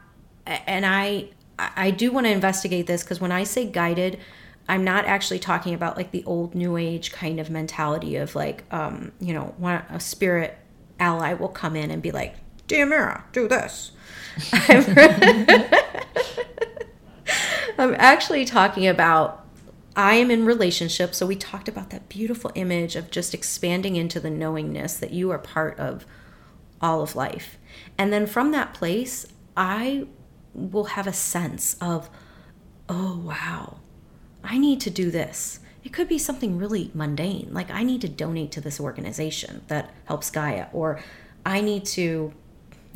and 0.47 0.87
I, 0.87 1.31
I 1.77 1.91
do 1.91 2.13
want 2.13 2.27
to 2.27 2.33
investigate 2.33 2.87
this 2.87 3.03
because 3.03 3.21
when 3.21 3.33
I 3.33 3.45
say 3.45 3.67
guided, 3.67 4.19
I'm 4.69 4.85
not 4.85 5.05
actually 5.05 5.41
talking 5.41 5.75
about 5.75 5.97
like 5.97 6.11
the 6.13 6.25
old 6.25 6.55
new 6.55 6.77
age 6.77 7.13
kind 7.13 7.41
of 7.41 7.51
mentality 7.51 8.17
of 8.17 8.35
like, 8.35 8.65
um, 8.71 9.13
you 9.21 9.35
know, 9.35 9.55
one, 9.59 9.83
a 9.91 10.01
spirit 10.01 10.57
ally 10.99 11.35
will 11.35 11.49
come 11.49 11.77
in 11.77 11.91
and 11.91 12.01
be 12.01 12.13
like, 12.13 12.37
Diomira, 12.69 13.25
do 13.33 13.49
this. 13.49 13.91
I'm 17.79 17.95
actually 17.99 18.45
talking 18.45 18.87
about 18.87 19.45
I 19.97 20.15
am 20.15 20.31
in 20.31 20.45
relationship. 20.45 21.15
So 21.15 21.27
we 21.27 21.37
talked 21.37 21.69
about 21.69 21.91
that 21.91 22.09
beautiful 22.09 22.53
image 22.55 22.95
of 22.95 23.11
just 23.11 23.35
expanding 23.35 23.97
into 23.97 24.21
the 24.21 24.31
knowingness 24.31 24.97
that 24.99 25.11
you 25.11 25.31
are 25.31 25.39
part 25.39 25.79
of 25.79 26.07
all 26.81 27.03
of 27.03 27.17
life. 27.17 27.59
And 27.99 28.13
then 28.13 28.27
from 28.27 28.53
that 28.53 28.73
place, 28.73 29.27
I 29.57 30.07
will 30.55 30.85
have 30.85 31.07
a 31.07 31.13
sense 31.13 31.77
of, 31.81 32.11
oh, 32.89 33.19
wow, 33.25 33.79
I 34.43 34.59
need 34.59 34.81
to 34.83 34.91
do 34.91 35.11
this. 35.11 35.61
It 35.83 35.93
could 35.93 36.09
be 36.09 36.19
something 36.19 36.59
really 36.59 36.91
mundane, 36.93 37.49
like 37.53 37.71
I 37.71 37.83
need 37.83 38.01
to 38.03 38.09
donate 38.09 38.53
to 38.53 38.61
this 38.61 38.79
organization 38.81 39.63
that 39.69 39.95
helps 40.05 40.31
Gaia, 40.31 40.67
or 40.73 41.01
I 41.47 41.61
need 41.61 41.85
to, 41.87 42.33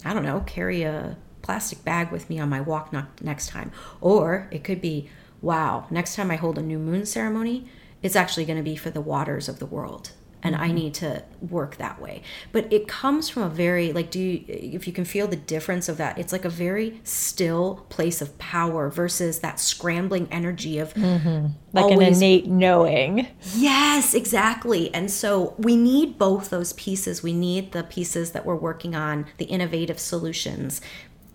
I 0.05 0.13
don't 0.13 0.25
know, 0.25 0.41
carry 0.41 0.83
a 0.83 1.17
plastic 1.41 1.85
bag 1.85 2.11
with 2.11 2.29
me 2.29 2.39
on 2.39 2.49
my 2.49 2.61
walk 2.61 2.93
next 3.23 3.49
time. 3.49 3.73
Or 4.01 4.49
it 4.51 4.65
could 4.65 4.81
be, 4.81 5.09
wow, 5.41 5.87
next 5.91 6.17
time 6.17 6.31
I 6.31 6.37
hold 6.37 6.59
a 6.59 6.63
new 6.63 6.79
moon 6.79 7.07
ceremony, 7.07 7.69
it's 8.03 8.17
actually 8.17 8.45
going 8.45 8.59
to 8.59 8.63
be 8.63 8.77
for 8.77 8.91
the 8.91 9.01
waters 9.01 9.49
of 9.49 9.59
the 9.59 9.67
world. 9.67 10.13
And 10.45 10.55
mm-hmm. 10.55 10.65
I 10.65 10.73
need 10.73 10.95
to 10.95 11.25
work 11.41 11.79
that 11.79 12.01
way. 12.01 12.23
But 12.53 12.71
it 12.71 12.87
comes 12.87 13.31
from 13.31 13.43
a 13.43 13.49
very, 13.49 13.93
like, 13.93 14.11
do 14.11 14.21
you, 14.21 14.45
if 14.47 14.87
you 14.87 14.93
can 14.93 15.07
feel 15.07 15.27
the 15.27 15.37
difference 15.37 15.89
of 15.89 15.97
that, 15.97 16.19
it's 16.19 16.33
like 16.33 16.45
a 16.45 16.51
very 16.51 17.01
still 17.03 17.87
place 17.89 18.21
of 18.21 18.39
power 18.39 18.91
versus 18.91 19.41
that 19.41 19.59
scrambling 19.59 20.29
energy 20.31 20.79
of 20.79 20.93
mm-hmm. 20.93 21.47
like 21.73 21.85
always, 21.85 22.09
an 22.09 22.15
innate 22.15 22.47
knowing. 22.47 23.27
Yes, 23.55 24.13
exactly. 24.13 24.95
And 24.95 25.11
so 25.11 25.55
we 25.57 25.77
need 25.77 26.19
both 26.19 26.51
those 26.51 26.75
pieces. 26.75 27.23
We 27.23 27.33
need 27.33 27.73
the 27.73 27.83
pieces 27.83 28.33
that 28.33 28.45
we're 28.45 28.55
working 28.55 28.95
on, 28.95 29.27
the 29.39 29.47
innovative 29.47 29.99
solutions 29.99 30.81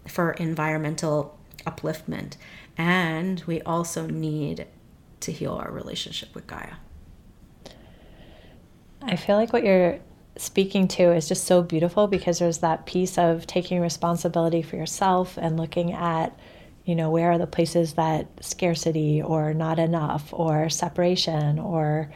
for 0.08 0.32
environmental 0.34 1.40
upliftment. 1.66 2.38
And 2.78 3.42
we 3.48 3.60
also 3.64 4.06
need 4.06 4.68
to 5.22 5.32
heal 5.32 5.54
our 5.54 5.72
relationship 5.72 6.34
with 6.36 6.48
Gaia. 6.48 6.76
I 9.02 9.16
feel 9.16 9.36
like 9.36 9.54
what 9.54 9.64
you're 9.64 10.00
speaking 10.38 10.88
to 10.88 11.14
is 11.14 11.28
just 11.28 11.46
so 11.46 11.62
beautiful 11.62 12.08
because 12.08 12.40
there's 12.40 12.60
that 12.60 12.86
piece 12.86 13.18
of 13.18 13.46
taking 13.48 13.82
responsibility 13.82 14.62
for 14.62 14.76
yourself 14.76 15.38
and 15.38 15.58
looking 15.58 15.94
at, 15.94 16.38
you 16.86 16.96
know, 16.96 17.10
where 17.10 17.32
are 17.32 17.38
the 17.38 17.48
places 17.48 17.94
that 17.94 18.28
scarcity 18.42 19.22
or 19.22 19.54
not 19.54 19.80
enough 19.80 20.34
or 20.34 20.70
separation 20.70 21.60
or, 21.60 22.12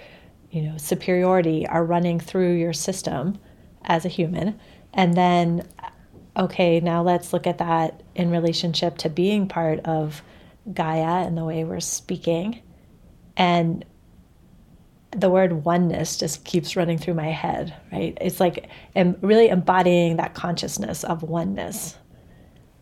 you 0.52 0.62
know, 0.62 0.78
superiority 0.78 1.68
are 1.68 1.84
running 1.84 2.20
through 2.20 2.54
your 2.54 2.74
system 2.74 3.38
as 3.84 4.06
a 4.06 4.10
human. 4.10 4.60
And 4.94 5.16
then, 5.16 5.68
okay, 6.38 6.80
now 6.80 7.02
let's 7.02 7.34
look 7.34 7.48
at 7.48 7.58
that 7.58 8.04
in 8.16 8.30
relationship 8.30 8.98
to 9.00 9.10
being 9.10 9.48
part 9.48 9.80
of 9.82 10.22
Gaia 10.72 11.26
and 11.26 11.38
the 11.38 11.44
way 11.44 11.64
we're 11.64 11.80
speaking. 11.80 12.62
And 13.36 13.84
the 15.16 15.30
word 15.30 15.66
oneness 15.66 16.18
just 16.18 16.44
keeps 16.46 16.76
running 16.76 16.98
through 16.98 17.14
my 17.14 17.30
head, 17.30 17.74
right? 17.92 18.18
It's 18.20 18.40
like 18.40 18.70
em- 18.96 19.18
really 19.22 19.50
embodying 19.50 20.18
that 20.18 20.34
consciousness 20.34 21.04
of 21.04 21.24
oneness. 21.24 21.98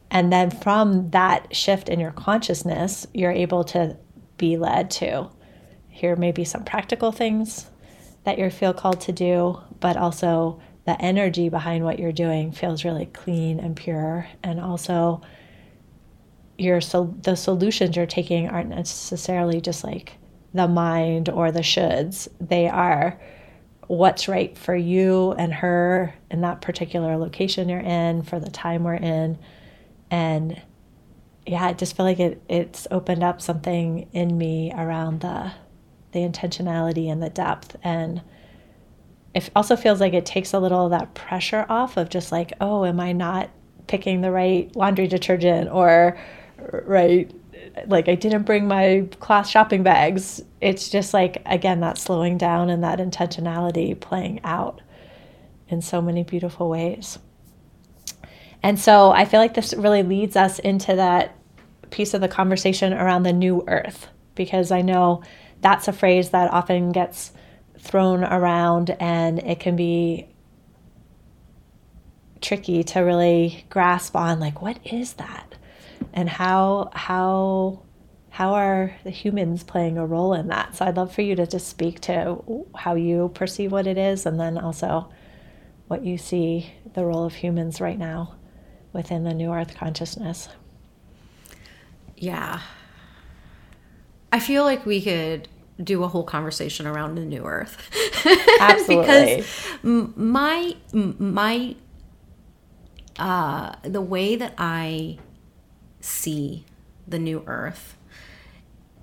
And 0.10 0.32
then 0.32 0.52
from 0.52 1.10
that 1.12 1.56
shift 1.56 1.90
in 1.90 2.00
your 2.00 2.12
consciousness, 2.12 3.08
you're 3.14 3.32
able 3.32 3.64
to 3.66 3.98
be 4.38 4.58
led 4.58 4.92
to. 4.92 5.30
Here 5.88 6.16
may 6.16 6.32
be 6.32 6.44
some 6.44 6.64
practical 6.64 7.12
things 7.12 7.68
that 8.24 8.38
you 8.38 8.50
feel 8.50 8.74
called 8.74 9.02
to 9.02 9.12
do, 9.12 9.62
but 9.80 9.98
also 9.98 10.62
the 10.86 11.02
energy 11.02 11.50
behind 11.50 11.86
what 11.86 12.00
you're 12.00 12.12
doing 12.12 12.52
feels 12.52 12.84
really 12.84 13.06
clean 13.06 13.60
and 13.60 13.76
pure. 13.76 14.28
And 14.44 14.60
also, 14.60 15.22
your 16.58 16.82
so 16.82 17.16
the 17.22 17.36
solutions 17.36 17.96
you're 17.96 18.06
taking 18.06 18.50
aren't 18.50 18.70
necessarily 18.70 19.62
just 19.62 19.84
like 19.84 20.18
the 20.54 20.68
mind 20.68 21.30
or 21.30 21.52
the 21.52 21.62
shoulds. 21.62 22.28
They 22.40 22.68
are 22.68 23.20
what's 23.88 24.28
right 24.28 24.58
for 24.58 24.76
you 24.76 25.34
and 25.34 25.54
her 25.54 26.14
in 26.30 26.42
that 26.42 26.62
particular 26.62 27.18
location 27.18 27.68
you're 27.68 27.80
in 27.80 28.24
for 28.24 28.40
the 28.40 28.50
time 28.50 28.84
we're 28.84 28.96
in. 28.96 29.38
And 30.10 30.62
yeah, 31.46 31.66
I 31.66 31.74
just 31.74 31.98
feel 31.98 32.06
like 32.06 32.20
it 32.20 32.42
it's 32.48 32.88
opened 32.92 33.24
up 33.24 33.42
something 33.42 34.08
in 34.14 34.38
me 34.38 34.72
around 34.74 35.22
the 35.22 35.52
the 36.12 36.20
intentionality 36.20 37.12
and 37.12 37.24
the 37.24 37.30
depth 37.30 37.76
and 37.84 38.22
it 39.34 39.50
also 39.56 39.76
feels 39.76 40.00
like 40.00 40.14
it 40.14 40.26
takes 40.26 40.54
a 40.54 40.60
little 40.60 40.86
of 40.86 40.92
that 40.92 41.14
pressure 41.14 41.66
off 41.70 41.98
of 41.98 42.10
just 42.10 42.32
like, 42.32 42.54
oh, 42.60 42.86
am 42.86 43.00
I 43.00 43.14
not 43.14 43.50
picking 43.88 44.22
the 44.22 44.32
right 44.32 44.74
laundry 44.76 45.08
detergent 45.08 45.70
or 45.70 46.18
right? 46.84 47.32
Like 47.88 48.10
I 48.10 48.16
didn't 48.16 48.44
bring 48.44 48.68
my 48.68 49.08
class 49.20 49.50
shopping 49.50 49.84
bags. 49.84 50.42
It's 50.60 50.90
just 50.90 51.14
like, 51.14 51.42
again, 51.46 51.80
that 51.80 51.98
slowing 51.98 52.38
down 52.38 52.70
and 52.70 52.84
that 52.84 53.00
intentionality 53.00 54.00
playing 54.00 54.42
out 54.44 54.82
in 55.68 55.82
so 55.82 56.02
many 56.02 56.24
beautiful 56.24 56.70
ways. 56.70 57.18
And 58.64 58.80
so 58.80 59.12
I 59.12 59.26
feel 59.26 59.40
like 59.40 59.54
this 59.54 59.74
really 59.74 60.04
leads 60.04 60.36
us 60.36 60.60
into 60.60 60.96
that 60.96 61.36
piece 61.90 62.14
of 62.14 62.22
the 62.22 62.28
conversation 62.28 62.94
around 62.94 63.24
the 63.24 63.34
new 63.34 63.64
earth, 63.68 64.08
because 64.36 64.72
I 64.72 64.82
know 64.82 65.24
that's 65.62 65.88
a 65.88 65.94
phrase 65.94 66.30
that 66.30 66.52
often 66.52 66.92
gets 66.92 67.32
thrown 67.80 68.24
around 68.24 68.92
and 69.00 69.40
it 69.40 69.60
can 69.60 69.76
be 69.76 70.28
tricky 72.42 72.84
to 72.84 73.00
really 73.00 73.66
grasp 73.70 74.16
on 74.16 74.40
like 74.40 74.62
what 74.62 74.80
is 74.86 75.14
that 75.14 75.56
and 76.14 76.30
how 76.30 76.90
how 76.94 77.84
how 78.30 78.54
are 78.54 78.96
the 79.04 79.10
humans 79.10 79.64
playing 79.64 79.98
a 79.98 80.06
role 80.06 80.34
in 80.34 80.48
that? 80.48 80.76
So 80.76 80.86
I'd 80.86 80.96
love 80.98 81.14
for 81.14 81.22
you 81.22 81.36
to 81.36 81.46
just 81.46 81.68
speak 81.68 82.00
to 82.02 82.66
how 82.76 82.96
you 82.96 83.30
perceive 83.34 83.72
what 83.72 83.88
it 83.88 83.98
is 83.98 84.26
and 84.26 84.40
then 84.40 84.58
also 84.58 85.12
what 85.88 86.06
you 86.06 86.18
see 86.18 86.72
the 86.94 87.04
role 87.06 87.26
of 87.26 87.36
humans 87.36 87.82
right 87.82 88.00
now 88.00 88.36
within 88.94 89.26
the 89.26 89.34
new 89.34 89.52
earth 89.52 89.76
consciousness. 89.76 90.48
Yeah. 92.16 92.62
I 94.32 94.40
feel 94.40 94.64
like 94.64 94.86
we 94.86 95.02
could 95.02 95.50
do 95.84 96.04
a 96.04 96.08
whole 96.08 96.24
conversation 96.24 96.88
around 96.88 97.16
the 97.16 97.26
new 97.26 97.44
earth. 97.44 97.78
Absolutely. 98.60 99.38
because 99.38 100.16
my 100.16 100.76
my 100.94 101.76
uh 103.20 103.76
the 103.84 104.02
way 104.02 104.38
that 104.38 104.54
I 104.58 105.18
see 106.02 106.66
the 107.08 107.20
new 107.20 107.44
earth 107.48 107.98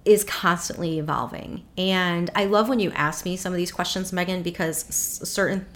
is 0.05 0.25
constantly 0.25 0.99
evolving. 0.99 1.65
And 1.77 2.31
I 2.35 2.45
love 2.47 2.69
when 2.69 2.81
you 2.81 2.91
ask 2.93 3.25
me 3.25 3.37
some 3.37 3.53
of 3.53 3.57
these 3.57 3.73
questions, 3.73 4.11
Meghan, 4.13 4.43
because 4.43 4.85
certain 4.89 5.67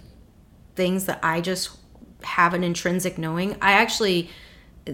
things 0.75 1.05
that 1.05 1.19
I 1.23 1.41
just 1.41 1.77
have 2.23 2.53
an 2.53 2.63
intrinsic 2.63 3.17
knowing. 3.17 3.55
I 3.61 3.73
actually 3.73 4.29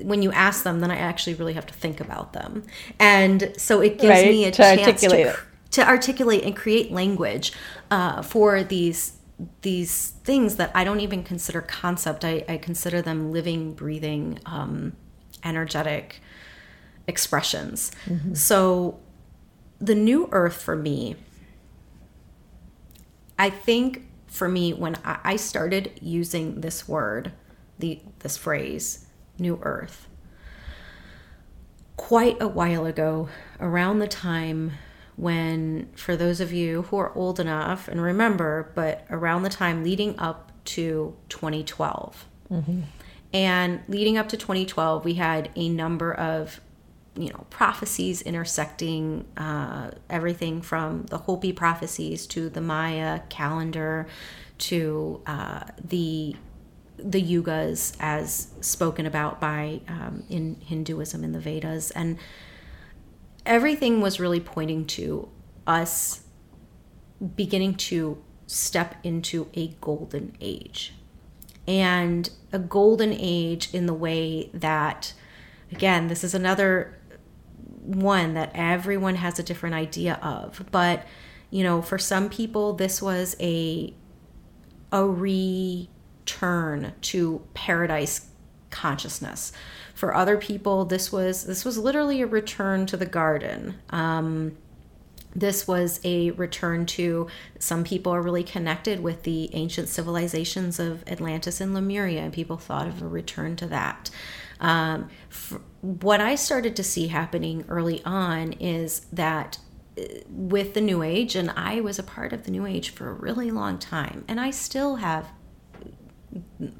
when 0.04 0.22
you 0.22 0.32
ask 0.32 0.64
them, 0.64 0.82
then 0.82 0.92
I 0.92 0.98
actually 0.98 1.34
really 1.36 1.54
have 1.54 1.66
to 1.68 1.74
think 1.74 2.00
about 2.00 2.34
them. 2.34 2.64
And 3.00 3.54
so 3.58 3.82
it 3.82 3.98
gives 4.00 4.08
Right, 4.08 4.26
me 4.26 4.46
a 4.46 4.52
to 4.52 4.64
chance 4.64 5.04
articulate 5.04 5.08
to, 5.08 5.40
to 5.72 5.88
articulate 5.88 6.44
and 6.44 6.56
create 6.56 6.92
language 6.92 7.54
uh, 7.92 8.22
for 8.22 8.64
these 8.64 9.14
these 9.62 10.10
things 10.24 10.58
that 10.58 10.72
I 10.76 10.84
don't 10.84 11.00
even 11.00 11.24
consider 11.24 11.62
concept. 11.62 12.26
I, 12.26 12.44
I 12.50 12.58
consider 12.58 13.02
them 13.02 13.32
living, 13.32 13.74
breathing, 13.74 14.40
um, 14.46 14.98
energetic 15.44 16.22
expressions. 17.08 17.92
Mm-hmm. 18.06 18.34
So 18.34 19.00
the 19.80 19.96
new 19.96 20.30
earth 20.32 20.62
for 20.62 20.76
me, 20.76 21.16
I 23.38 23.50
think 23.50 24.06
for 24.28 24.48
me 24.48 24.74
when 24.74 24.96
I, 25.04 25.38
started 25.38 26.00
using 26.02 26.62
this 26.62 26.88
word, 26.88 27.32
the 27.80 28.00
this 28.20 28.38
phrase, 28.38 29.08
new 29.40 29.60
earth, 29.64 30.08
quite 31.98 32.40
a 32.42 32.48
while 32.48 32.86
ago, 32.86 33.30
around 33.60 34.00
the 34.00 34.08
time 34.08 34.74
when, 35.16 35.90
for 35.96 36.16
those 36.16 36.40
of 36.40 36.54
you 36.54 36.84
who 36.84 36.98
are 36.98 37.14
old 37.16 37.40
enough 37.40 37.88
and 37.88 38.02
remember, 38.02 38.72
but 38.76 39.06
around 39.10 39.44
the 39.44 39.50
time 39.50 39.84
leading 39.84 40.18
up 40.20 40.52
to 40.66 41.16
2012. 41.30 42.26
And 43.34 43.82
leading 43.88 44.18
up 44.18 44.30
to 44.30 44.38
2012, 44.38 45.06
we 45.06 45.16
had 45.16 45.52
a 45.56 45.70
number 45.70 46.14
of, 46.14 46.60
you 47.16 47.30
know, 47.30 47.46
prophecies 47.50 48.22
intersecting 48.22 49.26
uh, 49.38 49.92
everything 50.10 50.62
from 50.62 51.06
the 51.08 51.20
Hopi 51.20 51.54
prophecies 51.54 52.26
to 52.28 52.50
the 52.50 52.62
Maya 52.62 53.22
calendar 53.30 54.08
to 54.60 55.22
uh, 55.26 55.64
the 55.84 56.36
the 57.02 57.22
yugas 57.24 57.96
as 58.02 58.50
spoken 58.60 59.06
about 59.06 59.40
by 59.40 59.80
um, 59.88 60.24
in 60.30 60.58
Hinduism 60.66 61.24
in 61.24 61.32
the 61.32 61.40
Vedas, 61.40 61.92
and 61.92 62.18
everything 63.46 64.02
was 64.02 64.20
really 64.20 64.42
pointing 64.42 64.86
to 64.86 65.30
us 65.66 66.22
beginning 67.36 67.76
to 67.76 68.22
step 68.48 68.96
into 69.04 69.48
a 69.54 69.68
golden 69.80 70.36
age 70.42 70.94
and 71.70 72.32
a 72.52 72.58
golden 72.58 73.14
age 73.14 73.70
in 73.74 73.86
the 73.86 73.94
way 73.94 74.50
that 74.56 75.14
again 75.72 76.08
this 76.08 76.24
is 76.24 76.34
another 76.34 76.98
one 77.84 78.34
that 78.34 78.52
everyone 78.56 79.16
has 79.16 79.38
a 79.40 79.44
different 79.44 79.76
idea 79.76 80.16
of. 80.24 80.66
But 80.72 81.06
you 81.52 81.64
know 81.64 81.82
for 81.82 82.00
some 82.00 82.28
people 82.30 82.74
this 82.74 83.02
was 83.02 83.36
a 83.40 83.94
a 84.92 85.06
return 85.06 86.94
to 87.02 87.42
paradise 87.54 88.26
consciousness. 88.72 89.52
For 89.94 90.16
other 90.16 90.38
people 90.38 90.86
this 90.86 91.12
was 91.12 91.46
this 91.46 91.64
was 91.64 91.78
literally 91.78 92.24
a 92.24 92.28
return 92.28 92.88
to 92.88 92.98
the 92.98 93.06
garden. 93.06 93.76
Um, 93.92 94.58
this 95.36 95.68
was 95.68 96.00
a 96.04 96.32
return 96.32 96.86
to 96.86 97.28
some 97.60 97.84
people 97.84 98.14
are 98.14 98.22
really 98.22 98.44
connected 98.44 99.02
with 99.02 99.24
the 99.24 99.54
ancient 99.54 99.88
civilizations 99.88 100.80
of 100.80 101.04
Atlantis 101.08 101.62
and 101.62 101.74
Lemuria, 101.74 102.22
and 102.22 102.34
people 102.34 102.58
thought 102.58 102.88
of 102.88 103.02
a 103.02 103.08
return 103.08 103.56
to 103.58 103.68
that. 103.68 104.10
Um, 104.60 105.10
f- 105.30 105.60
what 105.82 106.20
I 106.20 106.36
started 106.36 106.76
to 106.76 106.84
see 106.84 107.08
happening 107.08 107.64
early 107.70 108.04
on 108.04 108.54
is 108.54 109.02
that 109.14 109.60
uh, 109.98 110.04
with 110.28 110.74
the 110.74 110.82
New 110.82 111.04
Age, 111.04 111.36
and 111.36 111.52
I 111.52 111.80
was 111.80 112.00
a 112.00 112.04
part 112.04 112.34
of 112.34 112.44
the 112.44 112.52
New 112.52 112.66
Age 112.66 112.90
for 112.90 113.10
a 113.10 113.14
really 113.14 113.52
long 113.52 113.78
time, 113.78 114.26
and 114.28 114.40
I 114.40 114.52
still 114.52 114.98
have 114.98 115.30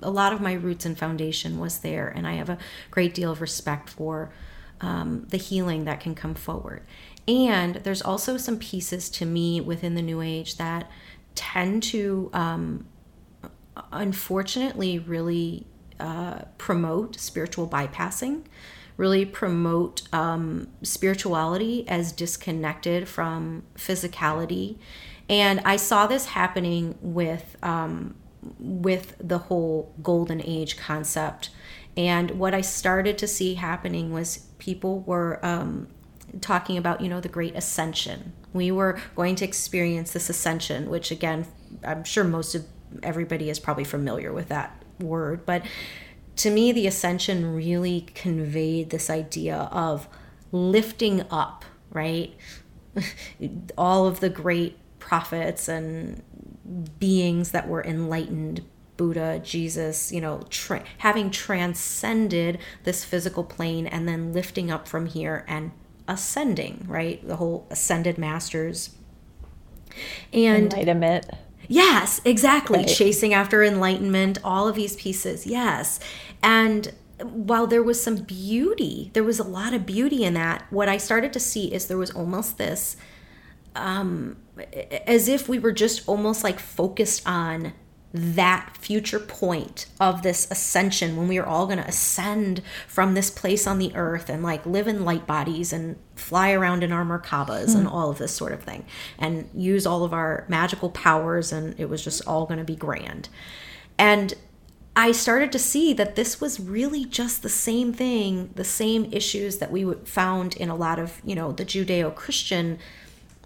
a 0.02 0.12
lot 0.12 0.34
of 0.34 0.42
my 0.42 0.54
roots 0.54 0.86
and 0.86 0.98
foundation 0.98 1.60
was 1.60 1.80
there, 1.80 2.08
and 2.08 2.28
I 2.28 2.34
have 2.34 2.50
a 2.50 2.58
great 2.92 3.14
deal 3.14 3.32
of 3.32 3.42
respect 3.42 3.90
for 3.90 4.32
um, 4.82 5.26
the 5.30 5.38
healing 5.38 5.86
that 5.86 6.00
can 6.00 6.16
come 6.16 6.36
forward. 6.36 6.84
And 7.30 7.76
there's 7.76 8.02
also 8.02 8.38
some 8.38 8.58
pieces 8.58 9.08
to 9.12 9.26
me 9.26 9.62
within 9.62 9.94
the 9.94 10.02
New 10.02 10.20
Age 10.20 10.58
that 10.58 10.90
tend 11.36 11.84
to, 11.84 12.32
um, 12.34 12.88
unfortunately, 13.92 14.98
really 14.98 15.68
uh, 16.00 16.40
promote 16.58 17.20
spiritual 17.20 17.68
bypassing, 17.68 18.46
really 18.98 19.26
promote 19.26 20.12
um, 20.12 20.70
spirituality 20.82 21.88
as 21.88 22.12
disconnected 22.12 23.08
from 23.08 23.62
physicality. 23.76 24.80
And 25.30 25.60
I 25.60 25.76
saw 25.76 26.08
this 26.08 26.26
happening 26.26 26.98
with 27.00 27.56
um, 27.62 28.16
with 28.58 29.16
the 29.20 29.38
whole 29.38 29.94
golden 30.02 30.42
age 30.42 30.78
concept. 30.78 31.52
And 31.96 32.32
what 32.32 32.56
I 32.56 32.62
started 32.62 33.20
to 33.20 33.28
see 33.28 33.54
happening 33.54 34.12
was 34.12 34.48
people 34.58 35.02
were 35.02 35.46
um, 35.46 35.90
talking 36.42 36.78
about, 36.78 37.02
you 37.02 37.10
know, 37.10 37.20
the 37.20 37.30
great 37.30 37.56
ascension. 37.56 38.34
We 38.54 38.72
were 38.72 39.00
going 39.16 39.36
to 39.36 39.46
experience 39.46 40.12
this 40.12 40.30
ascension, 40.30 40.90
which 40.90 41.12
again, 41.12 41.48
I'm 41.84 42.04
sure 42.04 42.24
most 42.24 42.56
of 42.56 42.66
everybody 43.04 43.50
is 43.50 43.60
probably 43.60 43.84
familiar 43.84 44.34
with 44.34 44.50
that 44.50 44.84
word. 45.00 45.46
But 45.46 45.64
to 46.38 46.50
me, 46.50 46.72
the 46.72 46.88
ascension 46.88 47.56
really 47.56 48.02
conveyed 48.14 48.90
this 48.90 49.10
idea 49.10 49.70
of 49.72 50.08
lifting 50.52 51.26
up, 51.30 51.66
right? 51.92 52.34
All 53.78 54.08
of 54.08 54.20
the 54.20 54.30
great 54.30 54.78
prophets 55.00 55.68
and 55.68 56.22
beings 57.00 57.52
that 57.52 57.68
were 57.68 57.84
enlightened 57.84 58.64
Buddha, 59.00 59.40
Jesus, 59.42 60.12
you 60.12 60.20
know, 60.20 60.42
tra- 60.50 60.84
having 60.98 61.32
transcended 61.32 62.60
this 62.84 63.06
physical 63.06 63.46
plane 63.46 63.88
and 63.88 64.06
then 64.06 64.34
lifting 64.34 64.70
up 64.70 64.90
from 64.90 65.06
here 65.06 65.46
and 65.48 65.72
ascending, 66.10 66.86
right? 66.88 67.26
The 67.26 67.38
whole 67.38 67.68
ascended 67.70 68.18
masters. 68.18 68.90
And 70.34 70.74
Enlightenment. 70.74 71.28
Yes, 71.68 72.20
exactly. 72.26 72.80
Right. 72.80 72.88
Chasing 72.88 73.34
after 73.34 73.64
enlightenment, 73.64 74.40
all 74.44 74.68
of 74.68 74.76
these 74.76 74.96
pieces. 74.96 75.46
Yes. 75.46 76.00
And 76.42 76.94
while 77.22 77.68
there 77.68 77.84
was 77.84 78.02
some 78.02 78.18
beauty, 78.18 79.12
there 79.14 79.24
was 79.24 79.40
a 79.40 79.44
lot 79.44 79.74
of 79.74 79.86
beauty 79.86 80.24
in 80.24 80.34
that. 80.34 80.66
What 80.72 80.90
I 80.90 80.98
started 80.98 81.32
to 81.34 81.40
see 81.40 81.72
is 81.72 81.88
there 81.88 81.98
was 81.98 82.12
almost 82.12 82.58
this 82.58 82.98
um 83.76 84.36
as 85.06 85.28
if 85.28 85.48
we 85.48 85.60
were 85.60 85.72
just 85.72 86.08
almost 86.10 86.44
like 86.44 86.60
focused 86.60 87.28
on 87.28 87.72
that 88.14 88.76
future 88.78 89.20
point 89.20 89.86
of 90.00 90.24
this 90.24 90.50
ascension 90.50 91.16
when 91.16 91.28
we 91.28 91.38
are 91.38 91.46
all 91.46 91.68
going 91.68 91.78
to 91.78 91.88
ascend 91.88 92.62
from 92.88 93.14
this 93.14 93.30
place 93.30 93.68
on 93.68 93.78
the 93.78 93.96
earth 93.96 94.30
and 94.30 94.42
like 94.42 94.66
live 94.66 94.88
in 94.88 95.06
light 95.06 95.28
bodies 95.28 95.72
and 95.72 95.96
fly 96.16 96.52
around 96.52 96.84
in 96.84 96.92
our 96.92 97.06
merkabas 97.06 97.76
and 97.76 97.88
hmm. 97.88 97.94
all 97.94 98.10
of 98.10 98.18
this 98.18 98.32
sort 98.32 98.52
of 98.52 98.64
thing 98.64 98.84
and 99.20 99.48
use 99.54 99.86
all 99.86 100.04
of 100.04 100.12
our 100.12 100.44
magical 100.48 100.90
powers 100.90 101.52
and 101.52 101.80
it 101.80 101.88
was 101.88 102.04
just 102.04 102.26
all 102.28 102.46
going 102.46 102.58
to 102.58 102.66
be 102.66 102.76
grand. 102.76 103.30
And 104.00 104.34
I 104.96 105.12
started 105.12 105.52
to 105.52 105.60
see 105.60 105.94
that 105.94 106.16
this 106.16 106.42
was 106.42 106.60
really 106.60 107.06
just 107.06 107.44
the 107.44 107.50
same 107.50 107.94
thing, 107.94 108.50
the 108.56 108.64
same 108.64 109.08
issues 109.12 109.60
that 109.60 109.72
we 109.72 109.94
found 110.06 110.58
in 110.58 110.70
a 110.70 110.76
lot 110.76 110.98
of, 111.00 111.22
you 111.24 111.36
know, 111.36 111.52
the 111.52 111.64
Judeo 111.64 112.14
Christian, 112.14 112.80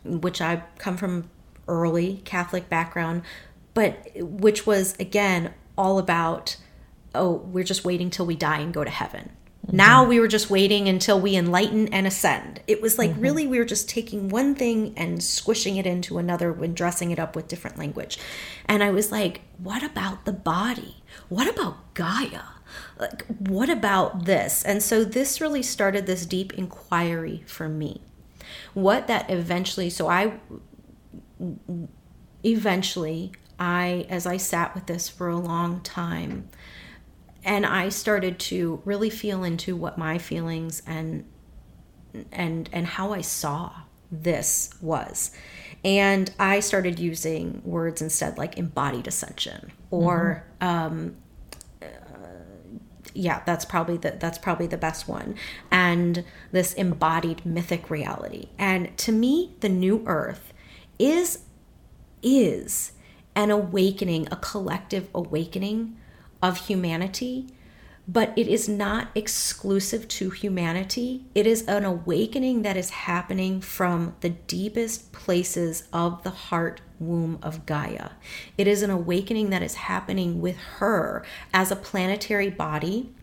which 0.06 0.41
I 0.41 0.63
come 0.78 0.95
from 0.95 1.30
early 1.67 2.21
Catholic 2.26 2.69
background, 2.69 3.23
but 3.73 4.07
which 4.15 4.65
was 4.65 4.95
again 4.99 5.53
all 5.77 5.97
about, 5.99 6.57
oh, 7.15 7.33
we're 7.33 7.63
just 7.63 7.83
waiting 7.83 8.09
till 8.09 8.25
we 8.25 8.36
die 8.36 8.59
and 8.59 8.73
go 8.73 8.83
to 8.83 8.89
heaven. 8.89 9.31
Mm-hmm. 9.65 9.77
Now 9.77 10.03
we 10.03 10.19
were 10.19 10.27
just 10.27 10.49
waiting 10.49 10.89
until 10.89 11.19
we 11.19 11.36
enlighten 11.36 11.88
and 11.93 12.05
ascend. 12.05 12.62
It 12.67 12.81
was 12.81 12.97
like 12.97 13.12
mm-hmm. 13.12 13.21
really 13.21 13.47
we 13.47 13.59
were 13.59 13.65
just 13.65 13.88
taking 13.88 14.29
one 14.29 14.55
thing 14.55 14.93
and 14.97 15.23
squishing 15.23 15.77
it 15.77 15.86
into 15.86 16.17
another 16.17 16.51
when 16.51 16.73
dressing 16.73 17.12
it 17.12 17.19
up 17.19 17.36
with 17.36 17.47
different 17.47 17.77
language. 17.77 18.17
And 18.65 18.83
I 18.83 18.91
was 18.91 19.12
like, 19.12 19.41
what 19.57 19.81
about 19.81 20.25
the 20.25 20.33
body? 20.33 21.03
What 21.29 21.47
about 21.47 21.93
Gaia? 21.93 22.41
Like, 22.99 23.25
what 23.27 23.69
about 23.69 24.25
this? 24.25 24.63
And 24.63 24.83
so 24.83 25.03
this 25.03 25.39
really 25.39 25.63
started 25.63 26.05
this 26.05 26.26
deep 26.26 26.53
inquiry 26.53 27.43
for 27.45 27.69
me. 27.69 28.01
What 28.74 29.07
that 29.07 29.30
eventually, 29.30 29.89
so 29.89 30.09
I 30.09 30.34
eventually, 32.43 33.32
I, 33.64 34.05
as 34.09 34.28
I 34.28 34.36
sat 34.36 34.76
with 34.76 34.88
this 34.88 35.07
for 35.07 35.30
a 35.30 35.38
long 35.38 35.80
time, 35.80 36.49
and 37.45 37.66
I 37.66 37.88
started 37.89 38.38
to 38.39 38.82
really 38.84 39.09
feel 39.09 39.45
into 39.45 39.78
what 39.78 39.97
my 39.97 40.18
feelings 40.18 40.82
and 40.86 41.24
and 42.32 42.70
and 42.74 42.86
how 42.86 43.14
I 43.14 43.22
saw 43.22 43.72
this 44.11 44.70
was. 44.82 45.32
And 45.86 46.30
I 46.38 46.59
started 46.59 46.99
using 46.99 47.61
words 47.64 48.01
instead 48.01 48.38
like 48.38 48.57
embodied 48.57 49.07
ascension 49.07 49.72
or 49.91 50.45
um 50.59 51.16
uh, 51.82 51.86
yeah, 53.14 53.43
that's 53.45 53.64
probably 53.64 53.95
the 53.95 54.11
that's 54.20 54.38
probably 54.38 54.68
the 54.68 54.78
best 54.78 55.07
one. 55.07 55.36
And 55.72 56.26
this 56.51 56.74
embodied 56.74 57.45
mythic 57.45 57.89
reality. 57.89 58.49
And 58.57 58.95
to 58.97 59.14
me, 59.14 59.55
the 59.61 59.70
new 59.70 60.03
earth 60.05 60.53
is 60.99 61.39
is 62.22 62.91
an 63.36 63.51
awakening, 63.51 64.27
a 64.31 64.36
collective 64.36 65.09
awakening 65.13 65.97
of 66.41 66.67
humanity, 66.67 67.47
but 68.07 68.34
it 68.36 68.47
is 68.47 68.67
not 68.67 69.07
exclusive 69.15 70.07
to 70.09 70.29
humanity. 70.29 71.25
It 71.34 71.47
is 71.47 71.65
an 71.67 71.86
awakening 71.86 72.63
that 72.63 72.75
is 72.75 72.89
happening 72.89 73.61
from 73.61 74.15
the 74.19 74.29
deepest 74.29 75.13
places 75.13 75.88
of 75.93 76.21
the 76.23 76.29
heart 76.29 76.81
womb 76.99 77.39
of 77.41 77.65
Gaia. 77.65 78.11
It 78.57 78.67
is 78.67 78.81
an 78.81 78.89
awakening 78.89 79.51
that 79.51 79.63
is 79.63 79.75
happening 79.75 80.41
with 80.41 80.57
her 80.57 81.23
as 81.53 81.71
a 81.71 81.77
planetary 81.77 82.49
body. 82.49 83.13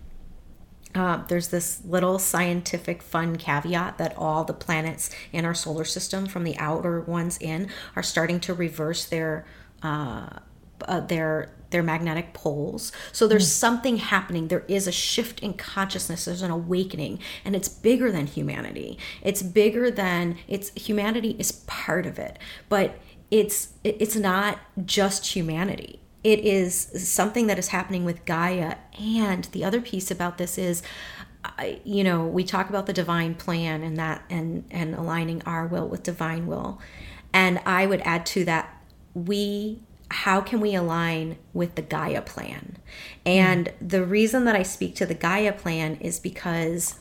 Uh, 0.94 1.24
there's 1.28 1.48
this 1.48 1.82
little 1.84 2.18
scientific 2.18 3.02
fun 3.02 3.36
caveat 3.36 3.98
that 3.98 4.16
all 4.16 4.44
the 4.44 4.52
planets 4.54 5.10
in 5.30 5.44
our 5.44 5.54
solar 5.54 5.84
system, 5.84 6.26
from 6.26 6.42
the 6.42 6.56
outer 6.56 7.00
ones 7.02 7.38
in, 7.38 7.68
are 7.94 8.02
starting 8.02 8.40
to 8.40 8.54
reverse 8.54 9.04
their 9.04 9.46
uh, 9.82 10.28
uh, 10.86 11.00
their 11.00 11.54
their 11.70 11.82
magnetic 11.84 12.32
poles. 12.32 12.90
So 13.12 13.28
there's 13.28 13.46
mm. 13.46 13.52
something 13.52 13.96
happening. 13.98 14.48
There 14.48 14.64
is 14.66 14.88
a 14.88 14.92
shift 14.92 15.40
in 15.40 15.54
consciousness. 15.54 16.24
There's 16.24 16.42
an 16.42 16.50
awakening, 16.50 17.20
and 17.44 17.54
it's 17.54 17.68
bigger 17.68 18.10
than 18.10 18.26
humanity. 18.26 18.98
It's 19.22 19.42
bigger 19.42 19.90
than 19.90 20.36
it's 20.48 20.70
humanity 20.74 21.36
is 21.38 21.52
part 21.52 22.06
of 22.06 22.18
it, 22.18 22.38
but 22.68 22.98
it's 23.30 23.68
it's 23.84 24.16
not 24.16 24.58
just 24.84 25.34
humanity. 25.34 26.00
It 26.22 26.40
is 26.40 27.08
something 27.08 27.46
that 27.46 27.58
is 27.58 27.68
happening 27.68 28.04
with 28.04 28.24
Gaia. 28.26 28.76
And 28.98 29.44
the 29.52 29.64
other 29.64 29.80
piece 29.80 30.10
about 30.10 30.36
this 30.36 30.58
is 30.58 30.82
you 31.84 32.04
know, 32.04 32.26
we 32.26 32.44
talk 32.44 32.68
about 32.68 32.86
the 32.86 32.92
divine 32.92 33.34
plan 33.34 33.82
and 33.82 33.96
that 33.96 34.22
and 34.30 34.64
and 34.70 34.94
aligning 34.94 35.42
our 35.42 35.66
will 35.66 35.88
with 35.88 36.02
divine 36.02 36.46
will. 36.46 36.80
And 37.32 37.60
I 37.64 37.86
would 37.86 38.02
add 38.02 38.26
to 38.26 38.44
that 38.44 38.76
we 39.14 39.80
how 40.10 40.40
can 40.40 40.60
we 40.60 40.74
align 40.74 41.38
with 41.52 41.76
the 41.76 41.82
Gaia 41.82 42.20
plan? 42.20 42.76
And 43.24 43.66
mm. 43.66 43.90
the 43.90 44.04
reason 44.04 44.44
that 44.44 44.56
I 44.56 44.62
speak 44.62 44.96
to 44.96 45.06
the 45.06 45.14
Gaia 45.14 45.52
plan 45.52 45.96
is 46.00 46.18
because 46.18 46.96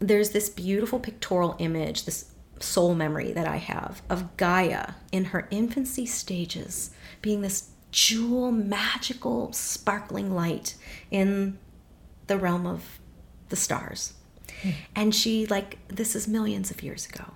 there's 0.00 0.30
this 0.30 0.48
beautiful 0.48 0.98
pictorial 0.98 1.54
image, 1.58 2.04
this 2.04 2.32
soul 2.58 2.94
memory 2.94 3.32
that 3.32 3.46
I 3.46 3.56
have 3.56 4.02
of 4.10 4.36
Gaia 4.36 4.94
in 5.12 5.26
her 5.26 5.46
infancy 5.50 6.04
stages 6.04 6.90
being 7.22 7.42
this 7.42 7.70
jewel, 7.92 8.50
magical, 8.50 9.52
sparkling 9.52 10.34
light 10.34 10.74
in 11.10 11.58
the 12.26 12.38
realm 12.38 12.66
of 12.66 12.98
the 13.50 13.56
stars. 13.56 14.14
Mm. 14.62 14.74
And 14.96 15.14
she, 15.14 15.46
like, 15.46 15.78
this 15.88 16.14
is 16.14 16.26
millions 16.26 16.70
of 16.70 16.82
years 16.82 17.06
ago. 17.06 17.34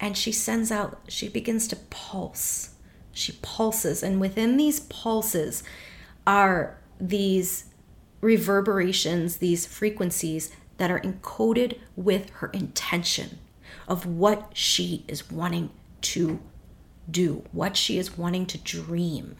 And 0.00 0.16
she 0.16 0.32
sends 0.32 0.72
out, 0.72 1.00
she 1.08 1.28
begins 1.28 1.68
to 1.68 1.76
pulse 1.76 2.71
she 3.12 3.32
pulses, 3.42 4.02
and 4.02 4.20
within 4.20 4.56
these 4.56 4.80
pulses 4.80 5.62
are 6.26 6.78
these 7.00 7.66
reverberations, 8.20 9.38
these 9.38 9.66
frequencies 9.66 10.52
that 10.78 10.90
are 10.90 11.00
encoded 11.00 11.78
with 11.96 12.30
her 12.30 12.48
intention 12.48 13.38
of 13.88 14.06
what 14.06 14.50
she 14.54 15.04
is 15.08 15.30
wanting 15.30 15.70
to 16.00 16.40
do, 17.10 17.44
what 17.52 17.76
she 17.76 17.98
is 17.98 18.16
wanting 18.16 18.46
to 18.46 18.58
dream. 18.58 19.36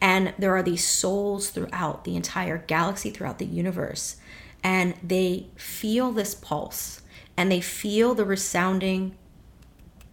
And 0.00 0.34
there 0.38 0.54
are 0.54 0.62
these 0.62 0.86
souls 0.86 1.50
throughout 1.50 2.04
the 2.04 2.16
entire 2.16 2.58
galaxy, 2.58 3.10
throughout 3.10 3.38
the 3.38 3.46
universe, 3.46 4.16
and 4.62 4.94
they 5.02 5.48
feel 5.56 6.12
this 6.12 6.34
pulse 6.34 7.02
and 7.36 7.50
they 7.50 7.60
feel 7.60 8.14
the 8.14 8.24
resounding 8.24 9.16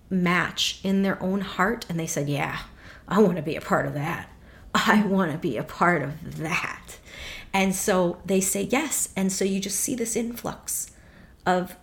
match 0.10 0.80
in 0.84 1.04
their 1.04 1.22
own 1.22 1.42
heart, 1.42 1.86
and 1.90 2.00
they 2.00 2.08
said, 2.08 2.30
Yeah, 2.30 2.60
I 3.10 3.20
want 3.20 3.36
to 3.38 3.42
be 3.42 3.56
a 3.56 3.62
part 3.62 3.88
of 3.88 3.94
that. 3.96 4.30
I 4.74 5.04
want 5.04 5.32
to 5.32 5.38
be 5.38 5.58
a 5.58 5.64
part 5.64 6.02
of 6.02 6.38
that. 6.38 6.98
And 7.52 7.74
so 7.76 8.22
they 8.24 8.40
say 8.40 8.64
yes. 8.64 9.10
And 9.16 9.32
so 9.32 9.44
you 9.44 9.60
just 9.60 9.80
see 9.80 9.96
this 9.96 10.16
influx 10.16 10.92
of 11.46 11.76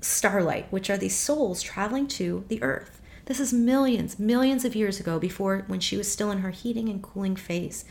starlight, 0.00 0.66
which 0.70 0.90
are 0.90 0.98
these 0.98 1.16
souls 1.16 1.62
traveling 1.62 2.08
to 2.08 2.44
the 2.48 2.62
earth. 2.62 3.00
This 3.26 3.38
is 3.38 3.52
millions, 3.52 4.18
millions 4.18 4.64
of 4.64 4.74
years 4.74 4.98
ago, 4.98 5.20
before 5.20 5.62
when 5.68 5.78
she 5.78 5.96
was 5.96 6.10
still 6.10 6.32
in 6.32 6.38
her 6.38 6.50
heating 6.50 6.88
and 6.88 7.00
cooling 7.00 7.36
phase. 7.36 7.84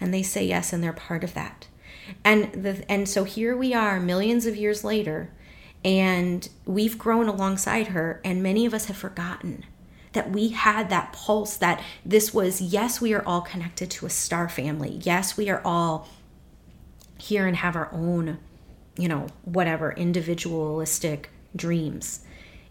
And 0.00 0.12
they 0.12 0.22
say 0.22 0.46
yes, 0.46 0.72
and 0.72 0.82
they're 0.82 0.94
part 0.94 1.22
of 1.22 1.34
that. 1.34 1.66
And 2.24 2.50
the 2.64 2.84
and 2.90 3.08
so 3.08 3.24
here 3.24 3.56
we 3.56 3.74
are, 3.74 4.00
millions 4.00 4.46
of 4.46 4.56
years 4.56 4.82
later, 4.82 5.30
and 5.84 6.48
we've 6.64 6.98
grown 6.98 7.28
alongside 7.28 7.88
her, 7.88 8.20
and 8.24 8.42
many 8.42 8.64
of 8.64 8.72
us 8.74 8.86
have 8.86 8.96
forgotten 8.96 9.64
that 10.12 10.30
we 10.30 10.48
had 10.48 10.90
that 10.90 11.12
pulse 11.12 11.56
that 11.56 11.82
this 12.04 12.32
was, 12.34 12.60
yes, 12.60 13.00
we 13.00 13.14
are 13.14 13.24
all 13.24 13.40
connected 13.40 13.90
to 13.90 14.06
a 14.06 14.10
star 14.10 14.48
family. 14.48 15.00
Yes, 15.02 15.36
we 15.36 15.48
are 15.48 15.62
all 15.64 16.08
here 17.18 17.46
and 17.46 17.56
have 17.56 17.76
our 17.76 17.88
own, 17.92 18.38
you 18.96 19.08
know, 19.08 19.26
whatever 19.44 19.92
individualistic 19.92 21.30
dreams. 21.54 22.20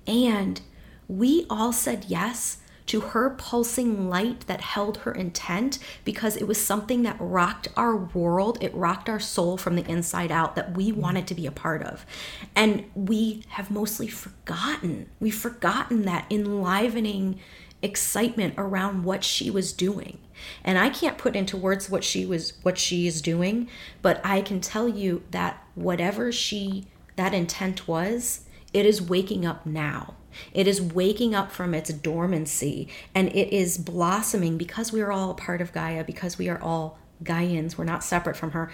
And 0.05 0.61
we 1.07 1.45
all 1.49 1.73
said 1.73 2.05
yes 2.07 2.57
to 2.91 2.99
her 2.99 3.29
pulsing 3.29 4.09
light 4.09 4.41
that 4.47 4.59
held 4.59 4.97
her 4.97 5.13
intent 5.13 5.79
because 6.03 6.35
it 6.35 6.45
was 6.45 6.61
something 6.61 7.03
that 7.03 7.15
rocked 7.21 7.69
our 7.77 7.95
world. 7.95 8.57
It 8.59 8.75
rocked 8.75 9.07
our 9.07 9.17
soul 9.17 9.55
from 9.55 9.77
the 9.77 9.89
inside 9.89 10.29
out 10.29 10.57
that 10.57 10.75
we 10.75 10.91
mm. 10.91 10.97
wanted 10.97 11.25
to 11.27 11.33
be 11.33 11.47
a 11.47 11.53
part 11.53 11.83
of. 11.83 12.05
And 12.53 12.83
we 12.93 13.45
have 13.51 13.71
mostly 13.71 14.09
forgotten. 14.09 15.09
We've 15.21 15.33
forgotten 15.33 16.01
that 16.01 16.25
enlivening 16.29 17.39
excitement 17.81 18.55
around 18.57 19.05
what 19.05 19.23
she 19.23 19.49
was 19.49 19.71
doing. 19.71 20.17
And 20.61 20.77
I 20.77 20.89
can't 20.89 21.17
put 21.17 21.37
into 21.37 21.55
words 21.55 21.89
what 21.89 22.03
she 22.03 22.25
was 22.25 22.55
what 22.61 22.77
she 22.77 23.07
is 23.07 23.21
doing, 23.21 23.69
but 24.01 24.19
I 24.21 24.41
can 24.41 24.59
tell 24.59 24.89
you 24.89 25.23
that 25.31 25.65
whatever 25.75 26.29
she 26.29 26.87
that 27.15 27.33
intent 27.33 27.87
was, 27.87 28.41
it 28.73 28.85
is 28.85 29.01
waking 29.01 29.45
up 29.45 29.65
now 29.65 30.15
it 30.53 30.67
is 30.67 30.81
waking 30.81 31.35
up 31.35 31.51
from 31.51 31.73
its 31.73 31.91
dormancy 31.91 32.87
and 33.13 33.29
it 33.29 33.53
is 33.53 33.77
blossoming 33.77 34.57
because 34.57 34.91
we 34.91 35.01
are 35.01 35.11
all 35.11 35.31
a 35.31 35.35
part 35.35 35.61
of 35.61 35.73
Gaia, 35.73 36.03
because 36.03 36.37
we 36.37 36.49
are 36.49 36.61
all 36.61 36.99
Gaians. 37.23 37.77
We're 37.77 37.85
not 37.85 38.03
separate 38.03 38.37
from 38.37 38.51
her. 38.51 38.71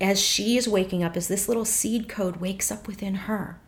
As 0.00 0.20
she 0.20 0.56
is 0.56 0.68
waking 0.68 1.02
up, 1.02 1.16
as 1.16 1.28
this 1.28 1.48
little 1.48 1.64
seed 1.64 2.08
code 2.08 2.36
wakes 2.36 2.70
up 2.70 2.86
within 2.86 3.14
her, 3.14 3.58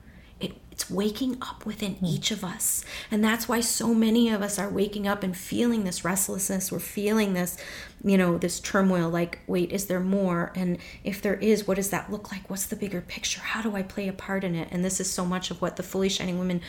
it's 0.78 0.88
waking 0.88 1.36
up 1.42 1.66
within 1.66 1.96
mm. 1.96 2.06
each 2.06 2.30
of 2.30 2.44
us. 2.44 2.84
And 3.10 3.24
that's 3.24 3.48
why 3.48 3.60
so 3.60 3.92
many 3.92 4.30
of 4.30 4.42
us 4.42 4.60
are 4.60 4.68
waking 4.68 5.08
up 5.08 5.24
and 5.24 5.36
feeling 5.36 5.82
this 5.82 6.04
restlessness. 6.04 6.70
We're 6.70 6.78
feeling 6.78 7.34
this, 7.34 7.56
you 8.04 8.16
know, 8.16 8.38
this 8.38 8.60
turmoil 8.60 9.10
like, 9.10 9.40
wait, 9.48 9.72
is 9.72 9.86
there 9.86 9.98
more? 9.98 10.52
And 10.54 10.78
if 11.02 11.20
there 11.20 11.34
is, 11.34 11.66
what 11.66 11.78
does 11.78 11.90
that 11.90 12.12
look 12.12 12.30
like? 12.30 12.48
What's 12.48 12.66
the 12.66 12.76
bigger 12.76 13.00
picture? 13.00 13.40
How 13.40 13.60
do 13.60 13.74
I 13.74 13.82
play 13.82 14.06
a 14.06 14.12
part 14.12 14.44
in 14.44 14.54
it? 14.54 14.68
And 14.70 14.84
this 14.84 15.00
is 15.00 15.12
so 15.12 15.26
much 15.26 15.50
of 15.50 15.60
what 15.60 15.74
the 15.74 15.82
Fully 15.82 16.08
Shining 16.08 16.38
Women 16.38 16.60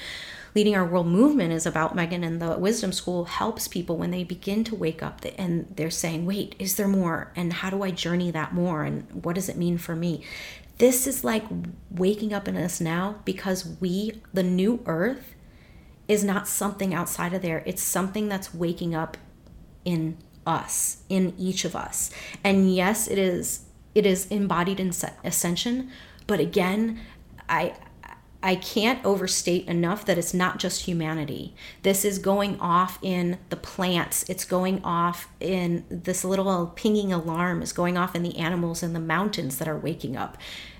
leading 0.56 0.76
our 0.76 0.86
world 0.86 1.08
movement 1.08 1.54
is 1.54 1.66
about 1.66 1.96
Meghan 1.96 2.26
and 2.26 2.42
the 2.42 2.58
wisdom 2.58 2.92
school 2.92 3.26
helps 3.26 3.68
people 3.68 3.98
when 3.98 4.12
they 4.12 4.24
begin 4.24 4.64
to 4.66 4.76
wake 4.76 5.04
up 5.04 5.24
and 5.38 5.68
they're 5.76 5.90
saying 5.90 6.26
wait 6.26 6.56
is 6.60 6.76
there 6.76 6.88
more 6.88 7.32
and 7.36 7.54
how 7.54 7.70
do 7.70 7.84
i 7.84 7.92
journey 7.92 8.32
that 8.32 8.54
more 8.54 8.84
and 8.84 9.24
what 9.24 9.36
does 9.36 9.50
it 9.50 9.58
mean 9.58 9.78
for 9.78 9.96
me 9.96 10.24
this 10.80 11.06
is 11.06 11.26
like 11.26 11.44
waking 11.92 12.34
up 12.34 12.48
in 12.48 12.56
us 12.56 12.82
now 12.82 13.18
because 13.26 13.78
we, 13.80 14.22
the 14.34 14.44
new 14.44 14.82
earth, 14.86 15.36
is 16.08 16.24
not 16.24 16.48
something 16.48 16.94
outside 16.94 17.34
of 17.34 17.42
there. 17.42 17.62
It's 17.66 17.84
something 17.84 18.30
that's 18.30 18.54
waking 18.54 18.96
up 18.96 19.18
in 19.86 20.18
us, 20.48 21.04
in 21.10 21.36
each 21.38 21.66
of 21.66 21.76
us. 21.76 22.10
And 22.44 22.74
yes, 22.74 23.08
it 23.08 23.20
is 23.20 23.66
it 23.94 24.06
is 24.06 24.28
embodied 24.28 24.80
in 24.80 24.94
ascension, 25.24 25.92
but 26.28 26.40
again, 26.40 27.00
I 27.50 27.74
I 28.42 28.56
can't 28.56 29.04
overstate 29.04 29.68
enough 29.68 30.06
that 30.06 30.18
it's 30.18 30.34
not 30.34 30.60
just 30.60 30.86
humanity. 30.86 31.54
This 31.84 32.06
is 32.06 32.20
going 32.20 32.58
off 32.60 32.98
in 33.02 33.38
the 33.50 33.58
plants. 33.58 34.24
It's 34.30 34.46
going 34.46 34.82
off 34.84 35.28
in 35.42 35.84
this 35.90 36.24
little 36.24 36.68
pinging 36.68 37.12
alarm 37.12 37.62
is 37.62 37.74
going 37.74 37.98
off 37.98 38.16
in 38.16 38.24
the 38.24 38.38
animals 38.38 38.82
and 38.82 38.96
the 38.96 39.00
mountains 39.00 39.58
that 39.58 39.68
are 39.68 39.78
waking 39.78 40.16
up 40.16 40.38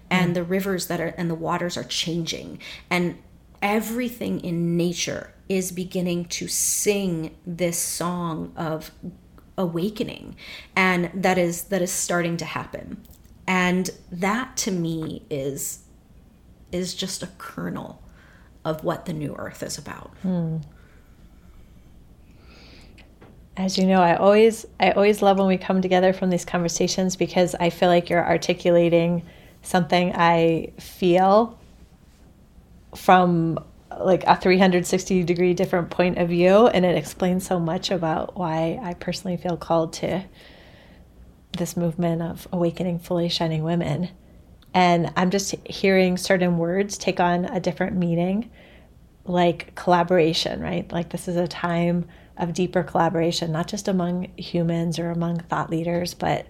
and 0.10 0.32
mm. 0.32 0.36
the 0.36 0.44
rivers 0.44 0.88
that 0.88 1.02
are 1.02 1.14
and 1.18 1.30
the 1.30 1.36
waters 1.36 1.76
are 1.76 1.84
changing 1.84 2.60
and 2.90 3.18
everything 3.62 4.40
in 4.40 4.78
nature 4.78 5.34
is 5.50 5.72
beginning 5.72 6.26
to 6.26 6.48
sing 6.48 7.36
this 7.46 7.78
song 7.78 8.54
of 8.56 8.92
awakening 9.58 10.36
and 10.76 11.12
that 11.14 11.38
is 11.38 11.64
that 11.64 11.82
is 11.82 11.92
starting 11.92 12.38
to 12.38 12.46
happen 12.46 13.06
and 13.46 13.90
that 14.12 14.56
to 14.56 14.72
me 14.72 15.24
is 15.30 15.80
is 16.72 16.94
just 16.94 17.24
a 17.24 17.28
kernel 17.38 18.02
of 18.66 18.84
what 18.84 19.06
the 19.06 19.14
new 19.14 19.36
earth 19.38 19.64
is 19.64 19.78
about 19.78 20.12
hmm. 20.22 20.58
as 23.58 23.78
you 23.78 23.86
know 23.86 24.02
i 24.02 24.16
always 24.16 24.66
i 24.80 24.92
always 24.92 25.22
love 25.22 25.38
when 25.38 25.48
we 25.48 25.58
come 25.58 25.82
together 25.82 26.14
from 26.14 26.30
these 26.30 26.46
conversations 26.46 27.16
because 27.16 27.56
i 27.60 27.70
feel 27.70 27.90
like 27.90 28.10
you're 28.10 28.26
articulating 28.26 29.24
something 29.62 30.14
I 30.16 30.72
feel 30.80 31.58
from 32.96 33.64
like 34.00 34.24
a 34.26 34.36
360 34.36 35.24
degree 35.24 35.54
different 35.54 35.90
point 35.90 36.18
of 36.18 36.30
view 36.30 36.68
and 36.68 36.86
it 36.86 36.96
explains 36.96 37.46
so 37.46 37.60
much 37.60 37.92
about 37.92 38.38
why 38.38 38.80
I 38.82 38.94
personally 38.94 39.38
feel 39.38 39.58
called 39.58 39.94
to 39.94 40.24
this 41.58 41.76
movement 41.76 42.22
of 42.22 42.48
awakening 42.52 43.00
fully 43.00 43.30
shining 43.30 43.64
women. 43.64 44.10
And 44.74 45.12
I'm 45.16 45.32
just 45.32 45.56
hearing 45.66 46.18
certain 46.18 46.58
words 46.58 46.98
take 46.98 47.20
on 47.20 47.46
a 47.46 47.60
different 47.60 47.96
meaning, 47.96 48.52
like 49.26 49.74
collaboration, 49.76 50.62
right? 50.62 50.92
Like 50.92 51.10
this 51.10 51.28
is 51.28 51.36
a 51.36 51.48
time 51.48 52.08
of 52.38 52.54
deeper 52.54 52.84
collaboration, 52.84 53.52
not 53.52 53.68
just 53.68 53.88
among 53.88 54.30
humans 54.38 55.00
or 55.00 55.10
among 55.12 55.40
thought 55.40 55.70
leaders, 55.70 56.14
but 56.14 56.46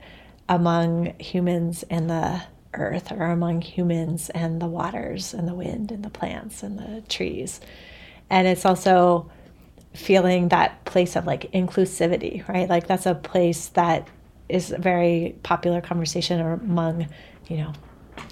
among 0.47 1.13
humans 1.20 1.84
and 1.89 2.09
the 2.09 2.41
earth 2.74 3.11
or 3.11 3.26
among 3.26 3.61
humans 3.61 4.30
and 4.30 4.61
the 4.61 4.67
waters 4.67 5.34
and 5.34 5.47
the 5.47 5.55
wind 5.55 5.91
and 5.91 6.03
the 6.03 6.09
plants 6.09 6.61
and 6.61 6.78
the 6.78 7.01
trees. 7.07 7.59
And 8.30 8.47
it's 8.47 8.65
also 8.65 9.32
feeling 9.93 10.49
that 10.49 10.86
place 10.86 11.15
of 11.15 11.26
like 11.26 11.51
inclusivity, 11.51 12.47
right? 12.47 12.70
Like 12.70 12.88
that's 12.88 13.05
a 13.05 13.15
place 13.15 13.67
that 13.70 14.07
is 14.47 14.72
a 14.72 14.78
very 14.78 15.36
popular 15.43 15.82
conversation 15.82 16.39
among, 16.39 17.07
you 17.47 17.57
know, 17.57 17.74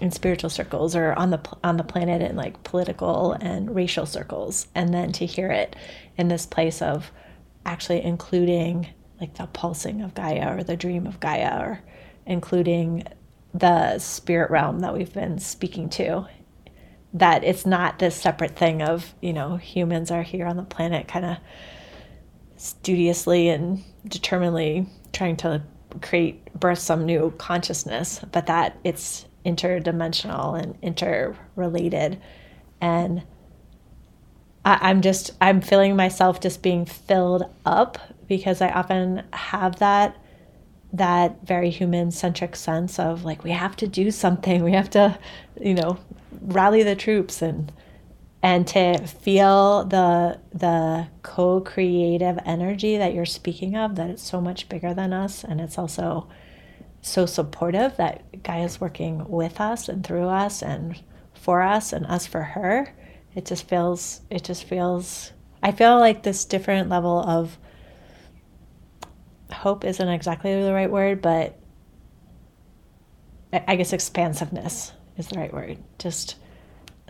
in 0.01 0.11
spiritual 0.11 0.49
circles 0.49 0.95
or 0.95 1.13
on 1.13 1.29
the 1.31 1.39
on 1.63 1.77
the 1.77 1.83
planet 1.83 2.21
in 2.21 2.35
like 2.35 2.63
political 2.63 3.33
and 3.33 3.73
racial 3.75 4.05
circles 4.05 4.67
and 4.75 4.93
then 4.93 5.11
to 5.11 5.25
hear 5.25 5.51
it 5.51 5.75
in 6.17 6.27
this 6.27 6.45
place 6.45 6.81
of 6.81 7.11
actually 7.65 8.03
including 8.03 8.87
like 9.19 9.35
the 9.35 9.47
pulsing 9.47 10.01
of 10.01 10.13
Gaia 10.13 10.55
or 10.55 10.63
the 10.63 10.77
dream 10.77 11.07
of 11.07 11.19
Gaia 11.19 11.59
or 11.59 11.81
including 12.25 13.03
the 13.53 13.97
spirit 13.99 14.51
realm 14.51 14.81
that 14.81 14.93
we've 14.93 15.13
been 15.13 15.39
speaking 15.39 15.89
to 15.89 16.27
that 17.13 17.43
it's 17.43 17.65
not 17.65 17.99
this 17.99 18.15
separate 18.15 18.55
thing 18.55 18.81
of 18.81 19.13
you 19.21 19.33
know 19.33 19.57
humans 19.57 20.11
are 20.11 20.23
here 20.23 20.45
on 20.45 20.57
the 20.57 20.63
planet 20.63 21.07
kind 21.07 21.25
of 21.25 21.37
studiously 22.57 23.49
and 23.49 23.83
determinedly 24.07 24.87
trying 25.13 25.35
to 25.37 25.61
create 26.01 26.53
birth 26.53 26.79
some 26.79 27.05
new 27.05 27.33
consciousness 27.37 28.19
but 28.31 28.47
that 28.47 28.77
it's 28.83 29.26
interdimensional 29.47 30.61
and 30.61 30.77
interrelated. 30.81 32.21
And 32.81 33.23
I, 34.65 34.77
i'm 34.81 35.01
just 35.01 35.31
i'm 35.39 35.61
feeling 35.61 35.95
myself 35.95 36.41
just 36.41 36.61
being 36.61 36.85
filled 36.85 37.43
up 37.65 37.97
because 38.27 38.61
i 38.61 38.69
often 38.69 39.23
have 39.31 39.77
that 39.77 40.17
that 40.93 41.45
very 41.45 41.69
human 41.69 42.11
centric 42.11 42.55
sense 42.55 42.99
of 42.99 43.25
like 43.25 43.43
we 43.43 43.51
have 43.51 43.75
to 43.77 43.87
do 43.87 44.11
something. 44.11 44.63
We 44.67 44.73
have 44.73 44.89
to 44.91 45.17
you 45.59 45.73
know 45.73 45.97
rally 46.41 46.83
the 46.83 46.95
troops 46.95 47.41
and 47.41 47.71
and 48.43 48.67
to 48.67 48.97
feel 49.07 49.85
the 49.85 50.39
the 50.53 51.07
co-creative 51.23 52.39
energy 52.45 52.97
that 52.97 53.13
you're 53.13 53.25
speaking 53.25 53.75
of 53.75 53.95
that 53.95 54.09
it's 54.09 54.23
so 54.23 54.41
much 54.41 54.69
bigger 54.69 54.93
than 54.93 55.13
us. 55.13 55.43
And 55.43 55.61
it's 55.61 55.77
also 55.77 56.27
so 57.07 57.25
supportive 57.25 57.97
that 57.97 58.43
Gaia's 58.43 58.81
working 58.81 59.27
with 59.29 59.59
us 59.59 59.89
and 59.89 60.05
through 60.05 60.27
us 60.27 60.61
and 60.61 61.01
for 61.33 61.61
us 61.61 61.93
and 61.93 62.05
us 62.05 62.27
for 62.27 62.41
her 62.41 62.93
it 63.35 63.45
just 63.45 63.67
feels 63.67 64.21
it 64.29 64.43
just 64.43 64.63
feels 64.63 65.31
I 65.61 65.71
feel 65.71 65.99
like 65.99 66.23
this 66.23 66.45
different 66.45 66.89
level 66.89 67.19
of 67.19 67.57
hope 69.51 69.83
isn't 69.83 70.07
exactly 70.07 70.61
the 70.61 70.73
right 70.73 70.89
word, 70.89 71.21
but 71.21 71.57
I 73.53 73.75
guess 73.75 73.93
expansiveness 73.93 74.91
is 75.17 75.27
the 75.27 75.39
right 75.39 75.53
word. 75.53 75.77
Just 75.99 76.35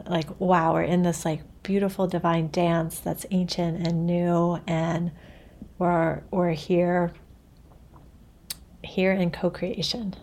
like, 0.06 0.40
wow, 0.40 0.74
we're 0.74 0.84
in 0.84 1.04
this 1.04 1.26
like 1.26 1.42
beautiful 1.64 2.08
divine 2.08 2.50
dance 2.50 3.00
that's 3.00 3.26
ancient 3.32 3.86
and 3.86 4.06
new, 4.06 4.60
and 4.68 5.12
we're, 5.78 6.24
we're 6.32 6.52
here, 6.52 7.14
here 8.88 9.12
in 9.12 9.32
co 9.32 9.50
creation. 9.50 10.16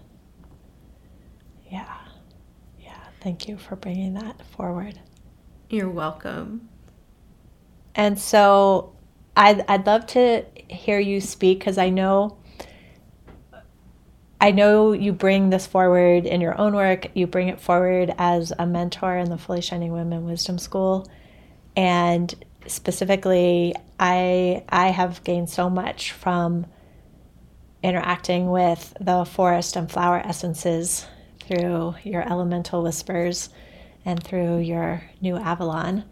Yeah. 1.71 1.99
Yeah. 2.81 2.97
Thank 3.21 3.49
you 3.49 3.57
for 3.59 3.77
bringing 3.77 4.15
that 4.15 4.45
forward. 4.47 4.99
You're 5.71 5.91
welcome. 5.91 6.69
And 7.95 8.19
so 8.19 8.95
I'd, 9.37 9.65
I'd 9.69 9.87
love 9.87 10.07
to 10.09 10.45
hear 10.69 10.99
you 10.99 11.21
speak 11.21 11.61
because 11.61 11.79
I 11.79 11.91
know 11.91 12.39
I 14.41 14.51
know 14.51 14.93
you 14.93 15.15
bring 15.15 15.49
this 15.49 15.67
forward 15.67 16.27
in 16.27 16.43
your 16.43 16.61
own 16.61 16.75
work. 16.75 17.07
You 17.15 17.27
bring 17.27 17.49
it 17.49 17.61
forward 17.61 18.15
as 18.19 18.53
a 18.59 18.67
mentor 18.67 19.17
in 19.17 19.31
the 19.31 19.39
Fully 19.39 19.63
Shining 19.63 19.91
Women 19.91 20.27
Wisdom 20.27 20.59
School, 20.59 21.09
and 21.77 22.35
specifically, 22.67 23.75
I 23.99 24.63
I 24.69 24.89
have 24.89 25.25
gained 25.25 25.49
so 25.49 25.71
much 25.71 26.13
from 26.13 26.67
interacting 27.85 28.51
with 28.51 28.95
the 28.99 29.27
forest 29.27 29.77
and 29.77 29.93
flower 29.93 30.19
essences 30.25 31.07
through 31.41 31.95
your 32.03 32.27
elemental 32.27 32.83
whispers 32.83 33.51
and 34.07 34.25
through 34.25 34.59
your 34.59 35.03
new 35.21 35.37
Avalon. 35.37 36.03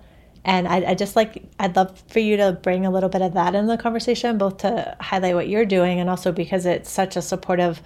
And 0.45 0.69
I, 0.69 0.91
I 0.91 0.95
just 0.95 1.17
like, 1.17 1.43
I'd 1.59 1.75
love 1.75 1.99
for 2.09 2.19
you 2.19 2.37
to 2.37 2.53
bring 2.53 2.85
a 2.85 2.91
little 2.91 3.09
bit 3.09 3.23
of 3.23 3.33
that 3.35 3.55
in 3.55 3.67
the 3.67 3.79
conversation, 3.79 4.37
both 4.37 4.59
to 4.59 4.95
highlight 5.01 5.35
what 5.35 5.49
you're 5.49 5.65
doing 5.65 5.99
and 5.99 6.11
also 6.11 6.31
because 6.31 6.67
it's 6.67 6.91
such 6.91 7.17
a 7.17 7.23
supportive 7.23 7.81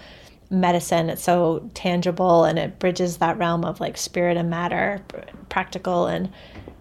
medicine. 0.51 1.09
It's 1.09 1.23
so 1.23 1.71
tangible 1.75 2.45
and 2.45 2.59
it 2.59 2.81
bridges 2.81 3.19
that 3.19 3.39
realm 3.39 3.65
of 3.65 3.79
like 3.79 3.97
spirit 3.97 4.37
and 4.37 4.51
matter, 4.51 5.05
practical 5.49 6.07
and 6.07 6.33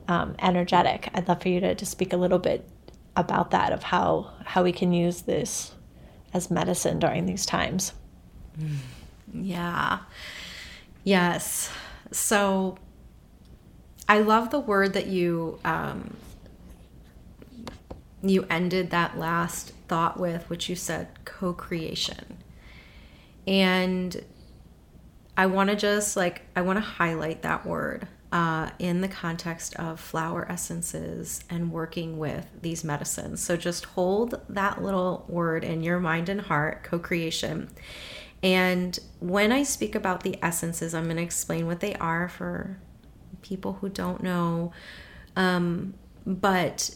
um, 0.08 0.36
energetic. 0.40 1.10
I'd 1.14 1.28
love 1.28 1.42
for 1.44 1.50
you 1.50 1.60
to 1.60 1.76
just 1.76 1.92
speak 1.92 2.14
a 2.14 2.18
little 2.18 2.40
bit 2.40 2.68
about 3.16 3.52
that, 3.52 3.74
of 3.74 3.84
how, 3.84 4.32
how 4.44 4.64
we 4.64 4.72
can 4.72 4.92
use 4.92 5.22
this 5.22 5.75
as 6.36 6.52
medicine 6.52 7.00
during 7.00 7.26
these 7.26 7.46
times. 7.46 7.94
Yeah. 9.34 10.00
Yes. 11.06 11.72
So 12.12 12.78
I 14.10 14.20
love 14.20 14.50
the 14.52 14.60
word 14.60 14.94
that 14.94 15.08
you 15.08 15.60
um, 15.64 16.16
you 18.22 18.46
ended 18.50 18.90
that 18.90 19.18
last 19.18 19.72
thought 19.88 20.20
with, 20.20 20.50
which 20.50 20.68
you 20.68 20.76
said 20.76 21.08
co-creation, 21.26 22.38
and 23.48 24.24
I 25.38 25.46
want 25.46 25.70
to 25.70 25.76
just 25.76 26.18
like 26.18 26.42
I 26.56 26.62
want 26.62 26.78
to 26.78 26.82
highlight 26.82 27.44
that 27.44 27.66
word 27.66 28.08
uh, 28.36 28.70
in 28.80 29.00
the 29.00 29.08
context 29.08 29.74
of 29.78 29.98
flower 29.98 30.46
essences 30.52 31.42
and 31.50 31.72
working 31.72 32.18
with 32.18 32.46
these 32.62 32.84
medicines. 32.84 33.42
So 33.42 33.56
just 33.56 33.86
hold 33.86 34.42
that 34.50 34.84
little 34.84 35.24
word 35.30 35.64
in 35.64 35.82
your 35.82 36.02
mind 36.02 36.28
and 36.28 36.42
heart, 36.42 36.84
co-creation. 36.84 37.70
And 38.44 39.00
when 39.22 39.54
I 39.54 39.64
speak 39.64 39.96
about 39.96 40.24
the 40.24 40.38
essences, 40.44 40.94
I'm 40.94 41.06
going 41.06 41.16
to 41.16 41.24
explain 41.24 41.66
what 41.66 41.80
they 41.80 41.94
are 41.96 42.28
for 42.28 42.78
people 43.42 43.78
who 43.80 43.88
don't 43.88 44.22
know. 44.22 44.74
Um, 45.38 45.94
but 46.28 46.94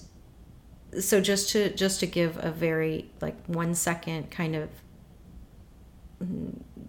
so 0.99 1.21
just 1.21 1.51
to 1.51 1.73
just 1.73 2.01
to 2.01 2.05
give 2.05 2.37
a 2.43 2.51
very 2.51 3.11
like 3.21 3.37
one 3.45 3.75
second 3.75 4.29
kind 4.29 4.57
of 4.57 4.69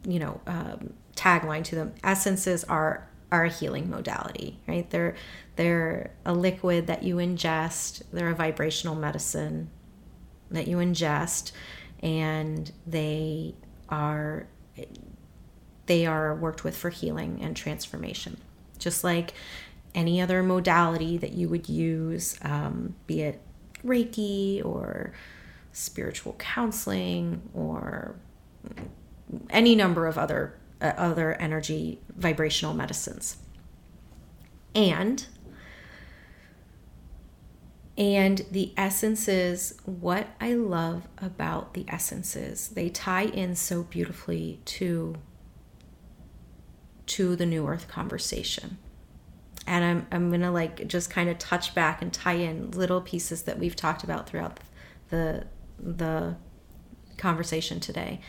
you 0.08 0.18
know 0.18 0.40
um, 0.48 0.94
tagline 1.14 1.62
to 1.62 1.76
them 1.76 1.94
essences 2.02 2.64
are 2.64 3.09
are 3.32 3.44
a 3.44 3.50
healing 3.50 3.88
modality 3.88 4.58
right? 4.66 4.88
They're 4.90 5.14
they're 5.56 6.12
a 6.24 6.32
liquid 6.32 6.86
that 6.86 7.02
you 7.02 7.16
ingest 7.16 8.02
they're 8.12 8.30
a 8.30 8.34
vibrational 8.34 8.94
medicine 8.94 9.70
that 10.50 10.66
you 10.66 10.78
ingest 10.78 11.52
and 12.02 12.72
they 12.86 13.54
are 13.88 14.46
they 15.90 16.06
are 16.06 16.36
worked 16.36 16.62
with 16.62 16.76
for 16.76 16.88
healing 16.88 17.40
and 17.42 17.56
transformation. 17.56 18.36
Just 18.78 19.02
like 19.02 19.34
any 19.92 20.20
other 20.20 20.40
modality 20.40 21.18
that 21.18 21.32
you 21.32 21.48
would 21.48 21.68
use, 21.68 22.38
um, 22.42 22.94
be 23.08 23.22
it 23.22 23.40
Reiki 23.84 24.64
or 24.64 25.12
spiritual 25.72 26.34
counseling 26.34 27.42
or 27.54 28.14
any 29.50 29.74
number 29.74 30.06
of 30.06 30.16
other 30.16 30.59
uh, 30.80 30.92
other 30.96 31.34
energy 31.34 32.00
vibrational 32.16 32.74
medicines. 32.74 33.36
And 34.74 35.26
and 37.98 38.46
the 38.50 38.72
essences, 38.78 39.78
what 39.84 40.28
I 40.40 40.54
love 40.54 41.06
about 41.18 41.74
the 41.74 41.84
essences, 41.88 42.68
they 42.68 42.88
tie 42.88 43.24
in 43.24 43.54
so 43.56 43.82
beautifully 43.82 44.60
to 44.66 45.16
to 47.06 47.34
the 47.34 47.44
new 47.44 47.66
earth 47.66 47.88
conversation 47.88 48.78
and 49.66 49.84
i'm, 49.84 50.06
I'm 50.12 50.30
gonna 50.30 50.52
like 50.52 50.86
just 50.86 51.10
kind 51.10 51.28
of 51.28 51.38
touch 51.38 51.74
back 51.74 52.02
and 52.02 52.12
tie 52.12 52.34
in 52.34 52.70
little 52.70 53.00
pieces 53.00 53.42
that 53.42 53.58
we've 53.58 53.76
talked 53.76 54.04
about 54.04 54.28
throughout 54.28 54.60
the 55.08 55.46
the 55.78 56.36
conversation 57.16 57.80
today 57.80 58.20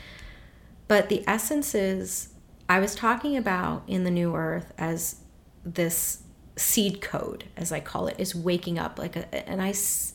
but 0.88 1.10
the 1.10 1.24
essence 1.28 1.76
is 1.76 2.31
i 2.72 2.80
was 2.80 2.96
talking 2.96 3.38
about 3.38 3.84
in 3.88 4.04
the 4.04 4.12
new 4.12 4.36
earth 4.36 4.74
as 4.78 5.18
this 5.64 6.24
seed 6.56 7.02
code 7.02 7.46
as 7.56 7.72
i 7.72 7.80
call 7.80 8.08
it 8.08 8.16
is 8.20 8.36
waking 8.36 8.78
up 8.78 9.00
like 9.00 9.16
a, 9.16 9.50
and 9.50 9.62
i 9.62 9.74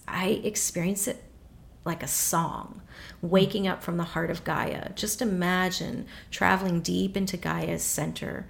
i 0.09 0.29
experience 0.45 1.09
it 1.09 1.23
like 1.87 2.03
a 2.03 2.09
song, 2.09 2.83
waking 3.23 3.67
up 3.69 3.83
from 3.83 3.97
the 3.97 4.05
heart 4.05 4.31
of 4.31 4.45
Gaia. 4.45 4.91
Just 4.95 5.23
imagine 5.23 6.07
traveling 6.31 6.81
deep 6.81 7.17
into 7.17 7.37
Gaia's 7.37 7.85
center 7.85 8.49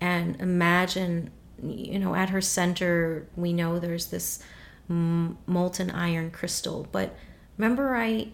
and 0.00 0.40
imagine, 0.40 1.30
you 1.60 1.98
know, 1.98 2.14
at 2.14 2.30
her 2.30 2.40
center, 2.40 3.26
we 3.36 3.52
know 3.52 3.78
there's 3.78 4.06
this 4.06 4.40
molten 4.88 5.90
iron 5.90 6.30
crystal. 6.30 6.86
But 6.92 7.16
remember, 7.58 7.96
I 7.96 8.28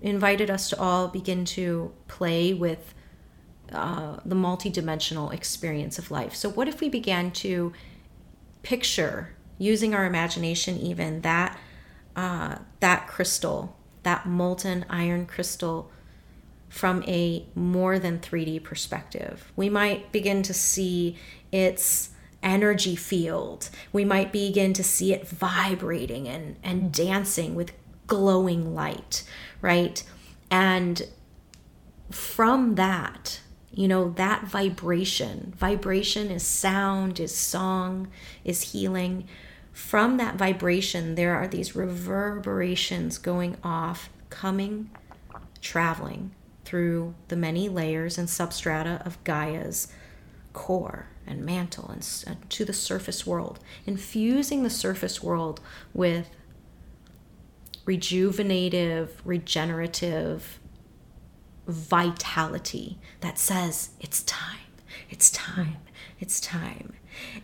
invited 0.00 0.50
us 0.50 0.70
to 0.70 0.80
all 0.80 1.08
begin 1.08 1.44
to 1.44 1.92
play 2.08 2.54
with 2.54 2.94
uh, 3.72 4.18
the 4.24 4.34
multidimensional 4.34 5.32
experience 5.32 5.98
of 5.98 6.10
life. 6.10 6.34
So, 6.34 6.48
what 6.50 6.68
if 6.68 6.80
we 6.80 6.88
began 6.88 7.30
to 7.32 7.72
picture, 8.62 9.34
using 9.58 9.94
our 9.94 10.04
imagination, 10.04 10.78
even 10.78 11.22
that 11.22 11.58
uh, 12.16 12.56
that 12.80 13.06
crystal, 13.06 13.76
that 14.02 14.26
molten 14.26 14.84
iron 14.88 15.26
crystal, 15.26 15.90
from 16.68 17.02
a 17.04 17.46
more 17.54 17.98
than 17.98 18.18
3D 18.18 18.62
perspective? 18.62 19.52
We 19.56 19.68
might 19.68 20.12
begin 20.12 20.42
to 20.44 20.54
see 20.54 21.16
its 21.52 22.10
energy 22.42 22.96
field. 22.96 23.68
We 23.92 24.04
might 24.04 24.32
begin 24.32 24.72
to 24.74 24.82
see 24.82 25.12
it 25.12 25.28
vibrating 25.28 26.26
and, 26.26 26.56
and 26.62 26.92
dancing 26.92 27.54
with 27.54 27.72
glowing 28.06 28.74
light, 28.74 29.24
right? 29.60 30.02
And 30.50 31.06
from 32.10 32.74
that, 32.74 33.39
you 33.72 33.86
know, 33.86 34.10
that 34.10 34.44
vibration, 34.44 35.54
vibration 35.56 36.30
is 36.30 36.44
sound, 36.44 37.20
is 37.20 37.34
song, 37.34 38.08
is 38.44 38.72
healing. 38.72 39.28
From 39.72 40.16
that 40.16 40.34
vibration, 40.36 41.14
there 41.14 41.36
are 41.36 41.46
these 41.46 41.76
reverberations 41.76 43.18
going 43.18 43.56
off, 43.62 44.10
coming, 44.28 44.90
traveling 45.60 46.32
through 46.64 47.14
the 47.28 47.36
many 47.36 47.68
layers 47.68 48.18
and 48.18 48.28
substrata 48.28 49.04
of 49.06 49.22
Gaia's 49.24 49.88
core 50.52 51.08
and 51.26 51.44
mantle 51.44 51.88
and 51.88 52.04
uh, 52.26 52.34
to 52.48 52.64
the 52.64 52.72
surface 52.72 53.26
world, 53.26 53.60
infusing 53.86 54.62
the 54.62 54.70
surface 54.70 55.22
world 55.22 55.60
with 55.94 56.28
rejuvenative, 57.86 59.10
regenerative 59.24 60.59
vitality 61.70 62.98
that 63.20 63.38
says 63.38 63.90
it's 64.00 64.22
time, 64.22 64.58
it's 65.08 65.30
time, 65.30 65.78
it's 66.18 66.40
time. 66.40 66.94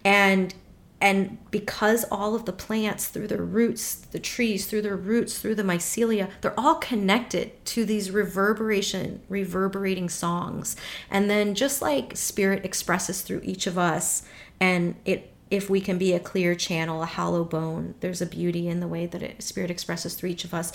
And 0.04 0.54
and 1.00 1.36
because 1.50 2.04
all 2.10 2.34
of 2.34 2.46
the 2.46 2.52
plants 2.52 3.08
through 3.08 3.26
their 3.26 3.42
roots 3.42 3.94
the 3.96 4.18
trees 4.18 4.66
through 4.66 4.82
their 4.82 4.96
roots 4.96 5.38
through 5.38 5.54
the 5.54 5.62
mycelia 5.62 6.30
they're 6.40 6.58
all 6.58 6.76
connected 6.76 7.64
to 7.66 7.84
these 7.84 8.10
reverberation 8.10 9.20
reverberating 9.28 10.08
songs 10.08 10.76
and 11.10 11.28
then 11.28 11.54
just 11.54 11.82
like 11.82 12.16
spirit 12.16 12.64
expresses 12.64 13.22
through 13.22 13.40
each 13.44 13.66
of 13.66 13.76
us 13.76 14.22
and 14.60 14.94
it 15.04 15.32
if 15.50 15.70
we 15.70 15.80
can 15.80 15.96
be 15.96 16.12
a 16.12 16.20
clear 16.20 16.54
channel 16.54 17.02
a 17.02 17.06
hollow 17.06 17.44
bone 17.44 17.94
there's 18.00 18.22
a 18.22 18.26
beauty 18.26 18.68
in 18.68 18.80
the 18.80 18.88
way 18.88 19.06
that 19.06 19.22
it, 19.22 19.42
spirit 19.42 19.70
expresses 19.70 20.14
through 20.14 20.30
each 20.30 20.44
of 20.44 20.54
us 20.54 20.72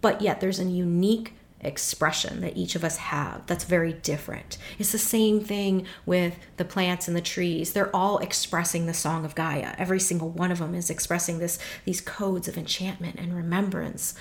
but 0.00 0.22
yet 0.22 0.40
there's 0.40 0.60
a 0.60 0.64
unique 0.64 1.34
expression 1.60 2.40
that 2.40 2.56
each 2.56 2.76
of 2.76 2.84
us 2.84 2.96
have 2.96 3.46
that's 3.46 3.64
very 3.64 3.92
different. 3.92 4.58
It's 4.78 4.92
the 4.92 4.98
same 4.98 5.40
thing 5.40 5.86
with 6.06 6.38
the 6.56 6.64
plants 6.64 7.08
and 7.08 7.16
the 7.16 7.20
trees. 7.20 7.72
They're 7.72 7.94
all 7.94 8.18
expressing 8.18 8.86
the 8.86 8.94
song 8.94 9.24
of 9.24 9.34
Gaia. 9.34 9.74
Every 9.76 10.00
single 10.00 10.30
one 10.30 10.52
of 10.52 10.58
them 10.58 10.74
is 10.74 10.90
expressing 10.90 11.38
this 11.38 11.58
these 11.84 12.00
codes 12.00 12.48
of 12.48 12.56
enchantment 12.56 13.16
and 13.16 13.34
remembrance. 13.34 14.14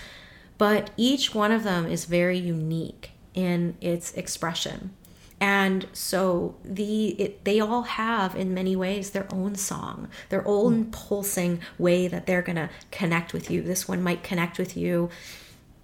But 0.58 0.90
each 0.98 1.36
one 1.36 1.52
of 1.52 1.64
them 1.64 1.86
is 1.86 2.06
very 2.06 2.38
unique 2.38 3.12
in 3.34 3.78
its 3.82 4.14
expression. 4.14 4.92
And 5.40 5.88
so 5.94 6.56
the 6.64 7.10
it, 7.10 7.46
they 7.46 7.60
all 7.60 7.84
have 7.84 8.36
in 8.36 8.56
many 8.56 8.76
ways 8.76 9.12
their 9.12 9.28
own 9.32 9.54
song, 9.54 10.10
their 10.30 10.48
own 10.48 10.86
pulsing 10.86 11.62
way 11.78 12.08
that 12.08 12.26
they're 12.26 12.42
going 12.42 12.56
to 12.56 12.72
connect 12.90 13.34
with 13.34 13.52
you. 13.52 13.62
This 13.62 13.88
one 13.88 14.02
might 14.02 14.24
connect 14.24 14.58
with 14.58 14.76
you 14.76 15.12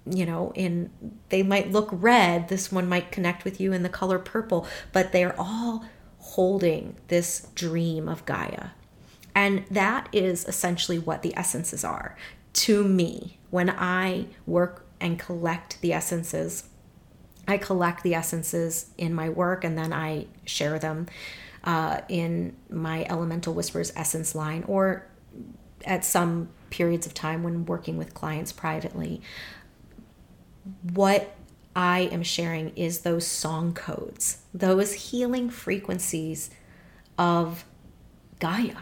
you 0.06 0.26
know 0.26 0.52
in 0.54 0.90
they 1.30 1.42
might 1.42 1.72
look 1.72 1.88
red 1.92 2.48
this 2.48 2.70
one 2.70 2.86
might 2.86 3.10
connect 3.10 3.42
with 3.42 3.58
you 3.58 3.72
in 3.72 3.82
the 3.82 3.88
color 3.88 4.18
purple 4.18 4.66
but 4.92 5.12
they're 5.12 5.34
all 5.38 5.84
holding 6.18 6.96
this 7.08 7.48
dream 7.54 8.08
of 8.08 8.24
gaia. 8.24 8.68
And 9.34 9.64
that 9.70 10.08
is 10.10 10.46
essentially 10.46 10.98
what 10.98 11.22
the 11.22 11.36
essences 11.36 11.84
are. 11.84 12.16
To 12.54 12.82
me 12.84 13.38
when 13.50 13.70
i 13.70 14.26
work 14.46 14.84
and 15.00 15.16
collect 15.16 15.80
the 15.80 15.92
essences 15.92 16.64
i 17.46 17.56
collect 17.56 18.02
the 18.02 18.12
essences 18.14 18.90
in 18.98 19.14
my 19.14 19.28
work 19.28 19.62
and 19.62 19.78
then 19.78 19.92
i 19.92 20.26
share 20.44 20.76
them 20.76 21.06
uh, 21.62 22.00
in 22.08 22.54
my 22.68 23.06
elemental 23.08 23.54
whispers 23.54 23.92
essence 23.94 24.34
line 24.34 24.64
or 24.66 25.06
at 25.84 26.04
some 26.04 26.48
periods 26.70 27.06
of 27.06 27.14
time 27.14 27.44
when 27.44 27.64
working 27.64 27.96
with 27.96 28.12
clients 28.12 28.50
privately 28.50 29.22
what 30.92 31.34
I 31.76 32.00
am 32.12 32.22
sharing 32.22 32.70
is 32.76 33.00
those 33.00 33.26
song 33.26 33.72
codes, 33.74 34.42
those 34.52 34.92
healing 34.92 35.50
frequencies 35.50 36.50
of 37.18 37.64
Gaia 38.38 38.76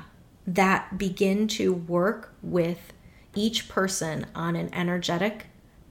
that 0.46 0.98
begin 0.98 1.46
to 1.48 1.72
work 1.72 2.34
with 2.42 2.92
each 3.34 3.68
person 3.68 4.26
on 4.34 4.56
an 4.56 4.72
energetic, 4.74 5.46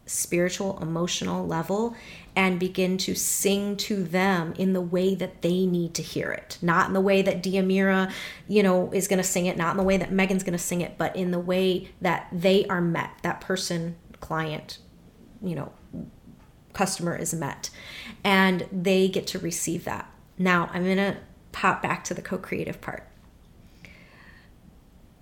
spiritual, 0.06 0.78
emotional 0.82 1.48
level 1.48 1.96
and 2.36 2.60
begin 2.60 2.98
to 2.98 3.16
sing 3.16 3.76
to 3.78 4.04
them 4.04 4.54
in 4.58 4.74
the 4.74 4.82
way 4.82 5.16
that 5.16 5.42
they 5.42 5.66
need 5.66 5.94
to 5.94 6.02
hear 6.02 6.32
it. 6.32 6.58
Not 6.62 6.88
in 6.88 6.94
the 6.94 7.02
way 7.02 7.22
that 7.22 7.42
Diomira, 7.42 8.12
you 8.48 8.62
know, 8.62 8.92
is 8.92 9.08
going 9.08 9.18
to 9.18 9.24
sing 9.24 9.46
it, 9.46 9.58
not 9.58 9.72
in 9.72 9.78
the 9.78 9.84
way 9.84 9.98
that 9.98 10.12
Meghan's 10.12 10.44
going 10.44 10.54
to 10.54 10.60
sing 10.60 10.82
it, 10.82 10.98
but 10.98 11.16
in 11.16 11.32
the 11.32 11.40
way 11.40 11.90
that 12.02 12.28
they 12.32 12.66
are 12.66 12.82
met, 12.82 13.12
that 13.24 13.42
person, 13.42 13.96
client, 14.20 14.78
you 15.44 15.56
know, 15.56 15.72
customer 16.74 17.16
is 17.16 17.34
met 17.34 17.70
and 18.24 18.68
they 18.72 19.08
get 19.08 19.28
to 19.28 19.40
receive 19.40 19.84
that. 19.86 20.12
Now, 20.38 20.70
I'm 20.74 20.84
going 20.84 20.98
to 20.98 21.18
pop 21.52 21.82
back 21.82 22.04
to 22.06 22.14
the 22.14 22.22
co 22.22 22.38
creative 22.38 22.82
part 22.82 23.08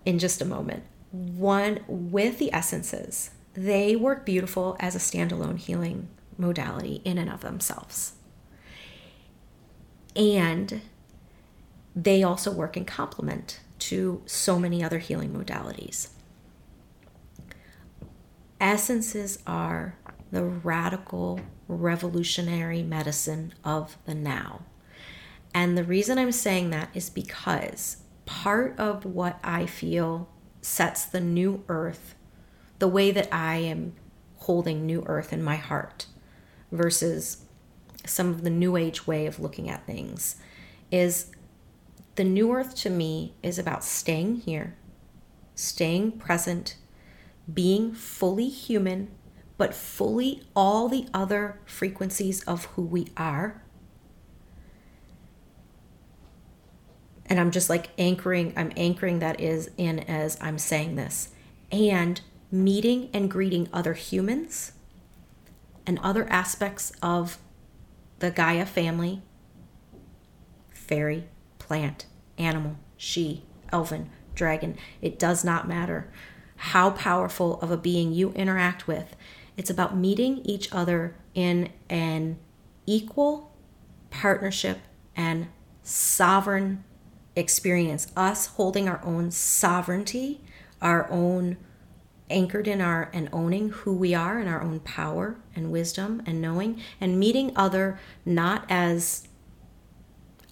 in 0.06 0.20
just 0.20 0.42
a 0.42 0.46
moment. 0.46 0.84
One 1.12 1.80
with 1.88 2.38
the 2.38 2.54
essences, 2.54 3.32
they 3.54 3.96
work 3.96 4.26
beautiful 4.26 4.78
as 4.80 4.96
a 4.96 5.00
standalone 5.00 5.58
healing 5.58 6.08
modality 6.38 7.02
in 7.04 7.18
and 7.18 7.30
of 7.30 7.42
themselves. 7.42 8.14
And 10.16 10.82
they 11.96 12.24
also 12.24 12.52
work 12.52 12.78
in 12.78 12.86
complement 12.86 13.60
to 13.80 14.22
so 14.26 14.60
many 14.60 14.84
other 14.84 15.00
healing 15.00 15.32
modalities. 15.32 16.10
Essences 18.60 19.40
are 19.48 19.96
the 20.32 20.44
radical 20.44 21.40
revolutionary 21.68 22.84
medicine 22.84 23.54
of 23.64 23.98
the 24.06 24.16
now. 24.16 24.62
And 25.54 25.78
the 25.78 25.84
reason 25.84 26.18
I'm 26.18 26.32
saying 26.32 26.70
that 26.70 26.90
is 26.94 27.10
because 27.10 27.98
part 28.26 28.78
of 28.80 29.06
what 29.06 29.40
I 29.44 29.66
feel 29.66 30.30
sets 30.62 31.06
the 31.06 31.22
new 31.22 31.64
earth, 31.68 32.16
the 32.80 32.88
way 32.88 33.12
that 33.12 33.34
I 33.34 33.58
am 33.58 33.94
holding 34.38 34.86
new 34.86 35.04
earth 35.08 35.34
in 35.34 35.44
my 35.44 35.56
heart 35.56 36.06
versus 36.72 37.46
some 38.06 38.30
of 38.30 38.44
the 38.44 38.50
new 38.50 38.78
age 38.78 39.08
way 39.08 39.26
of 39.26 39.40
looking 39.40 39.70
at 39.70 39.86
things, 39.86 40.36
is 40.92 41.32
the 42.16 42.24
new 42.24 42.52
earth 42.52 42.76
to 42.76 42.90
me 42.90 43.34
is 43.42 43.58
about 43.58 43.84
staying 43.84 44.38
here, 44.38 44.76
staying 45.56 46.14
present, 46.14 46.76
being 47.52 47.94
fully 47.94 48.50
human 48.50 49.10
but 49.60 49.76
fully 49.76 50.42
all 50.56 50.88
the 50.88 51.06
other 51.14 51.60
frequencies 51.66 52.42
of 52.46 52.64
who 52.66 52.82
we 52.82 53.08
are. 53.18 53.62
And 57.26 57.42
I'm 57.42 57.52
just 57.52 57.70
like 57.70 57.90
anchoring, 57.98 58.54
I'm 58.56 58.72
anchoring 58.78 59.20
that 59.20 59.42
is 59.42 59.70
in 59.76 60.00
as 60.00 60.38
I'm 60.40 60.58
saying 60.58 60.96
this. 60.96 61.34
And 61.74 62.22
meeting 62.50 63.10
and 63.14 63.30
greeting 63.30 63.68
other 63.74 63.94
humans 63.96 64.72
and 65.86 66.00
other 66.00 66.26
aspects 66.30 66.94
of 67.04 67.38
the 68.20 68.32
Gaia 68.32 68.66
family 68.66 69.22
fairy, 70.72 71.26
plant, 71.60 72.06
animal, 72.38 72.78
sidhe, 72.98 73.42
elven, 73.74 74.10
dragon. 74.34 74.78
It 75.02 75.20
does 75.20 75.44
not 75.44 75.68
matter 75.68 76.10
how 76.56 76.92
powerful 76.92 77.60
of 77.62 77.72
a 77.72 77.78
being 77.78 78.14
you 78.14 78.32
interact 78.32 78.88
with. 78.88 79.18
It's 79.60 79.70
about 79.70 79.94
meeting 79.94 80.40
each 80.46 80.74
other 80.74 81.18
in 81.34 81.68
an 81.90 82.40
equal 82.86 83.52
partnership 84.10 84.80
and 85.18 85.48
sovereign 85.84 86.86
experience, 87.36 88.08
us 88.16 88.46
holding 88.48 88.88
our 88.88 89.04
own 89.04 89.32
sovereignty, 89.32 90.40
our 90.82 91.12
own 91.12 91.58
anchored 92.30 92.70
in 92.70 92.80
our 92.80 93.12
and 93.12 93.28
owning 93.34 93.68
who 93.72 93.94
we 93.94 94.14
are 94.14 94.40
and 94.40 94.48
our 94.48 94.62
own 94.62 94.80
power 94.80 95.36
and 95.54 95.74
wisdom 95.74 96.24
and 96.26 96.42
knowing 96.42 96.82
and 97.02 97.20
meeting 97.20 97.52
other 97.58 98.00
not 98.24 98.66
as 98.70 99.28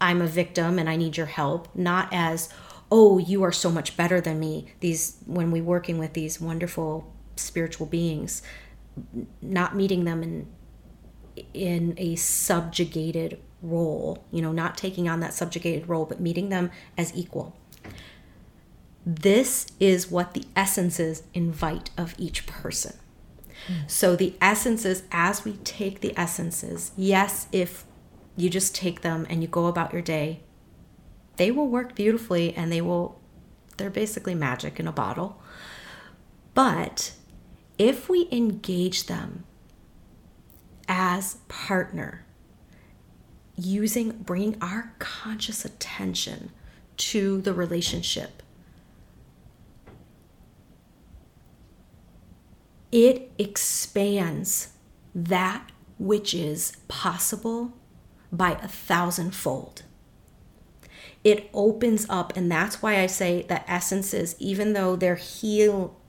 I'm 0.02 0.22
a 0.22 0.28
victim 0.28 0.78
and 0.78 0.90
I 0.90 0.98
need 0.98 1.16
your 1.16 1.28
help, 1.28 1.74
not 1.74 2.10
as 2.12 2.50
oh 2.92 3.20
you 3.20 3.42
are 3.44 3.54
so 3.54 3.72
much 3.72 3.96
better 3.96 4.20
than 4.20 4.38
me. 4.38 4.68
These 4.82 5.20
when 5.26 5.50
we 5.50 5.62
working 5.62 5.98
with 5.98 6.12
these 6.12 6.42
wonderful 6.42 7.14
spiritual 7.38 7.86
beings, 7.86 8.42
not 9.42 9.76
meeting 9.76 10.06
them 10.06 10.24
in 10.24 10.48
in 11.54 11.94
a 11.98 12.16
subjugated 12.16 13.40
role, 13.62 14.24
you 14.32 14.42
know, 14.42 14.52
not 14.52 14.78
taking 14.78 15.08
on 15.08 15.20
that 15.20 15.34
subjugated 15.34 15.88
role, 15.90 16.06
but 16.06 16.20
meeting 16.20 16.50
them 16.50 16.72
as 16.98 17.16
equal. 17.16 17.56
This 19.06 19.68
is 19.80 20.12
what 20.12 20.34
the 20.34 20.44
essences 20.56 21.24
invite 21.34 21.90
of 21.98 22.14
each 22.18 22.46
person. 22.46 22.96
Mm. 23.68 23.90
So, 23.90 24.16
the 24.16 24.36
essences, 24.42 25.04
as 25.12 25.46
we 25.46 25.54
take 25.64 26.02
the 26.02 26.18
essences, 26.18 26.92
yes, 26.98 27.48
if 27.52 27.86
you 28.36 28.50
just 28.50 28.76
take 28.76 29.02
them 29.02 29.26
and 29.30 29.42
you 29.42 29.48
go 29.48 29.68
about 29.68 29.94
your 29.94 30.02
day, 30.02 30.42
they 31.38 31.52
will 31.52 31.68
work 31.68 31.96
beautifully 31.96 32.54
and 32.54 32.72
they 32.72 32.82
will, 32.82 33.20
they're 33.78 33.90
basically 33.90 34.36
magic 34.36 34.80
in 34.80 34.88
a 34.88 34.92
bottle. 34.92 35.42
But 36.54 37.14
if 37.78 38.10
we 38.10 38.28
engage 38.32 39.06
them 39.06 39.44
as 40.88 41.36
partner, 41.48 42.26
using, 43.56 44.12
bringing 44.12 44.56
our 44.62 44.94
conscious 45.00 45.66
attention 45.66 46.52
to 46.98 47.42
the 47.42 47.54
relationship, 47.54 48.42
it 52.92 53.32
expands 53.38 54.70
that 55.14 55.72
which 56.00 56.34
is 56.34 56.78
possible 56.88 57.74
by 58.32 58.52
a 58.52 58.68
thousandfold. 58.68 59.84
It 61.24 61.50
opens 61.54 62.06
up, 62.10 62.38
and 62.38 62.52
that's 62.52 62.82
why 62.82 63.00
I 63.00 63.08
say 63.08 63.46
that 63.50 63.66
essences, 63.68 64.36
even 64.40 64.74
though 64.74 64.96
they're 64.96 65.16
heal, 65.16 66.00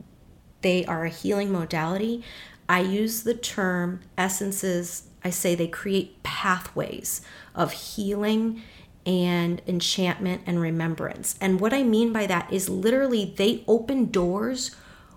they 0.60 0.84
are 0.86 1.04
a 1.04 1.10
healing 1.10 1.52
modality. 1.52 2.24
I 2.68 2.80
use 2.80 3.22
the 3.22 3.34
term 3.34 4.00
essences. 4.16 5.04
I 5.24 5.30
say 5.30 5.54
they 5.54 5.68
create 5.68 6.22
pathways 6.22 7.22
of 7.54 7.72
healing 7.72 8.62
and 9.06 9.62
enchantment 9.66 10.42
and 10.46 10.60
remembrance. 10.60 11.36
And 11.40 11.60
what 11.60 11.72
I 11.72 11.82
mean 11.82 12.12
by 12.12 12.26
that 12.26 12.52
is 12.52 12.68
literally 12.68 13.24
they 13.36 13.64
open 13.66 14.10
doors 14.10 14.74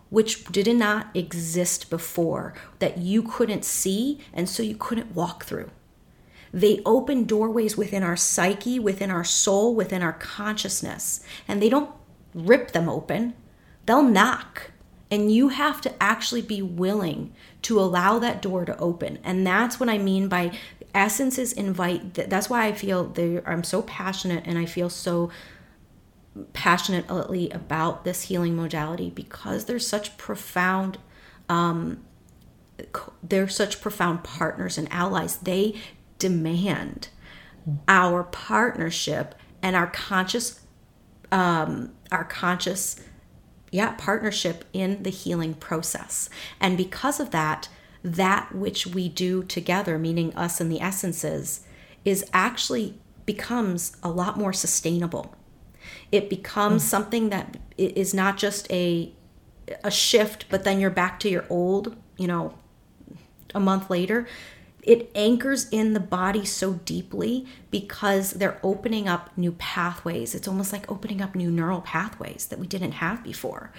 which 0.10 0.44
did 0.46 0.68
not 0.76 1.08
exist 1.14 1.90
before 1.90 2.54
that 2.80 2.98
you 2.98 3.24
couldn't 3.24 3.64
see 3.64 4.20
and 4.34 4.48
so 4.48 4.62
you 4.62 4.76
couldn't 4.76 5.16
walk 5.16 5.46
through. 5.46 5.70
They 6.54 6.82
open 6.86 7.24
doorways 7.24 7.78
within 7.78 8.04
our 8.04 8.18
psyche, 8.18 8.78
within 8.78 9.10
our 9.10 9.24
soul, 9.24 9.74
within 9.74 10.04
our 10.04 10.14
consciousness, 10.14 11.24
and 11.48 11.62
they 11.62 11.70
don't 11.70 11.92
rip 12.34 12.72
them 12.72 12.90
open. 12.90 13.34
They'll 13.86 14.04
knock. 14.04 14.72
And 15.12 15.32
you 15.32 15.50
have 15.50 15.82
to 15.82 15.94
actually 16.02 16.42
be 16.42 16.62
willing 16.62 17.34
to 17.64 17.80
allow 17.80 18.18
that 18.20 18.42
door 18.42 18.66
to 18.66 18.78
open. 18.78 19.20
And 19.24 19.46
that's 19.46 19.80
what 19.80 19.90
I 19.90 19.98
mean 19.98 20.30
by 20.30 20.58
essences 20.96 21.54
invite. 21.54 22.14
That's 22.14 22.50
why 22.50 22.66
I 22.66 22.72
feel 22.72 23.14
I'm 23.46 23.64
so 23.64 23.82
passionate 23.82 24.46
and 24.48 24.58
I 24.58 24.66
feel 24.66 24.90
so 24.90 25.30
passionately 26.54 27.50
about 27.50 28.06
this 28.06 28.24
healing 28.24 28.56
modality 28.56 29.10
because 29.10 29.66
there's 29.66 29.86
such 29.86 30.18
profound 30.18 30.98
um, 31.50 32.04
they're 33.22 33.50
such 33.50 33.82
profound 33.82 34.24
partners 34.24 34.78
and 34.78 34.92
allies 34.92 35.38
they 35.38 35.76
demand 36.18 37.10
our 37.88 38.24
partnership 38.24 39.36
and 39.62 39.76
our 39.76 39.88
conscious 39.88 40.62
um, 41.34 41.92
our 42.12 42.24
conscious 42.24 42.96
yeah 43.72 43.94
partnership 43.98 44.66
in 44.74 45.02
the 45.04 45.10
healing 45.10 45.54
process 45.54 46.30
and 46.60 46.78
because 46.78 47.20
of 47.20 47.32
that 47.32 47.70
that 48.04 48.54
which 48.54 48.88
we 48.88 49.10
do 49.10 49.44
together 49.44 49.98
meaning 49.98 50.36
us 50.36 50.60
and 50.60 50.72
the 50.72 50.82
essences 50.82 51.62
is 52.06 52.26
actually 52.34 53.00
becomes 53.26 53.96
a 54.04 54.10
lot 54.10 54.38
more 54.38 54.54
sustainable 54.54 55.36
it 56.12 56.30
becomes 56.30 56.84
mm. 56.84 56.88
something 56.88 57.30
that 57.30 57.58
is 57.78 58.14
not 58.14 58.38
just 58.38 58.72
a 58.72 59.14
a 59.84 59.92
shift, 59.92 60.46
but 60.50 60.64
then 60.64 60.80
you're 60.80 60.90
back 60.90 61.20
to 61.22 61.30
your 61.30 61.46
old, 61.50 61.96
you 62.18 62.28
know, 62.28 62.54
a 63.54 63.60
month 63.60 63.90
later. 63.90 64.28
It 64.84 65.12
anchors 65.14 65.70
in 65.70 65.94
the 65.94 66.00
body 66.00 66.44
so 66.44 66.74
deeply 66.74 67.46
because 67.70 68.32
they're 68.32 68.60
opening 68.64 69.08
up 69.08 69.30
new 69.38 69.52
pathways. 69.54 70.34
It's 70.34 70.48
almost 70.48 70.74
like 70.74 70.92
opening 70.92 71.22
up 71.22 71.36
new 71.36 71.52
neural 71.52 71.82
pathways 71.82 72.48
that 72.48 72.60
we 72.60 72.68
didn't 72.68 72.94
have 72.94 73.24
before. 73.24 73.72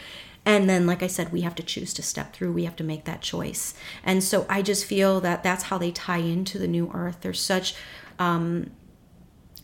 And 0.44 0.68
then, 0.68 0.86
like 0.86 1.02
I 1.02 1.06
said, 1.06 1.32
we 1.32 1.42
have 1.42 1.54
to 1.56 1.62
choose 1.62 1.94
to 1.94 2.02
step 2.02 2.32
through. 2.32 2.52
We 2.52 2.64
have 2.64 2.76
to 2.76 2.84
make 2.84 3.04
that 3.04 3.20
choice. 3.20 3.74
And 4.04 4.24
so 4.24 4.46
I 4.48 4.62
just 4.62 4.84
feel 4.84 5.20
that 5.20 5.42
that's 5.42 5.64
how 5.64 5.78
they 5.78 5.92
tie 5.92 6.18
into 6.18 6.58
the 6.58 6.66
new 6.66 6.90
earth. 6.92 7.18
There's 7.20 7.40
such 7.40 7.74
um, 8.18 8.70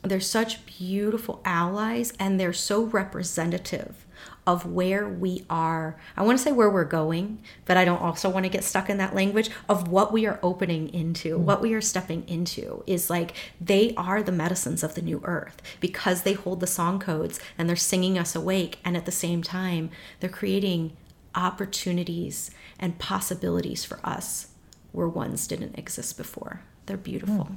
they're 0.03 0.20
such 0.20 0.64
beautiful 0.66 1.41
allies 1.45 2.12
and 2.18 2.39
they're 2.39 2.53
so 2.53 2.84
representative 2.84 4.07
of 4.49 4.64
where 4.64 5.07
we 5.07 5.44
are. 5.51 5.94
I 6.16 6.22
want 6.22 6.38
to 6.38 6.42
say 6.42 6.53
where 6.53 6.70
we're 6.70 6.84
going, 6.84 7.42
but 7.66 7.76
I 7.76 7.84
don't 7.84 8.01
also 8.01 8.30
want 8.30 8.46
to 8.46 8.49
get 8.49 8.64
stuck 8.64 8.88
in 8.88 8.96
that 8.96 9.14
language 9.14 9.51
of 9.68 9.88
what 9.88 10.11
we 10.11 10.24
are 10.24 10.40
opening 10.42 10.88
into, 10.92 11.38
mm 11.38 11.49
what 11.49 11.62
we 11.62 11.72
are 11.72 11.80
stepping 11.80 12.28
into 12.28 12.82
is 12.86 13.09
like 13.09 13.34
they 13.59 13.94
are 13.96 14.22
the 14.22 14.32
medicines 14.32 14.82
of 14.82 14.94
the 14.94 15.01
new 15.01 15.22
earth 15.24 15.62
because 15.80 16.22
they 16.22 16.34
hold 16.34 16.61
the 16.61 16.66
song 16.66 16.99
codes 16.99 17.40
and 17.57 17.68
they're 17.68 17.76
singing 17.76 18.18
us 18.18 18.36
awake. 18.36 18.78
And 18.84 18.96
at 18.96 19.07
the 19.07 19.12
same 19.12 19.42
time, 19.42 19.90
they're 20.20 20.28
creating 20.28 20.94
opportunities 21.34 22.51
and 22.78 22.99
possibilities 22.99 23.84
for 23.84 23.99
us 24.05 24.49
where 24.92 25.09
ones 25.09 25.46
didn't 25.46 25.78
exist 25.78 26.18
before. 26.18 26.61
They're 26.84 26.99
beautiful. 26.99 27.49
Mm. 27.51 27.57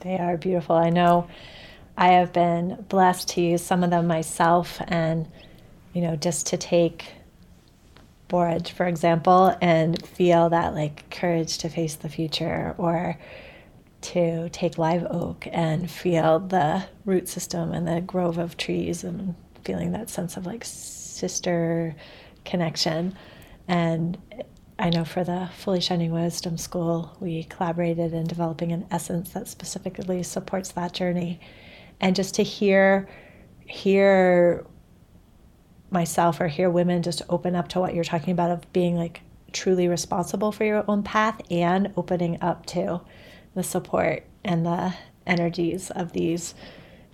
They 0.00 0.18
are 0.18 0.36
beautiful. 0.36 0.76
I 0.76 0.90
know 0.90 1.28
I 1.96 2.12
have 2.12 2.32
been 2.32 2.84
blessed 2.88 3.28
to 3.30 3.40
use 3.40 3.62
some 3.62 3.82
of 3.82 3.90
them 3.90 4.06
myself 4.06 4.80
and, 4.86 5.26
you 5.96 6.02
know, 6.02 6.14
just 6.14 6.48
to 6.48 6.58
take 6.58 7.06
borage, 8.28 8.70
for 8.72 8.84
example, 8.84 9.56
and 9.62 10.06
feel 10.06 10.50
that 10.50 10.74
like 10.74 11.08
courage 11.08 11.56
to 11.56 11.70
face 11.70 11.94
the 11.94 12.10
future 12.10 12.74
or 12.76 13.18
to 14.02 14.50
take 14.50 14.76
live 14.76 15.06
oak 15.08 15.48
and 15.50 15.90
feel 15.90 16.38
the 16.38 16.84
root 17.06 17.30
system 17.30 17.72
and 17.72 17.88
the 17.88 18.02
grove 18.02 18.36
of 18.36 18.58
trees 18.58 19.04
and 19.04 19.34
feeling 19.64 19.92
that 19.92 20.10
sense 20.10 20.36
of 20.36 20.44
like 20.44 20.64
sister 20.66 21.96
connection. 22.44 23.16
And 23.66 24.18
I 24.78 24.90
know 24.90 25.06
for 25.06 25.24
the 25.24 25.48
Fully 25.56 25.80
Shining 25.80 26.12
Wisdom 26.12 26.58
School, 26.58 27.16
we 27.20 27.44
collaborated 27.44 28.12
in 28.12 28.26
developing 28.26 28.70
an 28.70 28.86
essence 28.90 29.30
that 29.30 29.48
specifically 29.48 30.22
supports 30.22 30.72
that 30.72 30.92
journey. 30.92 31.40
And 32.02 32.14
just 32.14 32.34
to 32.34 32.42
hear, 32.42 33.08
hear 33.64 34.66
myself 35.90 36.40
or 36.40 36.48
hear 36.48 36.68
women 36.68 37.02
just 37.02 37.22
open 37.28 37.54
up 37.54 37.68
to 37.68 37.80
what 37.80 37.94
you're 37.94 38.04
talking 38.04 38.32
about 38.32 38.50
of 38.50 38.72
being 38.72 38.96
like 38.96 39.20
truly 39.52 39.88
responsible 39.88 40.52
for 40.52 40.64
your 40.64 40.84
own 40.88 41.02
path 41.02 41.40
and 41.50 41.92
opening 41.96 42.38
up 42.42 42.66
to 42.66 43.00
the 43.54 43.62
support 43.62 44.24
and 44.44 44.66
the 44.66 44.94
energies 45.26 45.90
of 45.90 46.12
these 46.12 46.54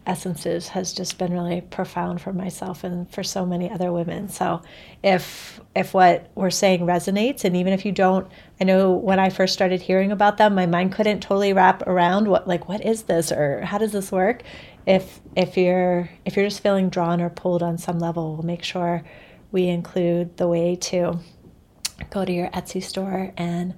essences 0.06 0.68
has 0.68 0.92
just 0.92 1.16
been 1.16 1.32
really 1.32 1.60
profound 1.60 2.20
for 2.20 2.32
myself 2.32 2.82
and 2.82 3.08
for 3.10 3.22
so 3.22 3.46
many 3.46 3.70
other 3.70 3.92
women. 3.92 4.28
So 4.28 4.62
if 5.02 5.60
if 5.76 5.94
what 5.94 6.28
we're 6.34 6.50
saying 6.50 6.80
resonates 6.80 7.44
and 7.44 7.56
even 7.56 7.72
if 7.72 7.84
you 7.84 7.92
don't 7.92 8.26
I 8.60 8.64
know 8.64 8.92
when 8.92 9.20
I 9.20 9.30
first 9.30 9.54
started 9.54 9.80
hearing 9.80 10.10
about 10.10 10.38
them 10.38 10.54
my 10.54 10.66
mind 10.66 10.92
couldn't 10.92 11.20
totally 11.20 11.52
wrap 11.52 11.86
around 11.86 12.26
what 12.26 12.48
like 12.48 12.68
what 12.68 12.84
is 12.84 13.04
this 13.04 13.30
or 13.30 13.60
how 13.60 13.78
does 13.78 13.92
this 13.92 14.10
work? 14.10 14.42
If 14.86 15.20
if 15.36 15.56
you're 15.56 16.10
if 16.24 16.36
you're 16.36 16.46
just 16.46 16.62
feeling 16.62 16.88
drawn 16.88 17.20
or 17.20 17.30
pulled 17.30 17.62
on 17.62 17.78
some 17.78 17.98
level, 17.98 18.34
we'll 18.34 18.42
make 18.42 18.64
sure 18.64 19.02
we 19.50 19.68
include 19.68 20.36
the 20.36 20.48
way 20.48 20.76
to 20.76 21.20
go 22.10 22.24
to 22.24 22.32
your 22.32 22.48
Etsy 22.48 22.82
store 22.82 23.32
and 23.36 23.74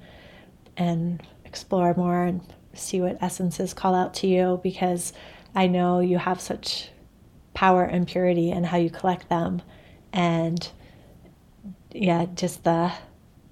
and 0.77 1.23
explore 1.45 1.95
more 1.95 2.25
and 2.25 2.41
see 2.73 3.01
what 3.01 3.23
essences 3.23 3.75
call 3.75 3.95
out 3.95 4.15
to 4.15 4.27
you 4.27 4.61
because 4.63 5.13
I 5.55 5.67
know 5.67 6.01
you 6.01 6.19
have 6.19 6.41
such 6.41 6.91
power 7.53 7.85
and 7.85 8.07
purity 8.09 8.51
in 8.51 8.65
how 8.65 8.79
you 8.79 8.91
collect 8.91 9.29
them 9.29 9.63
and 10.13 10.69
yeah 11.93 12.27
just 12.35 12.65
the 12.65 12.93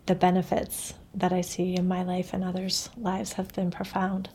the 0.07 0.15
benefits 0.15 0.95
that 1.15 1.33
I 1.33 1.43
see 1.43 1.77
in 1.77 1.87
my 1.87 2.03
life 2.03 2.33
and 2.33 2.43
others' 2.43 2.91
lives 2.97 3.35
have 3.35 3.53
been 3.53 3.71
profound. 3.71 4.31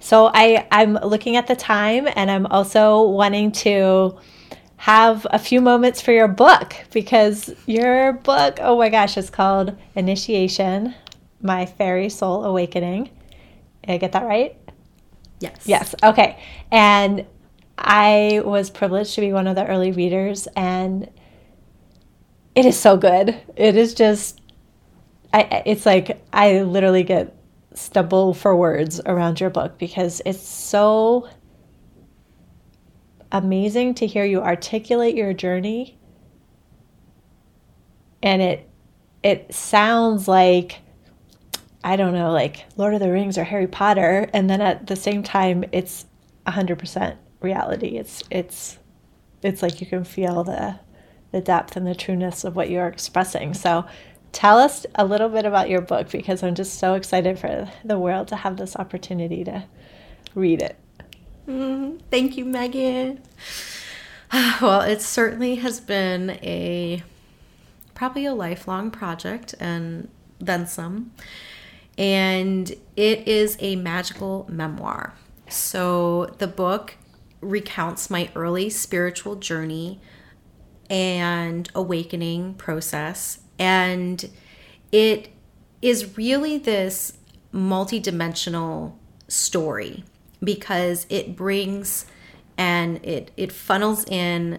So 0.00 0.30
I 0.32 0.66
I'm 0.70 0.94
looking 0.94 1.36
at 1.36 1.46
the 1.46 1.56
time 1.56 2.08
and 2.14 2.30
I'm 2.30 2.46
also 2.46 3.02
wanting 3.08 3.52
to 3.52 4.18
have 4.78 5.26
a 5.30 5.38
few 5.38 5.60
moments 5.60 6.00
for 6.00 6.12
your 6.12 6.28
book 6.28 6.76
because 6.92 7.52
your 7.66 8.12
book, 8.12 8.58
oh 8.60 8.78
my 8.78 8.88
gosh, 8.88 9.16
is 9.16 9.30
called 9.30 9.76
Initiation 9.94 10.94
My 11.40 11.66
Faery 11.66 12.10
Soul 12.10 12.44
Awakening. 12.44 13.10
Did 13.82 13.92
I 13.92 13.96
get 13.98 14.12
that 14.12 14.24
right? 14.24 14.56
Yes. 15.40 15.62
Yes. 15.64 15.94
Okay. 16.02 16.38
And 16.70 17.26
I 17.78 18.42
was 18.44 18.70
privileged 18.70 19.14
to 19.14 19.20
be 19.20 19.32
one 19.32 19.46
of 19.46 19.54
the 19.54 19.66
early 19.66 19.92
readers, 19.92 20.46
and 20.56 21.10
it 22.54 22.64
is 22.64 22.78
so 22.78 22.96
good. 22.96 23.38
It 23.54 23.76
is 23.76 23.94
just, 23.94 24.40
I. 25.32 25.62
It's 25.66 25.84
like 25.84 26.22
I 26.32 26.62
literally 26.62 27.02
get 27.02 27.35
stumble 27.76 28.34
for 28.34 28.56
words 28.56 29.00
around 29.06 29.40
your 29.40 29.50
book 29.50 29.78
because 29.78 30.22
it's 30.24 30.46
so 30.46 31.28
amazing 33.30 33.94
to 33.94 34.06
hear 34.06 34.24
you 34.24 34.40
articulate 34.40 35.14
your 35.14 35.32
journey, 35.32 35.98
and 38.22 38.42
it 38.42 38.68
it 39.22 39.54
sounds 39.54 40.26
like 40.28 40.80
I 41.84 41.96
don't 41.96 42.14
know, 42.14 42.32
like 42.32 42.64
Lord 42.76 42.94
of 42.94 43.00
the 43.00 43.12
Rings 43.12 43.38
or 43.38 43.44
Harry 43.44 43.68
Potter, 43.68 44.28
and 44.32 44.50
then 44.50 44.60
at 44.60 44.86
the 44.88 44.96
same 44.96 45.22
time, 45.22 45.64
it's 45.72 46.06
hundred 46.46 46.78
percent 46.78 47.18
reality. 47.40 47.96
It's 47.96 48.24
it's 48.30 48.78
it's 49.42 49.62
like 49.62 49.80
you 49.80 49.86
can 49.86 50.04
feel 50.04 50.44
the 50.44 50.80
the 51.32 51.40
depth 51.40 51.76
and 51.76 51.86
the 51.86 51.94
trueness 51.94 52.44
of 52.44 52.56
what 52.56 52.70
you're 52.70 52.86
expressing. 52.86 53.54
So 53.54 53.84
tell 54.36 54.58
us 54.58 54.84
a 54.94 55.04
little 55.04 55.30
bit 55.30 55.46
about 55.46 55.70
your 55.70 55.80
book 55.80 56.10
because 56.10 56.42
I'm 56.42 56.54
just 56.54 56.78
so 56.78 56.92
excited 56.92 57.38
for 57.38 57.70
the 57.82 57.98
world 57.98 58.28
to 58.28 58.36
have 58.36 58.58
this 58.58 58.76
opportunity 58.76 59.42
to 59.44 59.64
read 60.34 60.60
it. 60.60 60.76
Mm, 61.48 62.00
thank 62.10 62.36
you, 62.36 62.44
Meghan. 62.44 63.18
Well, 64.60 64.82
it 64.82 65.00
certainly 65.00 65.54
has 65.56 65.80
been 65.80 66.30
a 66.42 67.02
probably 67.94 68.26
a 68.26 68.34
lifelong 68.34 68.90
project 68.90 69.54
and 69.58 70.08
then 70.38 70.66
some. 70.66 71.12
And 71.96 72.70
it 72.96 73.26
is 73.26 73.56
a 73.60 73.76
magical 73.76 74.46
memoir. 74.50 75.14
So 75.48 76.34
the 76.36 76.48
book 76.48 76.96
recounts 77.40 78.10
my 78.10 78.28
early 78.34 78.68
spiritual 78.68 79.36
journey 79.36 80.00
and 80.90 81.70
awakening 81.74 82.54
process. 82.54 83.38
And 83.58 84.28
it 84.92 85.28
is 85.82 86.16
really 86.16 86.58
this 86.58 87.14
multidimensional 87.52 88.94
story 89.28 90.04
because 90.42 91.06
it 91.08 91.36
brings 91.36 92.06
and 92.58 93.04
it, 93.04 93.30
it 93.36 93.52
funnels 93.52 94.04
in 94.06 94.58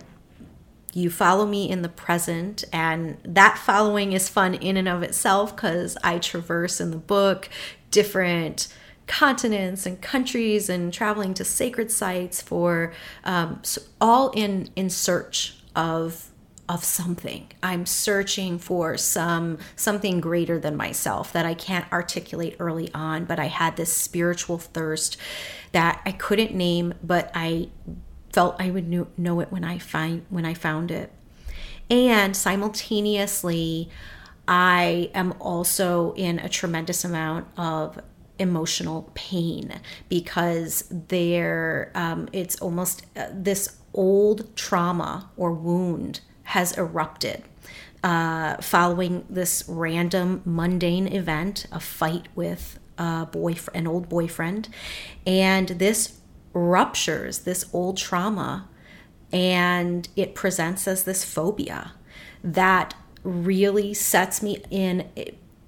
you 0.94 1.12
follow 1.12 1.46
me 1.46 1.70
in 1.70 1.84
the 1.84 1.90
present 1.90 2.64
and 2.74 3.18
that 3.24 3.58
following 3.58 4.14
is 4.14 4.30
fun 4.30 4.56
in 4.56 4.78
and 4.78 4.88
of 4.88 5.04
itself 5.04 5.56
because 5.56 5.96
i 6.04 6.18
traverse 6.18 6.82
in 6.82 6.90
the 6.90 6.98
book 6.98 7.50
different 7.92 8.68
continents 9.06 9.86
and 9.86 10.02
countries 10.02 10.70
and 10.70 10.92
traveling 10.92 11.34
to 11.34 11.44
sacred 11.44 11.92
sites 11.92 12.42
for 12.42 12.92
um, 13.24 13.60
so 13.64 13.82
all 14.02 14.32
in 14.32 14.70
in 14.76 14.90
search 14.90 15.58
of 15.76 16.30
of 16.70 16.84
something. 16.84 17.48
I'm 17.64 17.86
searching 17.86 18.60
for 18.60 18.98
some 18.98 19.58
something 19.76 20.20
greater 20.20 20.60
than 20.60 20.76
myself 20.76 21.32
that 21.34 21.46
i 21.46 21.54
can't 21.54 21.90
articulate 21.92 22.56
early 22.60 22.94
on 22.94 23.26
but 23.26 23.40
i 23.40 23.46
had 23.46 23.76
this 23.78 23.94
spiritual 23.94 24.58
thirst 24.58 25.18
that 25.72 26.02
i 26.06 26.12
couldn't 26.12 26.54
name 26.54 26.94
but 27.04 27.32
i 27.34 27.70
felt 28.34 28.60
i 28.60 28.70
would 28.70 28.88
know, 28.88 29.08
know 29.18 29.40
it 29.40 29.52
when 29.52 29.64
i 29.64 29.78
find 29.78 30.26
when 30.30 30.46
i 30.46 30.54
found 30.54 30.92
it. 30.92 31.12
And 31.90 32.36
simultaneously 32.36 33.90
i 34.48 35.10
am 35.14 35.34
also 35.40 36.14
in 36.16 36.40
a 36.40 36.50
tremendous 36.50 37.06
amount 37.06 37.48
of 37.58 38.00
emotional 38.40 39.10
pain 39.16 39.80
because 40.10 40.84
there 40.92 41.92
um, 41.96 42.28
it's 42.34 42.56
almost 42.62 43.06
uh, 43.16 43.28
this 43.32 43.78
old 43.94 44.56
trauma 44.56 45.30
or 45.38 45.52
wound 45.54 46.22
has 46.48 46.78
erupted 46.78 47.44
uh, 48.04 48.56
following 48.58 49.26
this 49.30 49.66
random 49.68 50.42
mundane 50.46 51.08
event 51.08 51.66
a 51.74 51.80
fight 51.80 52.28
with 52.36 52.80
a 52.98 53.26
boyfriend 53.26 53.78
an 53.78 53.88
old 53.88 54.08
boyfriend. 54.08 54.70
And 55.26 55.68
this 55.70 56.20
ruptures 56.54 57.40
this 57.40 57.66
old 57.74 57.98
trauma 57.98 58.68
and 59.32 60.08
it 60.16 60.36
presents 60.36 60.88
as 60.88 61.04
this 61.04 61.24
phobia 61.26 61.92
that 62.44 62.96
really 63.24 63.94
sets 63.94 64.42
me 64.42 64.64
in 64.72 65.10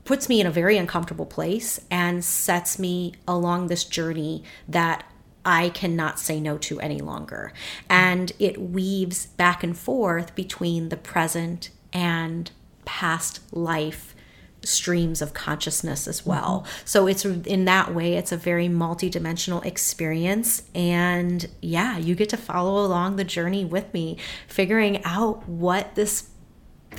puts 0.06 0.30
me 0.30 0.40
in 0.40 0.48
a 0.48 0.52
very 0.52 0.78
uncomfortable 0.78 1.26
place 1.26 1.82
and 1.92 2.24
sets 2.24 2.80
me 2.80 3.14
along 3.28 3.68
this 3.68 3.84
journey 3.84 4.44
that 4.68 5.04
I 5.46 5.70
cannot 5.70 6.20
say 6.20 6.40
no 6.40 6.58
to 6.60 6.80
any 6.80 7.00
longer. 7.00 7.54
And 7.90 8.32
it 8.40 8.60
weaves 8.60 9.28
back 9.28 9.64
and 9.64 9.78
forth 9.78 10.36
between 10.36 10.90
the 10.90 10.98
present 10.98 11.70
and 11.94 12.52
past 12.86 13.42
life 13.54 14.16
streams 14.64 15.22
of 15.22 15.34
consciousness 15.34 16.08
as 16.08 16.26
well. 16.26 16.64
Mm-hmm. 16.66 16.82
So 16.86 17.08
it's 17.08 17.26
in 17.26 17.66
that 17.66 17.94
way 17.94 18.16
it's 18.16 18.32
a 18.32 18.38
very 18.38 18.68
multidimensional 18.68 19.66
experience 19.66 20.64
and 20.76 21.48
yeah, 21.62 21.98
you 21.98 22.16
get 22.16 22.30
to 22.30 22.38
follow 22.38 22.86
along 22.86 23.16
the 23.16 23.24
journey 23.24 23.64
with 23.66 23.94
me 23.94 24.18
figuring 24.48 25.04
out 25.06 25.48
what 25.48 25.96
this 25.96 26.30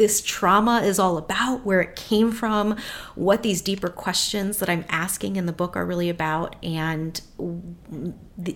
this 0.01 0.23
trauma 0.23 0.81
is 0.81 0.99
all 0.99 1.19
about, 1.19 1.67
where 1.67 1.83
it 1.83 1.95
came 1.95 2.33
from, 2.33 2.75
what 3.17 3.43
these 3.43 3.61
deeper 3.61 3.91
questions 3.91 4.57
that 4.57 4.71
I'm 4.71 4.87
asking 4.89 5.37
in 5.37 5.45
the 5.45 5.53
book 5.53 5.77
are 5.77 5.85
really 5.85 6.09
about. 6.09 6.57
And 6.63 7.21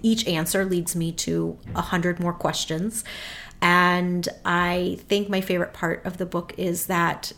each 0.02 0.26
answer 0.26 0.64
leads 0.64 0.96
me 0.96 1.12
to 1.12 1.58
a 1.74 1.82
hundred 1.82 2.18
more 2.18 2.32
questions. 2.32 3.04
And 3.60 4.26
I 4.46 4.98
think 5.06 5.28
my 5.28 5.42
favorite 5.42 5.74
part 5.74 6.02
of 6.06 6.16
the 6.16 6.24
book 6.24 6.54
is 6.56 6.86
that 6.86 7.32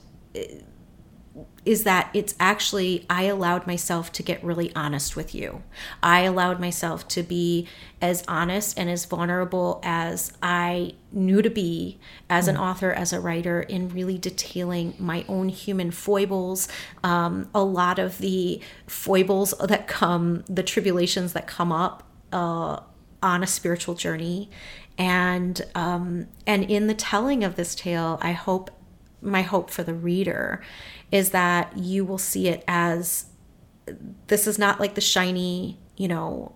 is 1.67 1.83
that 1.83 2.09
it's 2.15 2.35
actually 2.39 3.05
I 3.11 3.25
allowed 3.25 3.67
myself 3.67 4.13
to 4.13 4.23
get 4.23 4.43
really 4.43 4.75
honest 4.77 5.17
with 5.17 5.35
you. 5.35 5.65
I 6.01 6.21
allowed 6.21 6.61
myself 6.61 7.09
to 7.09 7.25
be 7.25 7.67
as 8.01 8.23
honest 8.29 8.79
and 8.79 8.89
as 8.89 9.05
vulnerable 9.05 9.81
as 9.83 10.33
I 10.41 10.95
knew 11.11 11.43
to 11.43 11.51
be 11.51 11.99
as 12.31 12.47
an 12.47 12.55
mm. 12.55 12.61
author, 12.61 12.93
as 12.93 13.13
a 13.13 13.21
writer, 13.21 13.61
in 13.61 13.89
really 13.89 14.17
detailing 14.17 14.95
my 14.99 15.25
own 15.29 15.49
human 15.49 15.91
foibles, 15.91 16.69
um, 17.03 17.51
a 17.53 17.65
lot 17.65 17.99
of 17.99 18.19
the 18.19 18.61
foibles 18.87 19.53
that 19.59 19.89
come, 19.89 20.45
the 20.49 20.63
tribulations 20.63 21.33
that 21.33 21.49
come 21.49 21.73
up 21.73 22.05
uh, 22.33 22.81
on 23.23 23.43
a 23.43 23.47
spiritual 23.47 23.95
journey. 23.95 24.51
And 24.99 25.67
um, 25.75 26.29
and 26.47 26.65
in 26.71 26.87
the 26.87 26.95
telling 26.95 27.43
of 27.43 27.57
this 27.57 27.75
tale, 27.75 28.19
I 28.23 28.33
hope 28.33 28.71
my 29.21 29.43
hope 29.43 29.71
for 29.71 29.83
the 29.83 29.95
reader 29.95 30.63
is 31.11 31.31
that 31.31 31.77
you 31.77 32.05
will 32.05 32.19
see 32.19 32.49
it 32.49 32.65
as 32.67 33.27
this 34.27 34.47
is 34.47 34.59
not 34.59 34.81
like 34.81 34.95
the 34.95 35.01
shiny, 35.01 35.79
you 35.97 36.09
know, 36.09 36.53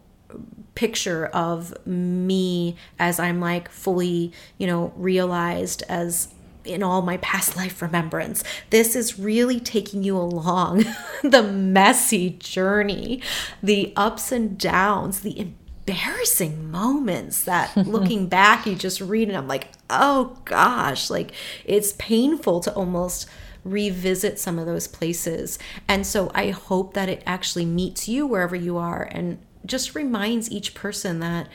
picture 0.74 1.26
of 1.26 1.74
me 1.86 2.76
as 2.98 3.18
I'm 3.18 3.40
like 3.40 3.70
fully, 3.70 4.32
you 4.58 4.66
know, 4.66 4.92
realized 4.96 5.82
as 5.88 6.28
in 6.64 6.82
all 6.82 7.02
my 7.02 7.16
past 7.18 7.56
life 7.58 7.80
remembrance. 7.82 8.42
This 8.70 8.94
is 8.96 9.18
really 9.18 9.60
taking 9.60 10.02
you 10.02 10.16
along 10.16 10.84
the 11.22 11.42
messy 11.42 12.30
journey, 12.30 13.22
the 13.62 13.92
ups 13.96 14.32
and 14.32 14.58
downs, 14.58 15.20
the 15.20 15.48
embarrassing 15.90 16.70
moments 16.70 17.44
that 17.44 17.76
looking 17.86 18.28
back, 18.28 18.66
you 18.66 18.74
just 18.74 19.00
read 19.00 19.28
and 19.28 19.36
I'm 19.36 19.48
like, 19.48 19.68
oh 19.88 20.38
gosh, 20.44 21.10
like 21.10 21.32
it's 21.64 21.92
painful 21.98 22.60
to 22.60 22.74
almost 22.74 23.28
revisit 23.64 24.38
some 24.38 24.58
of 24.58 24.66
those 24.66 24.86
places. 24.86 25.58
And 25.88 26.06
so 26.06 26.30
I 26.34 26.50
hope 26.50 26.94
that 26.94 27.08
it 27.08 27.22
actually 27.26 27.66
meets 27.66 28.08
you 28.08 28.26
wherever 28.26 28.56
you 28.56 28.78
are 28.78 29.08
and 29.10 29.38
just 29.66 29.94
reminds 29.94 30.50
each 30.50 30.74
person 30.74 31.20
that, 31.20 31.48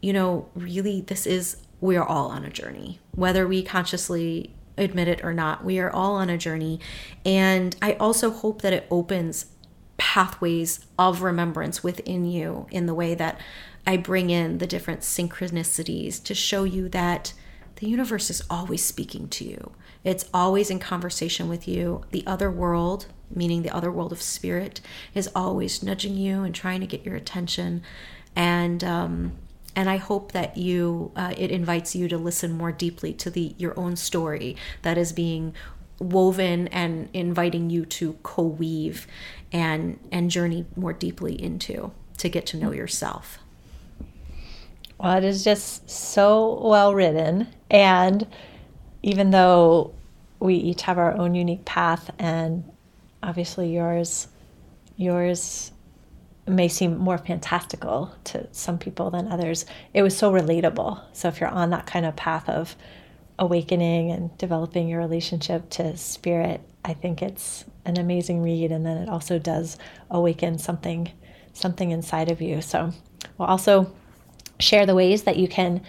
you 0.00 0.12
know, 0.12 0.48
really 0.54 1.00
this 1.00 1.26
is, 1.26 1.56
we 1.80 1.96
are 1.96 2.06
all 2.06 2.30
on 2.30 2.44
a 2.44 2.50
journey, 2.50 3.00
whether 3.12 3.48
we 3.48 3.62
consciously 3.62 4.54
admit 4.76 5.08
it 5.08 5.24
or 5.24 5.32
not. 5.32 5.64
We 5.64 5.80
are 5.80 5.90
all 5.90 6.14
on 6.16 6.30
a 6.30 6.38
journey. 6.38 6.78
And 7.24 7.74
I 7.82 7.94
also 7.94 8.30
hope 8.30 8.62
that 8.62 8.72
it 8.72 8.86
opens 8.90 9.46
pathways 9.96 10.86
of 10.96 11.22
remembrance 11.22 11.82
within 11.82 12.24
you 12.24 12.68
in 12.70 12.86
the 12.86 12.94
way 12.94 13.14
that 13.16 13.40
I 13.86 13.96
bring 13.96 14.30
in 14.30 14.58
the 14.58 14.66
different 14.66 15.00
synchronicities 15.00 16.22
to 16.24 16.34
show 16.34 16.64
you 16.64 16.88
that 16.90 17.32
the 17.76 17.88
universe 17.88 18.28
is 18.28 18.42
always 18.50 18.84
speaking 18.84 19.28
to 19.28 19.44
you. 19.44 19.72
It's 20.04 20.28
always 20.34 20.70
in 20.70 20.78
conversation 20.78 21.48
with 21.48 21.68
you. 21.68 22.04
The 22.10 22.26
other 22.26 22.50
world, 22.50 23.06
meaning 23.34 23.62
the 23.62 23.74
other 23.74 23.90
world 23.90 24.12
of 24.12 24.20
spirit, 24.20 24.80
is 25.14 25.30
always 25.34 25.82
nudging 25.82 26.16
you 26.16 26.42
and 26.42 26.54
trying 26.54 26.80
to 26.80 26.86
get 26.86 27.04
your 27.04 27.14
attention. 27.14 27.82
And 28.34 28.82
um, 28.82 29.38
and 29.76 29.88
I 29.88 29.96
hope 29.96 30.32
that 30.32 30.56
you 30.56 31.12
uh, 31.14 31.34
it 31.36 31.50
invites 31.50 31.94
you 31.94 32.08
to 32.08 32.18
listen 32.18 32.52
more 32.52 32.72
deeply 32.72 33.12
to 33.14 33.30
the 33.30 33.54
your 33.58 33.78
own 33.78 33.96
story 33.96 34.56
that 34.82 34.98
is 34.98 35.12
being 35.12 35.54
woven 36.00 36.68
and 36.68 37.08
inviting 37.12 37.70
you 37.70 37.84
to 37.84 38.14
co-weave 38.22 39.06
and 39.52 39.98
and 40.10 40.30
journey 40.30 40.66
more 40.74 40.92
deeply 40.92 41.40
into 41.40 41.92
to 42.16 42.28
get 42.28 42.46
to 42.46 42.56
know 42.56 42.72
yourself. 42.72 43.38
Well, 44.98 45.16
it 45.16 45.24
is 45.24 45.44
just 45.44 45.88
so 45.88 46.60
well 46.62 46.94
written 46.94 47.48
and 47.70 48.26
even 49.02 49.30
though 49.30 49.94
we 50.40 50.54
each 50.54 50.82
have 50.82 50.98
our 50.98 51.16
own 51.16 51.34
unique 51.34 51.64
path 51.64 52.10
and 52.18 52.64
obviously 53.22 53.72
yours 53.72 54.28
yours 54.96 55.72
may 56.46 56.68
seem 56.68 56.96
more 56.96 57.18
fantastical 57.18 58.14
to 58.24 58.48
some 58.52 58.78
people 58.78 59.10
than 59.10 59.28
others 59.28 59.66
it 59.94 60.02
was 60.02 60.16
so 60.16 60.32
relatable. 60.32 61.00
So 61.12 61.28
if 61.28 61.40
you're 61.40 61.48
on 61.48 61.70
that 61.70 61.86
kind 61.86 62.06
of 62.06 62.16
path 62.16 62.48
of 62.48 62.74
awakening 63.38 64.10
and 64.10 64.36
developing 64.38 64.88
your 64.88 64.98
relationship 64.98 65.70
to 65.70 65.96
spirit 65.96 66.60
i 66.84 66.92
think 66.92 67.22
it's 67.22 67.64
an 67.84 67.96
amazing 67.96 68.42
read 68.42 68.72
and 68.72 68.84
then 68.84 68.96
it 68.96 69.08
also 69.08 69.38
does 69.38 69.78
awaken 70.10 70.58
something 70.58 71.08
something 71.58 71.90
inside 71.90 72.30
of 72.30 72.40
you. 72.40 72.62
So 72.62 72.92
we'll 73.36 73.48
also 73.48 73.92
share 74.60 74.86
the 74.86 74.94
ways 74.94 75.22
that 75.24 75.36
you 75.36 75.48
can 75.48 75.82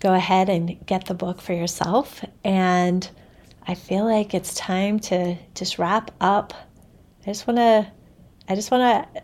go 0.00 0.14
ahead 0.14 0.48
and 0.48 0.84
get 0.86 1.06
the 1.06 1.14
book 1.14 1.40
for 1.40 1.52
yourself 1.52 2.24
and 2.44 3.08
I 3.66 3.74
feel 3.74 4.04
like 4.04 4.34
it's 4.34 4.54
time 4.54 5.00
to 5.00 5.36
just 5.54 5.78
wrap 5.78 6.10
up. 6.20 6.52
I 7.22 7.24
just 7.24 7.46
want 7.46 7.58
to 7.58 7.90
I 8.46 8.54
just 8.54 8.70
want 8.70 8.82
to 9.14 9.22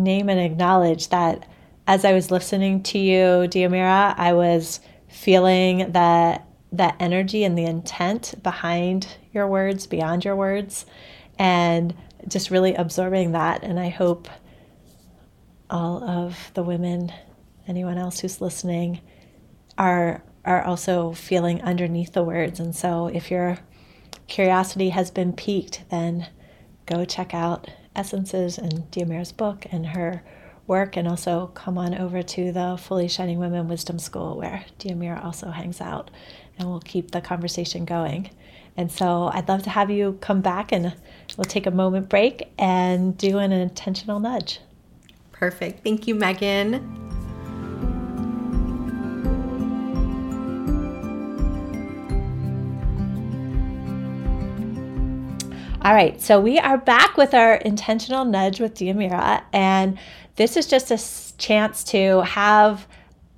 name 0.00 0.28
and 0.28 0.38
acknowledge 0.38 1.08
that 1.08 1.48
as 1.88 2.04
I 2.04 2.12
was 2.12 2.30
listening 2.30 2.84
to 2.84 2.98
you, 2.98 3.48
Diomira, 3.48 4.14
I 4.16 4.32
was 4.32 4.78
feeling 5.08 5.90
that 5.92 6.46
that 6.72 6.94
energy 7.00 7.42
and 7.42 7.58
the 7.58 7.64
intent 7.64 8.40
behind 8.44 9.08
your 9.32 9.48
words, 9.48 9.88
beyond 9.88 10.24
your 10.24 10.36
words, 10.36 10.86
and 11.36 11.92
just 12.28 12.52
really 12.52 12.76
absorbing 12.76 13.32
that. 13.32 13.64
And 13.64 13.80
I 13.80 13.88
hope 13.88 14.28
all 15.68 16.04
of 16.04 16.52
the 16.54 16.62
women, 16.62 17.12
anyone 17.70 17.96
else 17.96 18.20
who's 18.20 18.40
listening, 18.40 19.00
are 19.78 20.22
are 20.44 20.62
also 20.64 21.12
feeling 21.12 21.62
underneath 21.62 22.12
the 22.12 22.24
words. 22.24 22.60
And 22.60 22.74
so 22.74 23.06
if 23.08 23.30
your 23.30 23.58
curiosity 24.26 24.90
has 24.90 25.10
been 25.10 25.32
piqued, 25.32 25.84
then 25.90 26.28
go 26.86 27.04
check 27.04 27.34
out 27.34 27.70
Essences 27.94 28.58
and 28.58 28.90
Diomira's 28.90 29.32
book 29.32 29.66
and 29.70 29.86
her 29.88 30.22
work, 30.66 30.96
and 30.96 31.08
also 31.08 31.48
come 31.48 31.76
on 31.76 31.94
over 31.94 32.22
to 32.22 32.52
the 32.52 32.78
Fully 32.80 33.08
Shining 33.08 33.38
Women 33.38 33.68
Wisdom 33.68 33.98
School 33.98 34.36
where 34.36 34.64
Diomira 34.78 35.24
also 35.24 35.50
hangs 35.50 35.80
out, 35.80 36.10
and 36.58 36.68
we'll 36.68 36.80
keep 36.80 37.10
the 37.10 37.20
conversation 37.20 37.84
going. 37.84 38.30
And 38.76 38.90
so 38.90 39.30
I'd 39.32 39.48
love 39.48 39.62
to 39.64 39.70
have 39.70 39.90
you 39.90 40.16
come 40.20 40.40
back 40.40 40.72
and 40.72 40.94
we'll 41.36 41.44
take 41.44 41.66
a 41.66 41.70
moment 41.70 42.08
break 42.08 42.50
and 42.58 43.16
do 43.18 43.38
an 43.38 43.52
intentional 43.52 44.20
nudge. 44.20 44.60
Perfect. 45.32 45.82
Thank 45.82 46.06
you, 46.06 46.14
Meghan. 46.14 47.09
All 55.82 55.94
right, 55.94 56.20
so 56.20 56.38
we 56.38 56.58
are 56.58 56.76
back 56.76 57.16
with 57.16 57.32
our 57.32 57.54
intentional 57.54 58.26
nudge 58.26 58.60
with 58.60 58.74
Diomira, 58.74 59.42
and 59.50 59.98
this 60.36 60.58
is 60.58 60.66
just 60.66 60.90
a 60.90 61.38
chance 61.38 61.82
to 61.84 62.20
have 62.20 62.86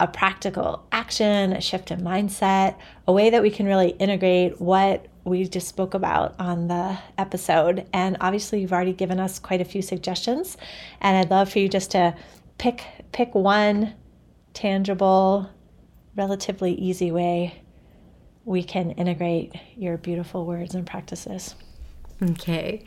a 0.00 0.08
practical 0.08 0.84
action, 0.90 1.52
a 1.52 1.60
shift 1.60 1.92
in 1.92 2.00
mindset, 2.00 2.74
a 3.06 3.12
way 3.12 3.30
that 3.30 3.42
we 3.42 3.50
can 3.50 3.66
really 3.66 3.90
integrate 3.90 4.60
what 4.60 5.06
we 5.22 5.46
just 5.46 5.68
spoke 5.68 5.94
about 5.94 6.34
on 6.40 6.66
the 6.66 6.98
episode. 7.16 7.86
And 7.92 8.16
obviously, 8.20 8.60
you've 8.60 8.72
already 8.72 8.92
given 8.92 9.20
us 9.20 9.38
quite 9.38 9.60
a 9.60 9.64
few 9.64 9.80
suggestions, 9.80 10.56
and 11.00 11.16
I'd 11.16 11.30
love 11.30 11.48
for 11.48 11.60
you 11.60 11.68
just 11.68 11.92
to 11.92 12.12
pick 12.58 12.84
pick 13.12 13.36
one 13.36 13.94
tangible, 14.52 15.48
relatively 16.16 16.72
easy 16.72 17.12
way 17.12 17.62
we 18.44 18.64
can 18.64 18.90
integrate 18.90 19.54
your 19.76 19.96
beautiful 19.96 20.44
words 20.44 20.74
and 20.74 20.84
practices. 20.84 21.54
Okay. 22.22 22.84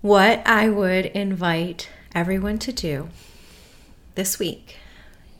What 0.00 0.44
I 0.46 0.68
would 0.68 1.06
invite 1.06 1.88
everyone 2.14 2.58
to 2.60 2.72
do 2.72 3.08
this 4.16 4.38
week 4.38 4.76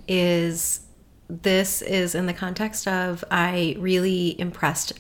is 0.07 0.81
this 1.29 1.83
is 1.83 2.15
in 2.15 2.27
the 2.27 2.33
context 2.33 2.87
of 2.87 3.25
I 3.31 3.77
really 3.79 4.39
impressed 4.41 4.93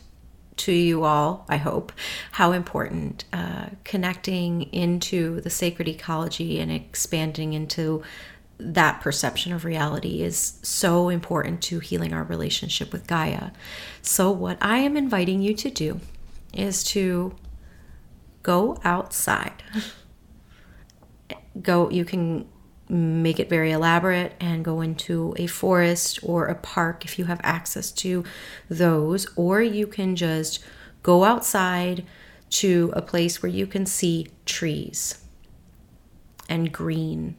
to 0.57 0.73
you 0.73 1.05
all, 1.05 1.47
I 1.49 1.59
hope, 1.59 1.93
how 2.33 2.51
important 2.51 3.25
uh, 3.33 3.67
connecting 3.85 4.63
into 4.73 5.41
the 5.41 5.51
sacred 5.51 5.87
ecology 5.87 6.59
and 6.59 6.73
expanding 6.73 7.53
into 7.53 8.03
that 8.59 9.01
perception 9.01 9.53
of 9.53 9.65
reality 9.65 10.23
is 10.23 10.59
so 10.63 11.09
important 11.09 11.63
to 11.63 11.79
healing 11.79 12.13
our 12.13 12.25
relationship 12.25 12.93
with 12.93 13.07
Gaia. 13.07 13.53
So, 14.03 14.33
what 14.33 14.59
I 14.61 14.79
am 14.79 14.97
inviting 14.97 15.41
you 15.41 15.55
to 15.55 15.71
do 15.71 16.01
is 16.59 16.83
to 16.85 17.35
go 18.43 18.79
outside. 18.85 19.63
go, 21.63 21.91
you 21.91 22.05
can 22.05 22.49
make 22.89 23.39
it 23.39 23.51
very 23.51 23.71
elaborate 23.71 24.33
and 24.41 24.65
go 24.65 24.81
into 24.81 25.35
a 25.37 25.47
forest 25.47 26.19
or 26.23 26.47
a 26.47 26.55
park 26.55 27.05
if 27.05 27.19
you 27.19 27.27
have 27.27 27.41
access 27.43 27.93
to 27.93 28.25
those, 28.69 29.27
or 29.37 29.61
you 29.61 29.87
can 29.87 30.17
just 30.17 30.65
go 31.03 31.25
outside 31.25 32.05
to 32.51 32.91
a 32.95 33.03
place 33.03 33.43
where 33.43 33.53
you 33.53 33.67
can 33.67 33.85
see 33.85 34.27
trees 34.47 35.23
and 36.49 36.73
green, 36.73 37.37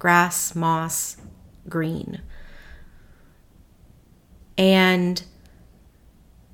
grass, 0.00 0.56
moss, 0.56 1.16
green. 1.68 2.20
And 4.58 5.22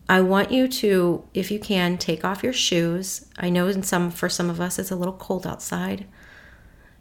I 0.09 0.23
want 0.23 0.51
you 0.51 0.69
to, 0.69 1.25
if 1.35 1.51
you 1.51 1.59
can, 1.59 1.99
take 1.99 2.25
off 2.25 2.43
your 2.43 2.53
shoes. 2.53 3.27
I 3.37 3.51
know 3.51 3.69
in 3.69 3.83
some 3.83 4.11
for 4.11 4.29
some 4.29 4.49
of 4.49 4.61
us 4.61 4.79
it's 4.79 4.91
a 4.91 4.97
little 4.97 5.15
cold 5.15 5.47
outside. 5.47 6.07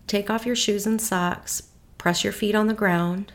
Take 0.08 0.30
off 0.30 0.46
your 0.46 0.56
shoes 0.56 0.86
and 0.86 1.02
socks. 1.02 1.64
Press 1.98 2.24
your 2.24 2.34
feet 2.34 2.56
on 2.56 2.68
the 2.68 2.74
ground. 2.74 3.32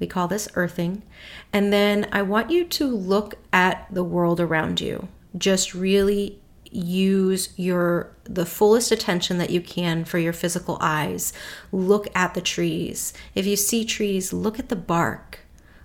We 0.00 0.08
call 0.08 0.26
this 0.26 0.48
earthing. 0.54 1.04
And 1.52 1.72
then 1.72 2.08
I 2.10 2.22
want 2.22 2.50
you 2.50 2.64
to 2.64 2.86
look 2.86 3.36
at 3.52 3.86
the 3.92 4.02
world 4.02 4.40
around 4.40 4.80
you. 4.80 5.08
Just 5.38 5.74
really 5.74 6.40
use 6.72 7.52
your 7.56 8.16
the 8.24 8.46
fullest 8.46 8.90
attention 8.90 9.38
that 9.38 9.50
you 9.50 9.60
can 9.60 10.04
for 10.04 10.18
your 10.18 10.32
physical 10.32 10.78
eyes. 10.80 11.32
Look 11.70 12.08
at 12.14 12.34
the 12.34 12.40
trees. 12.40 13.12
If 13.34 13.46
you 13.46 13.56
see 13.56 13.84
trees, 13.84 14.32
look 14.32 14.58
at 14.58 14.68
the 14.68 14.76
bark. 14.76 15.40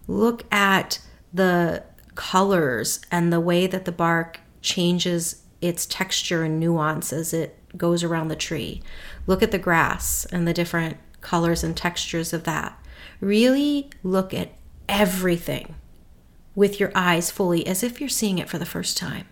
Look 0.07 0.51
at 0.51 0.99
the 1.33 1.83
colors 2.17 2.99
and 3.11 3.31
the 3.31 3.39
way 3.39 3.67
that 3.67 3.85
the 3.85 3.91
bark 3.91 4.41
changes 4.61 5.43
its 5.61 5.85
texture 5.85 6.43
and 6.43 6.59
nuance 6.59 7.13
as 7.13 7.31
it 7.31 7.55
goes 7.77 8.03
around 8.03 8.27
the 8.27 8.35
tree. 8.35 8.81
Look 9.27 9.41
at 9.41 9.51
the 9.51 9.59
grass 9.59 10.25
and 10.31 10.47
the 10.47 10.53
different 10.53 10.97
colors 11.21 11.63
and 11.63 11.77
textures 11.77 12.33
of 12.33 12.43
that. 12.43 12.77
Really 13.21 13.91
look 14.03 14.33
at 14.33 14.49
everything 14.89 15.75
with 16.55 16.79
your 16.79 16.91
eyes 16.95 17.29
fully 17.29 17.65
as 17.67 17.83
if 17.83 18.01
you're 18.01 18.09
seeing 18.09 18.39
it 18.39 18.49
for 18.49 18.57
the 18.57 18.65
first 18.65 18.97
time. 18.97 19.27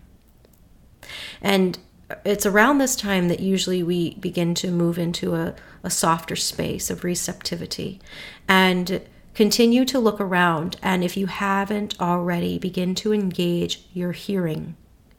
And 1.41 1.79
it's 2.23 2.45
around 2.45 2.77
this 2.77 2.95
time 2.95 3.29
that 3.29 3.39
usually 3.39 3.81
we 3.81 4.13
begin 4.15 4.53
to 4.55 4.69
move 4.69 4.99
into 4.99 5.33
a, 5.33 5.55
a 5.83 5.89
softer 5.89 6.35
space 6.35 6.91
of 6.91 7.03
receptivity. 7.03 7.99
And 8.47 9.01
Continue 9.35 9.83
to 9.83 9.99
look 9.99 10.21
around, 10.21 10.77
and 10.81 11.03
if 11.03 11.17
you 11.17 11.27
haven't 11.27 11.99
already, 11.99 12.57
begin 12.57 12.95
to 12.95 13.13
engage 13.13 13.85
your 13.93 14.13
hearing. 14.13 14.77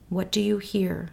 What 0.09 0.33
do 0.33 0.41
you 0.41 0.57
hear? 0.57 1.11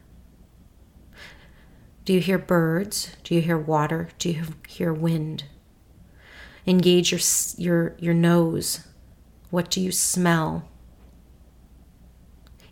Do 2.06 2.14
you 2.14 2.22
hear 2.22 2.38
birds? 2.38 3.14
Do 3.26 3.36
you 3.36 3.41
hear 3.41 3.58
water? 3.58 4.08
Do 4.20 4.30
you 4.30 4.43
hear 4.70 4.93
wind? 4.93 5.43
Engage 6.66 7.12
your, 7.12 7.20
your, 7.58 7.95
your 7.99 8.14
nose. 8.14 8.88
What 9.49 9.70
do 9.70 9.82
you 9.82 9.91
smell? 9.91 10.70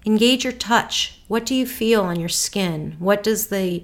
Engage 0.06 0.46
your 0.46 0.54
touch. 0.54 1.24
What 1.28 1.46
do 1.46 1.54
you 1.54 1.66
feel 1.66 2.04
on 2.04 2.18
your 2.18 2.30
skin? 2.30 2.96
What 3.00 3.22
does 3.22 3.48
the 3.48 3.84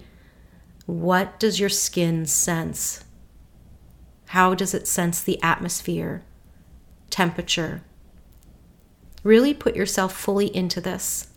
what 0.85 1.37
does 1.41 1.59
your 1.59 1.67
skin 1.67 2.25
sense? 2.25 3.03
How 4.27 4.55
does 4.55 4.73
it 4.73 4.87
sense 4.87 5.21
the 5.21 5.41
atmosphere? 5.43 6.23
Temperature. 7.09 7.83
Really 9.23 9.53
put 9.53 9.75
yourself 9.75 10.13
fully 10.13 10.55
into 10.55 10.79
this. 10.81 11.27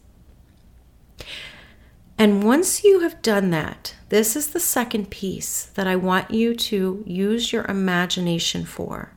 And 2.19 2.45
once 2.45 2.85
you 2.85 3.01
have 3.01 3.23
done 3.23 3.51
that, 3.51 3.95
this 4.11 4.37
is 4.37 4.51
the 4.51 4.61
second 4.61 5.11
piece 5.11 5.65
that 5.65 5.87
I 5.87 5.97
want 5.97 6.31
you 6.31 6.55
to 6.55 7.03
use 7.07 7.53
your 7.53 7.65
imagination 7.65 8.67
for. 8.67 9.13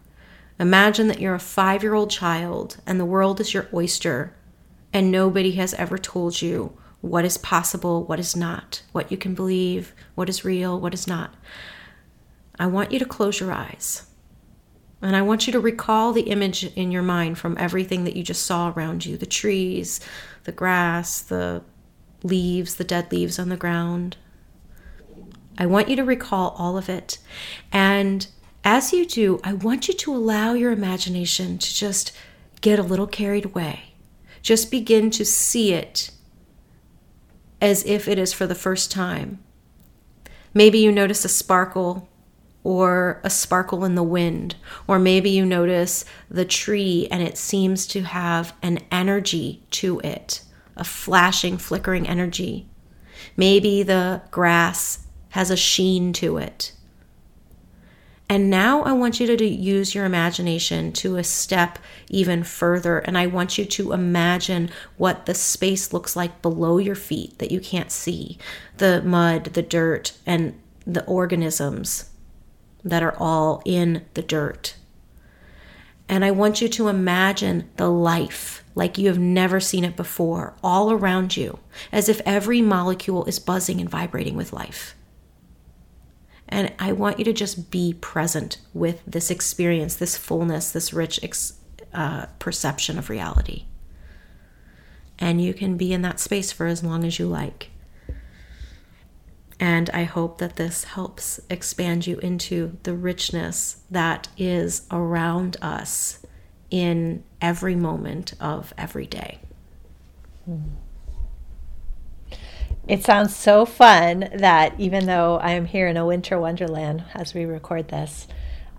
Imagine 0.60 1.10
that 1.10 1.20
you're 1.20 1.36
a 1.36 1.40
five 1.40 1.84
year 1.84 1.96
old 1.96 2.10
child 2.10 2.78
and 2.86 3.00
the 3.00 3.06
world 3.06 3.42
is 3.42 3.54
your 3.54 3.68
oyster, 3.74 4.34
and 4.94 5.12
nobody 5.12 5.52
has 5.52 5.74
ever 5.74 5.98
told 5.98 6.42
you 6.42 6.78
what 7.02 7.26
is 7.26 7.38
possible, 7.38 8.06
what 8.06 8.20
is 8.20 8.36
not, 8.36 8.84
what 8.94 9.12
you 9.12 9.18
can 9.18 9.36
believe, 9.36 9.94
what 10.16 10.30
is 10.30 10.46
real, 10.46 10.80
what 10.80 10.94
is 10.94 11.06
not. 11.06 11.36
I 12.58 12.68
want 12.68 12.94
you 12.94 13.00
to 13.00 13.06
close 13.06 13.42
your 13.42 13.52
eyes. 13.52 14.06
And 15.04 15.18
I 15.18 15.22
want 15.22 15.46
you 15.46 15.54
to 15.54 15.60
recall 15.60 16.14
the 16.14 16.22
image 16.22 16.64
in 16.64 16.90
your 16.90 17.02
mind 17.04 17.38
from 17.38 17.58
everything 17.60 18.06
that 18.06 18.16
you 18.16 18.24
just 18.24 18.46
saw 18.46 18.72
around 18.72 19.06
you 19.06 19.18
the 19.18 19.26
trees, 19.26 20.00
the 20.46 20.54
grass, 20.54 21.22
the 21.22 21.62
leaves, 22.24 22.76
the 22.76 22.86
dead 22.86 23.12
leaves 23.12 23.38
on 23.38 23.50
the 23.50 23.58
ground. 23.58 24.16
I 25.58 25.66
want 25.66 25.90
you 25.90 25.98
to 25.98 26.06
recall 26.06 26.56
all 26.58 26.78
of 26.78 26.88
it. 26.88 27.18
And 27.72 28.26
as 28.64 28.94
you 28.94 29.06
do, 29.06 29.42
I 29.44 29.52
want 29.52 29.90
you 29.90 29.94
to 29.94 30.16
allow 30.16 30.54
your 30.54 30.72
imagination 30.72 31.58
to 31.58 31.76
just 31.76 32.14
get 32.62 32.80
a 32.80 32.84
little 32.84 33.06
carried 33.06 33.44
away. 33.44 33.96
Just 34.42 34.72
begin 34.72 35.12
to 35.12 35.26
see 35.26 35.74
it 35.74 36.12
as 37.62 37.84
if 37.86 38.08
it 38.08 38.18
is 38.18 38.32
for 38.32 38.48
the 38.48 38.56
first 38.56 38.90
time. 38.90 39.44
Maybe 40.54 40.80
you 40.80 40.94
notice 40.94 41.26
a 41.26 41.30
sparkle 41.30 42.08
or 42.64 43.20
a 43.24 43.30
sparkle 43.30 43.84
in 43.84 43.96
the 43.96 44.04
wind, 44.04 44.56
or 44.88 44.98
maybe 44.98 45.30
you 45.30 45.46
notice 45.46 46.06
the 46.30 46.46
tree 46.46 47.08
and 47.12 47.22
it 47.22 47.38
seems 47.38 47.86
to 47.88 48.02
have 48.04 48.54
an 48.62 48.80
energy 48.92 49.64
to 49.70 50.00
it, 50.00 50.42
a 50.78 50.84
flashing, 50.84 51.58
flickering 51.58 52.08
energy. 52.08 52.68
Maybe 53.36 53.84
the 53.84 54.22
grass 54.32 55.06
has 55.30 55.50
a 55.50 55.58
sheen 55.58 56.14
to 56.14 56.38
it. 56.38 56.72
And 58.30 58.50
now 58.50 58.84
I 58.84 58.94
want 58.94 59.20
you 59.20 59.36
to 59.36 59.46
use 59.46 59.94
your 59.94 60.06
imagination 60.06 60.94
to 60.94 61.18
a 61.18 61.24
step 61.24 61.78
even 62.10 62.44
further. 62.44 63.00
And 63.00 63.18
I 63.18 63.28
want 63.28 63.58
you 63.58 63.66
to 63.66 63.92
imagine 63.92 64.70
what 64.98 65.26
the 65.26 65.36
space 65.36 65.92
looks 65.92 66.16
like 66.16 66.42
below 66.42 66.78
your 66.78 66.96
feet 66.96 67.38
that 67.40 67.52
you 67.52 67.60
can't 67.60 67.92
see 67.92 68.38
the 68.78 69.02
mud, 69.04 69.46
the 69.54 69.62
dirt, 69.62 70.14
and 70.26 70.60
the 70.86 71.06
organisms 71.06 72.10
that 72.84 73.04
are 73.04 73.16
all 73.18 73.62
in 73.66 74.06
the 74.14 74.22
dirt. 74.22 74.76
And 76.10 76.26
I 76.26 76.32
want 76.32 76.62
you 76.62 76.68
to 76.70 76.90
imagine 76.90 77.70
the 77.78 77.90
life 77.90 78.64
like 78.76 78.98
you 78.98 79.08
have 79.08 79.20
never 79.20 79.60
seen 79.60 79.84
it 79.84 79.96
before, 79.96 80.56
all 80.64 80.92
around 80.92 81.38
you, 81.38 81.60
as 81.92 82.10
if 82.10 82.22
every 82.26 82.62
molecule 82.62 83.26
is 83.26 83.40
buzzing 83.40 83.80
and 83.80 83.90
vibrating 83.90 84.36
with 84.36 84.54
life. 84.54 84.96
And 86.48 86.74
I 86.78 86.92
want 86.92 87.20
you 87.20 87.26
to 87.26 87.34
just 87.34 87.72
be 87.72 87.94
present 87.94 88.58
with 88.74 89.02
this 89.08 89.32
experience, 89.32 89.96
this 89.96 90.18
fullness, 90.18 90.72
this 90.72 90.94
rich 90.94 91.20
ex- 91.24 91.54
uh, 91.94 92.28
perception 92.40 92.98
of 92.98 93.10
reality. 93.10 93.66
And 95.20 95.42
you 95.42 95.54
can 95.54 95.78
be 95.78 95.94
in 95.94 96.02
that 96.02 96.20
space 96.20 96.52
for 96.52 96.66
as 96.66 96.84
long 96.84 97.04
as 97.06 97.18
you 97.18 97.28
like. 97.28 97.70
And 99.64 99.90
I 99.94 100.04
hope 100.04 100.40
that 100.40 100.58
this 100.58 100.84
helps 100.84 101.40
expand 101.50 102.06
you 102.06 102.18
into 102.18 102.78
the 102.84 102.94
richness 102.94 103.78
that 103.90 104.28
is 104.38 104.86
around 104.92 105.56
us 105.62 106.20
in 106.70 107.24
every 107.42 107.74
moment 107.74 108.34
of 108.42 108.74
every 108.78 109.06
day. 109.06 109.40
Hmm. 110.44 110.64
It 112.90 113.06
sounds 113.06 113.34
so 113.34 113.66
fun 113.66 114.32
that 114.36 114.78
even 114.82 115.06
though 115.06 115.38
I 115.38 115.52
am 115.52 115.64
here 115.64 115.88
in 115.88 115.96
a 115.96 116.06
winter 116.06 116.38
wonderland 116.38 117.06
as 117.16 117.34
we 117.34 117.46
record 117.46 117.88
this, 117.88 118.28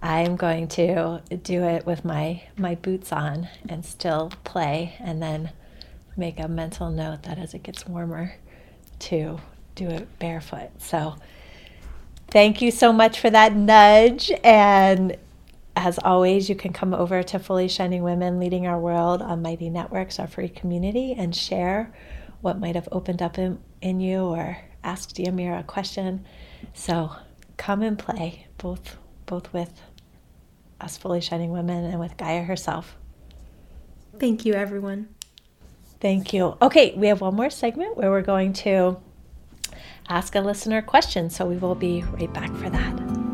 I'm 0.02 0.36
going 0.36 0.68
to 0.68 1.22
do 1.42 1.64
it 1.64 1.86
with 1.86 2.04
my, 2.04 2.42
my 2.58 2.74
boots 2.74 3.10
on 3.10 3.48
and 3.70 3.86
still 3.86 4.32
play, 4.44 4.96
and 5.00 5.22
then 5.22 5.52
make 6.14 6.38
a 6.38 6.46
mental 6.46 6.90
note 6.90 7.22
that 7.22 7.38
as 7.38 7.54
it 7.54 7.62
gets 7.62 7.86
warmer, 7.86 8.34
to 8.98 9.40
do 9.74 9.88
it 9.88 10.18
barefoot. 10.18 10.70
So 10.78 11.16
thank 12.28 12.62
you 12.62 12.70
so 12.70 12.92
much 12.92 13.20
for 13.20 13.30
that 13.30 13.54
nudge. 13.54 14.30
And 14.42 15.16
as 15.76 15.98
always, 15.98 16.48
you 16.48 16.54
can 16.54 16.72
come 16.72 16.94
over 16.94 17.22
to 17.22 17.38
Fully 17.38 17.68
Shining 17.68 18.02
Women 18.02 18.38
Leading 18.38 18.66
Our 18.66 18.78
World 18.78 19.22
on 19.22 19.42
Mighty 19.42 19.70
Networks, 19.70 20.18
our 20.18 20.26
free 20.26 20.48
community, 20.48 21.14
and 21.16 21.34
share 21.34 21.92
what 22.40 22.58
might 22.58 22.74
have 22.74 22.88
opened 22.92 23.22
up 23.22 23.38
in, 23.38 23.58
in 23.80 24.00
you 24.00 24.20
or 24.20 24.58
ask 24.84 25.10
Diomira 25.10 25.60
a 25.60 25.62
question. 25.64 26.24
So 26.74 27.10
come 27.56 27.82
and 27.82 27.98
play, 27.98 28.46
both 28.58 28.96
both 29.26 29.52
with 29.52 29.80
us 30.80 30.96
Fully 30.96 31.20
Shining 31.20 31.50
Women 31.50 31.84
and 31.84 31.98
with 31.98 32.16
Gaia 32.16 32.42
herself. 32.42 32.96
Thank 34.18 34.44
you, 34.44 34.54
everyone. 34.54 35.08
Thank 36.00 36.32
you. 36.32 36.56
Okay, 36.60 36.94
we 36.96 37.06
have 37.06 37.20
one 37.20 37.34
more 37.34 37.50
segment 37.50 37.96
where 37.96 38.10
we're 38.10 38.22
going 38.22 38.52
to 38.52 38.98
ask 40.08 40.34
a 40.34 40.40
listener 40.40 40.82
question. 40.82 41.30
So 41.30 41.46
we 41.46 41.56
will 41.56 41.74
be 41.74 42.02
right 42.02 42.32
back 42.32 42.52
for 42.56 42.70
that. 42.70 43.24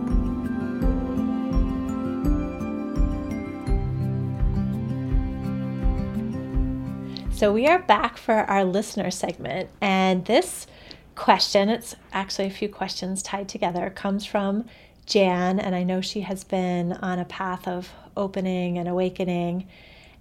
So 7.32 7.52
we 7.54 7.66
are 7.66 7.78
back 7.78 8.18
for 8.18 8.34
our 8.34 8.64
listener 8.64 9.10
segment. 9.10 9.70
And 9.80 10.26
this 10.26 10.66
question, 11.14 11.70
it's 11.70 11.96
actually 12.12 12.48
a 12.48 12.50
few 12.50 12.68
questions 12.68 13.22
tied 13.22 13.48
together, 13.48 13.88
comes 13.88 14.26
from 14.26 14.66
Jan. 15.06 15.58
And 15.58 15.74
I 15.74 15.82
know 15.82 16.02
she 16.02 16.20
has 16.20 16.44
been 16.44 16.92
on 16.92 17.18
a 17.18 17.24
path 17.24 17.66
of 17.66 17.90
opening 18.14 18.76
and 18.76 18.86
awakening 18.86 19.66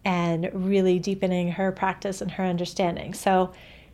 and 0.06 0.50
really 0.54 0.98
deepening 0.98 1.52
her 1.52 1.74
practice 1.74 2.22
and 2.22 2.32
her 2.32 2.46
understanding. 2.46 3.14
So 3.14 3.52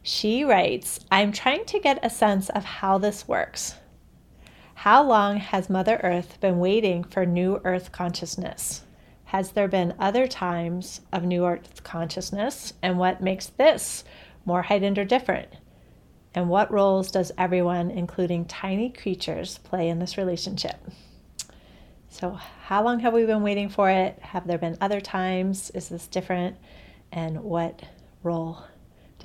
she 0.08 0.44
writes, 0.44 1.00
I'm 1.10 1.32
trying 1.32 1.66
to 1.66 1.80
get 1.80 2.06
a 2.06 2.12
sense 2.12 2.50
of 2.50 2.64
how 2.64 3.00
this 3.00 3.28
works. 3.28 3.74
How 4.76 5.02
long 5.02 5.38
has 5.38 5.68
Mother 5.68 6.00
Earth 6.04 6.40
been 6.40 6.60
waiting 6.60 7.04
for 7.04 7.26
New 7.26 7.60
Earth 7.64 7.92
consciousness? 7.92 8.84
Has 9.24 9.54
there 9.54 9.68
been 9.68 9.96
other 9.98 10.28
times 10.28 11.02
of 11.12 11.24
New 11.24 11.44
Earth 11.44 11.84
consciousness? 11.84 12.74
And 12.84 13.00
what 13.00 13.24
makes 13.24 13.48
this 13.48 14.04
more 14.46 14.62
heightened 14.62 15.00
or 15.00 15.06
different? 15.06 15.50
And 16.36 16.50
what 16.50 16.72
roles 16.72 17.10
does 17.10 17.32
everyone, 17.36 17.90
including 17.90 18.46
tiny 18.46 18.92
creatures, 18.92 19.58
play 19.58 19.90
in 19.90 19.98
this 19.98 20.20
relationship? 20.20 20.78
So, 22.10 22.38
how 22.66 22.84
long 22.84 23.00
have 23.00 23.14
we 23.14 23.26
been 23.26 23.42
waiting 23.42 23.70
for 23.70 23.90
it? 23.90 24.20
Have 24.22 24.46
there 24.46 24.60
been 24.60 24.78
other 24.80 25.02
times? 25.02 25.72
Is 25.72 25.90
this 25.90 26.08
different? 26.08 26.58
And 27.12 27.42
what 27.42 27.82
role 28.22 28.66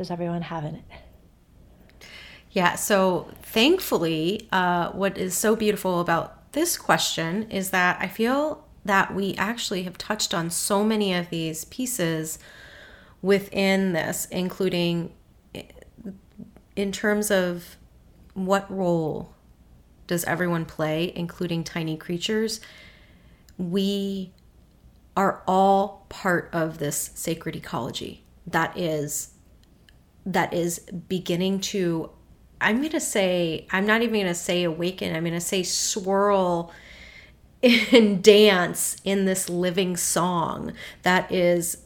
does 0.00 0.10
everyone 0.10 0.40
have 0.40 0.64
in 0.64 0.76
it? 0.76 0.84
Yeah, 2.52 2.76
so 2.76 3.30
thankfully, 3.42 4.48
uh, 4.50 4.92
what 4.92 5.18
is 5.18 5.36
so 5.36 5.54
beautiful 5.54 6.00
about 6.00 6.50
this 6.52 6.78
question 6.78 7.50
is 7.50 7.68
that 7.68 7.98
I 8.00 8.08
feel 8.08 8.66
that 8.82 9.14
we 9.14 9.34
actually 9.34 9.82
have 9.82 9.98
touched 9.98 10.32
on 10.32 10.48
so 10.48 10.82
many 10.82 11.12
of 11.12 11.28
these 11.28 11.66
pieces 11.66 12.38
within 13.20 13.92
this, 13.92 14.26
including 14.30 15.12
in 16.74 16.92
terms 16.92 17.30
of 17.30 17.76
what 18.32 18.74
role 18.74 19.34
does 20.06 20.24
everyone 20.24 20.64
play, 20.64 21.12
including 21.14 21.62
tiny 21.62 21.98
creatures. 21.98 22.62
We 23.58 24.32
are 25.14 25.42
all 25.46 26.06
part 26.08 26.48
of 26.54 26.78
this 26.78 27.10
sacred 27.14 27.54
ecology 27.54 28.24
that 28.46 28.78
is 28.78 29.34
that 30.26 30.52
is 30.52 30.78
beginning 31.08 31.60
to 31.60 32.10
i'm 32.60 32.78
going 32.78 32.90
to 32.90 33.00
say 33.00 33.66
i'm 33.70 33.86
not 33.86 34.02
even 34.02 34.14
going 34.14 34.26
to 34.26 34.34
say 34.34 34.64
awaken 34.64 35.14
i'm 35.14 35.22
going 35.22 35.32
to 35.32 35.40
say 35.40 35.62
swirl 35.62 36.72
and 37.92 38.22
dance 38.22 38.96
in 39.04 39.24
this 39.24 39.48
living 39.48 39.96
song 39.96 40.72
that 41.02 41.30
is 41.30 41.78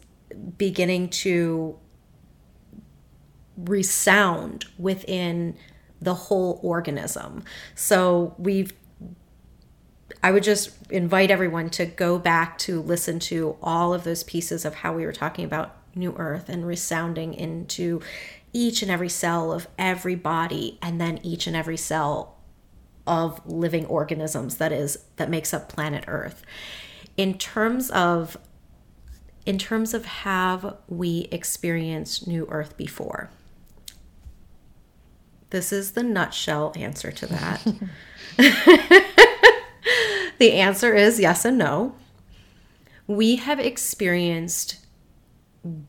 beginning 0.57 1.09
to 1.09 1.79
resound 3.57 4.65
within 4.79 5.57
the 6.01 6.15
whole 6.15 6.61
organism. 6.63 7.45
So 7.75 8.35
we've 8.39 8.73
I 10.23 10.33
would 10.33 10.43
just 10.43 10.71
invite 10.91 11.31
everyone 11.31 11.69
to 11.71 11.85
go 11.85 12.19
back 12.19 12.57
to 12.59 12.81
listen 12.81 13.19
to 13.21 13.57
all 13.63 13.93
of 13.93 14.05
those 14.05 14.23
pieces 14.25 14.65
of 14.65 14.77
how 14.77 14.95
we 14.95 15.05
were 15.05 15.13
talking 15.13 15.45
about 15.45 15.77
new 15.97 16.15
earth 16.17 16.49
and 16.49 16.67
resounding 16.67 17.35
into 17.35 18.01
each 18.53 18.83
and 18.83 18.91
every 18.91 19.09
cell 19.09 19.53
of 19.53 19.67
every 19.79 20.15
body 20.15 20.79
and 20.81 21.01
then 21.01 21.19
each 21.23 21.47
and 21.47 21.57
every 21.57 21.77
cell 21.77 22.37
of 23.07 23.45
living 23.47 23.85
organisms 23.87 24.57
that 24.57 24.73
is 24.73 24.99
that 25.17 25.29
makes 25.29 25.53
up 25.53 25.69
planet 25.69 26.05
earth. 26.07 26.43
In 27.17 27.37
terms 27.37 27.91
of 27.91 28.37
in 29.45 29.59
terms 29.59 29.93
of 29.93 30.05
have 30.07 30.77
we 30.89 31.29
experienced 31.31 32.27
new 32.27 32.47
earth 32.51 32.77
before? 32.77 33.31
This 35.51 35.73
is 35.73 35.93
the 35.93 36.03
nutshell 36.03 36.73
answer 36.77 37.13
to 37.13 37.27
that. 37.27 37.67
The 40.39 40.53
answer 40.53 40.95
is 40.95 41.21
yes 41.21 41.45
and 41.45 41.59
no. 41.59 41.95
We 43.07 43.37
have 43.37 43.61
experienced 43.61 44.84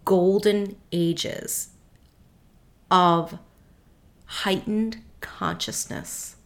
golden 0.05 0.77
ages 0.91 1.69
of 2.89 3.37
heightened 4.25 4.97
consciousness 5.21 6.37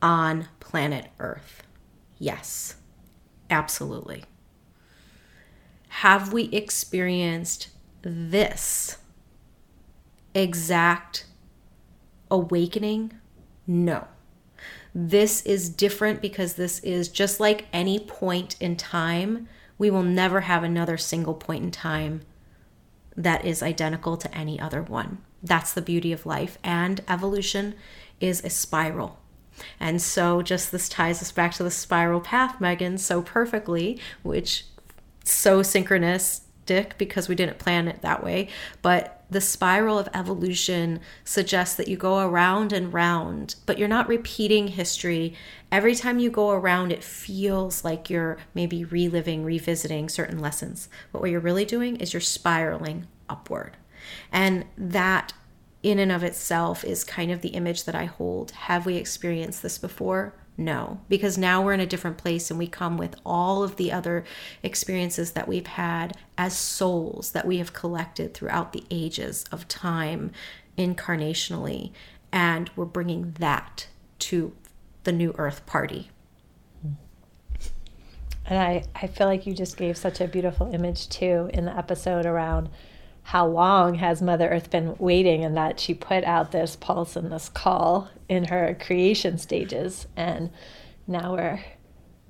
on 0.00 0.48
planet 0.60 1.08
Earth. 1.18 1.62
Yes, 2.18 2.76
absolutely. 3.50 4.24
Have 5.88 6.32
we 6.32 6.44
experienced 6.44 7.68
this 8.02 8.98
exact 10.34 11.26
awakening? 12.30 13.14
No. 13.66 14.06
This 14.94 15.42
is 15.42 15.68
different 15.68 16.22
because 16.22 16.54
this 16.54 16.78
is 16.80 17.08
just 17.08 17.40
like 17.40 17.66
any 17.72 17.98
point 17.98 18.56
in 18.60 18.76
time. 18.76 19.48
We 19.78 19.90
will 19.90 20.02
never 20.02 20.42
have 20.42 20.62
another 20.62 20.96
single 20.96 21.34
point 21.34 21.64
in 21.64 21.70
time 21.70 22.22
that 23.16 23.44
is 23.44 23.62
identical 23.62 24.16
to 24.16 24.34
any 24.34 24.60
other 24.60 24.82
one. 24.82 25.18
That's 25.42 25.72
the 25.72 25.82
beauty 25.82 26.12
of 26.12 26.26
life. 26.26 26.58
And 26.62 27.00
evolution 27.08 27.74
is 28.20 28.44
a 28.44 28.50
spiral. 28.50 29.18
And 29.80 30.02
so, 30.02 30.42
just 30.42 30.70
this 30.70 30.88
ties 30.88 31.22
us 31.22 31.32
back 31.32 31.54
to 31.54 31.62
the 31.62 31.70
spiral 31.70 32.20
path, 32.20 32.56
Meghan, 32.58 32.98
so 32.98 33.22
perfectly, 33.22 33.98
which 34.22 34.66
so 35.24 35.60
synchronistic 35.60 36.98
because 36.98 37.28
we 37.28 37.34
didn't 37.34 37.58
plan 37.58 37.88
it 37.88 38.02
that 38.02 38.22
way. 38.22 38.48
But 38.82 39.15
the 39.28 39.40
spiral 39.40 39.98
of 39.98 40.08
evolution 40.14 41.00
suggests 41.24 41.74
that 41.76 41.88
you 41.88 41.96
go 41.96 42.20
around 42.20 42.72
and 42.72 42.92
round, 42.92 43.56
but 43.66 43.78
you're 43.78 43.88
not 43.88 44.08
repeating 44.08 44.68
history. 44.68 45.34
Every 45.72 45.94
time 45.94 46.18
you 46.18 46.30
go 46.30 46.50
around, 46.50 46.92
it 46.92 47.02
feels 47.02 47.84
like 47.84 48.08
you're 48.08 48.38
maybe 48.54 48.84
reliving, 48.84 49.44
revisiting 49.44 50.08
certain 50.08 50.38
lessons. 50.38 50.88
But 51.12 51.20
what 51.20 51.30
you're 51.30 51.40
really 51.40 51.64
doing 51.64 51.96
is 51.96 52.12
you're 52.12 52.20
spiraling 52.20 53.08
upward. 53.28 53.76
And 54.30 54.64
that, 54.78 55.32
in 55.82 55.98
and 55.98 56.12
of 56.12 56.22
itself, 56.22 56.84
is 56.84 57.02
kind 57.02 57.32
of 57.32 57.40
the 57.40 57.48
image 57.48 57.84
that 57.84 57.96
I 57.96 58.04
hold. 58.04 58.52
Have 58.52 58.86
we 58.86 58.96
experienced 58.96 59.62
this 59.62 59.78
before? 59.78 60.34
No, 60.58 61.00
because 61.08 61.36
now 61.36 61.62
we're 61.62 61.74
in 61.74 61.80
a 61.80 61.86
different 61.86 62.16
place 62.16 62.50
and 62.50 62.58
we 62.58 62.66
come 62.66 62.96
with 62.96 63.14
all 63.26 63.62
of 63.62 63.76
the 63.76 63.92
other 63.92 64.24
experiences 64.62 65.32
that 65.32 65.46
we've 65.46 65.66
had 65.66 66.16
as 66.38 66.56
souls 66.56 67.32
that 67.32 67.46
we 67.46 67.58
have 67.58 67.74
collected 67.74 68.32
throughout 68.32 68.72
the 68.72 68.84
ages 68.90 69.44
of 69.52 69.68
time 69.68 70.30
incarnationally. 70.78 71.92
And 72.32 72.70
we're 72.74 72.86
bringing 72.86 73.32
that 73.38 73.88
to 74.20 74.54
the 75.04 75.12
new 75.12 75.34
earth 75.36 75.66
party. 75.66 76.10
And 78.48 78.58
I, 78.58 78.84
I 78.94 79.08
feel 79.08 79.26
like 79.26 79.46
you 79.46 79.54
just 79.54 79.76
gave 79.76 79.96
such 79.96 80.20
a 80.20 80.28
beautiful 80.28 80.72
image 80.72 81.08
too 81.08 81.50
in 81.52 81.64
the 81.64 81.76
episode 81.76 82.26
around 82.26 82.70
how 83.26 83.44
long 83.44 83.96
has 83.96 84.22
Mother 84.22 84.48
Earth 84.48 84.70
been 84.70 84.94
waiting 85.00 85.44
and 85.44 85.56
that 85.56 85.80
she 85.80 85.92
put 85.92 86.22
out 86.22 86.52
this 86.52 86.76
pulse 86.76 87.16
and 87.16 87.32
this 87.32 87.48
call 87.48 88.08
in 88.28 88.44
her 88.44 88.76
creation 88.80 89.36
stages. 89.36 90.06
And 90.16 90.50
now 91.08 91.32
we're 91.32 91.64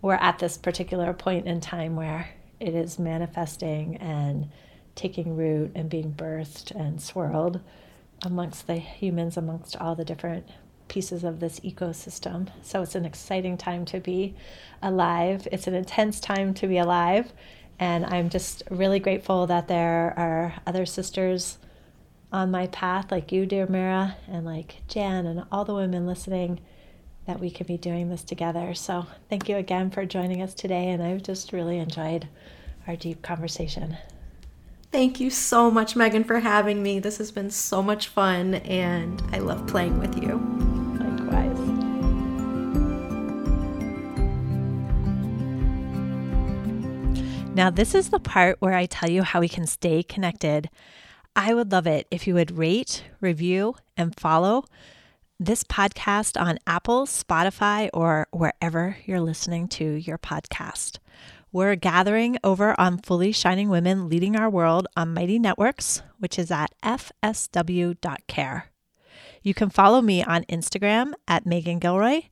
we're 0.00 0.14
at 0.14 0.38
this 0.38 0.56
particular 0.56 1.12
point 1.12 1.46
in 1.46 1.60
time 1.60 1.96
where 1.96 2.30
it 2.60 2.74
is 2.74 2.98
manifesting 2.98 3.96
and 3.96 4.48
taking 4.94 5.36
root 5.36 5.72
and 5.74 5.90
being 5.90 6.14
birthed 6.14 6.70
and 6.70 7.02
swirled 7.02 7.60
amongst 8.22 8.66
the 8.66 8.76
humans, 8.76 9.36
amongst 9.36 9.76
all 9.76 9.94
the 9.94 10.04
different 10.04 10.48
pieces 10.88 11.24
of 11.24 11.40
this 11.40 11.60
ecosystem. 11.60 12.48
So 12.62 12.80
it's 12.80 12.94
an 12.94 13.04
exciting 13.04 13.58
time 13.58 13.84
to 13.86 14.00
be 14.00 14.34
alive. 14.82 15.46
It's 15.52 15.66
an 15.66 15.74
intense 15.74 16.20
time 16.20 16.54
to 16.54 16.66
be 16.66 16.78
alive. 16.78 17.34
And 17.78 18.06
I'm 18.06 18.30
just 18.30 18.62
really 18.70 18.98
grateful 18.98 19.46
that 19.46 19.68
there 19.68 20.14
are 20.16 20.54
other 20.66 20.86
sisters 20.86 21.58
on 22.32 22.50
my 22.50 22.66
path, 22.68 23.10
like 23.10 23.32
you, 23.32 23.46
Diomira, 23.46 24.14
and 24.28 24.44
like 24.44 24.82
Jan, 24.88 25.26
and 25.26 25.44
all 25.52 25.64
the 25.64 25.74
women 25.74 26.06
listening, 26.06 26.60
that 27.26 27.40
we 27.40 27.50
can 27.50 27.66
be 27.66 27.76
doing 27.76 28.08
this 28.08 28.22
together. 28.22 28.74
So 28.74 29.06
thank 29.28 29.48
you 29.48 29.56
again 29.56 29.90
for 29.90 30.06
joining 30.06 30.42
us 30.42 30.54
today. 30.54 30.88
And 30.88 31.02
I've 31.02 31.22
just 31.22 31.52
really 31.52 31.78
enjoyed 31.78 32.28
our 32.86 32.96
deep 32.96 33.22
conversation. 33.22 33.96
Thank 34.92 35.20
you 35.20 35.30
so 35.30 35.70
much, 35.70 35.94
Meghan, 35.94 36.24
for 36.26 36.40
having 36.40 36.82
me. 36.82 37.00
This 37.00 37.18
has 37.18 37.30
been 37.30 37.50
so 37.50 37.82
much 37.82 38.08
fun, 38.08 38.54
and 38.54 39.22
I 39.32 39.38
love 39.38 39.66
playing 39.66 39.98
with 39.98 40.22
you. 40.22 40.65
Now, 47.56 47.70
this 47.70 47.94
is 47.94 48.10
the 48.10 48.20
part 48.20 48.60
where 48.60 48.74
I 48.74 48.84
tell 48.84 49.08
you 49.08 49.22
how 49.22 49.40
we 49.40 49.48
can 49.48 49.66
stay 49.66 50.02
connected. 50.02 50.68
I 51.34 51.54
would 51.54 51.72
love 51.72 51.86
it 51.86 52.06
if 52.10 52.26
you 52.26 52.34
would 52.34 52.58
rate, 52.58 53.04
review, 53.22 53.76
and 53.96 54.14
follow 54.14 54.66
this 55.40 55.64
podcast 55.64 56.38
on 56.38 56.58
Apple, 56.66 57.06
Spotify, 57.06 57.88
or 57.94 58.26
wherever 58.30 58.98
you're 59.06 59.22
listening 59.22 59.68
to 59.68 59.84
your 59.86 60.18
podcast. 60.18 60.98
We're 61.50 61.76
gathering 61.76 62.36
over 62.44 62.78
on 62.78 62.98
Fully 62.98 63.32
Shining 63.32 63.70
Women 63.70 64.10
Leading 64.10 64.36
Our 64.36 64.50
World 64.50 64.86
on 64.94 65.14
Mighty 65.14 65.38
Networks, 65.38 66.02
which 66.18 66.38
is 66.38 66.50
at 66.50 66.74
fsw.care. 66.82 68.66
You 69.42 69.54
can 69.54 69.70
follow 69.70 70.02
me 70.02 70.22
on 70.22 70.44
Instagram 70.44 71.14
at 71.26 71.46
Meghan 71.46 71.80
Gilroy. 71.80 72.24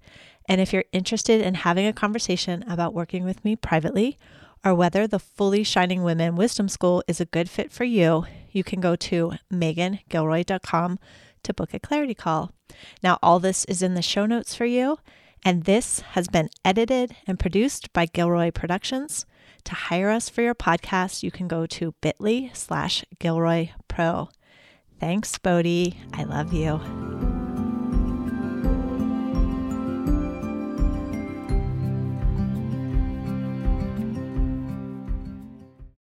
And 0.47 0.61
if 0.61 0.75
you're 0.75 0.85
interested 0.93 1.41
in 1.41 1.55
having 1.55 1.87
a 1.87 1.95
conversation 1.95 2.63
about 2.69 2.93
working 2.93 3.25
with 3.25 3.43
me 3.43 3.57
privately, 3.57 4.19
or 4.65 4.75
whether 4.75 5.07
the 5.07 5.19
Fully 5.19 5.63
Shining 5.63 6.03
Women 6.03 6.37
Wisdom 6.37 6.69
School 6.69 7.03
is 7.07 7.21
a 7.21 7.27
good 7.27 7.51
fit 7.51 7.71
for 7.71 7.85
you, 7.85 8.25
you 8.51 8.65
can 8.65 8.81
go 8.81 8.97
to 8.97 9.33
meghangilroy.com 9.53 10.99
to 11.43 11.55
book 11.55 11.75
a 11.75 11.79
clarity 11.79 12.15
call. 12.15 12.53
Now, 13.03 13.19
all 13.23 13.39
this 13.39 13.65
is 13.67 13.83
in 13.83 13.95
the 13.95 14.03
show 14.03 14.27
notes 14.27 14.55
for 14.55 14.65
you, 14.65 14.99
and 15.45 15.65
this 15.65 16.01
has 16.13 16.29
been 16.29 16.49
edited 16.65 17.15
and 17.27 17.39
produced 17.39 17.93
by 17.93 18.07
Gilroy 18.07 18.51
Productions. 18.51 19.27
To 19.65 19.75
hire 19.75 20.11
us 20.11 20.29
for 20.29 20.43
your 20.43 20.55
podcast, 20.55 21.23
you 21.23 21.31
can 21.31 21.49
go 21.49 21.67
to 21.67 21.95
bit.ly 22.01 22.51
slash 22.55 23.05
Gilroy 23.19 23.71
Pro. 23.89 24.31
Thanks, 25.01 25.37
Bodhi. 25.39 26.01
I 26.13 26.25
love 26.25 26.53
you. 26.53 27.24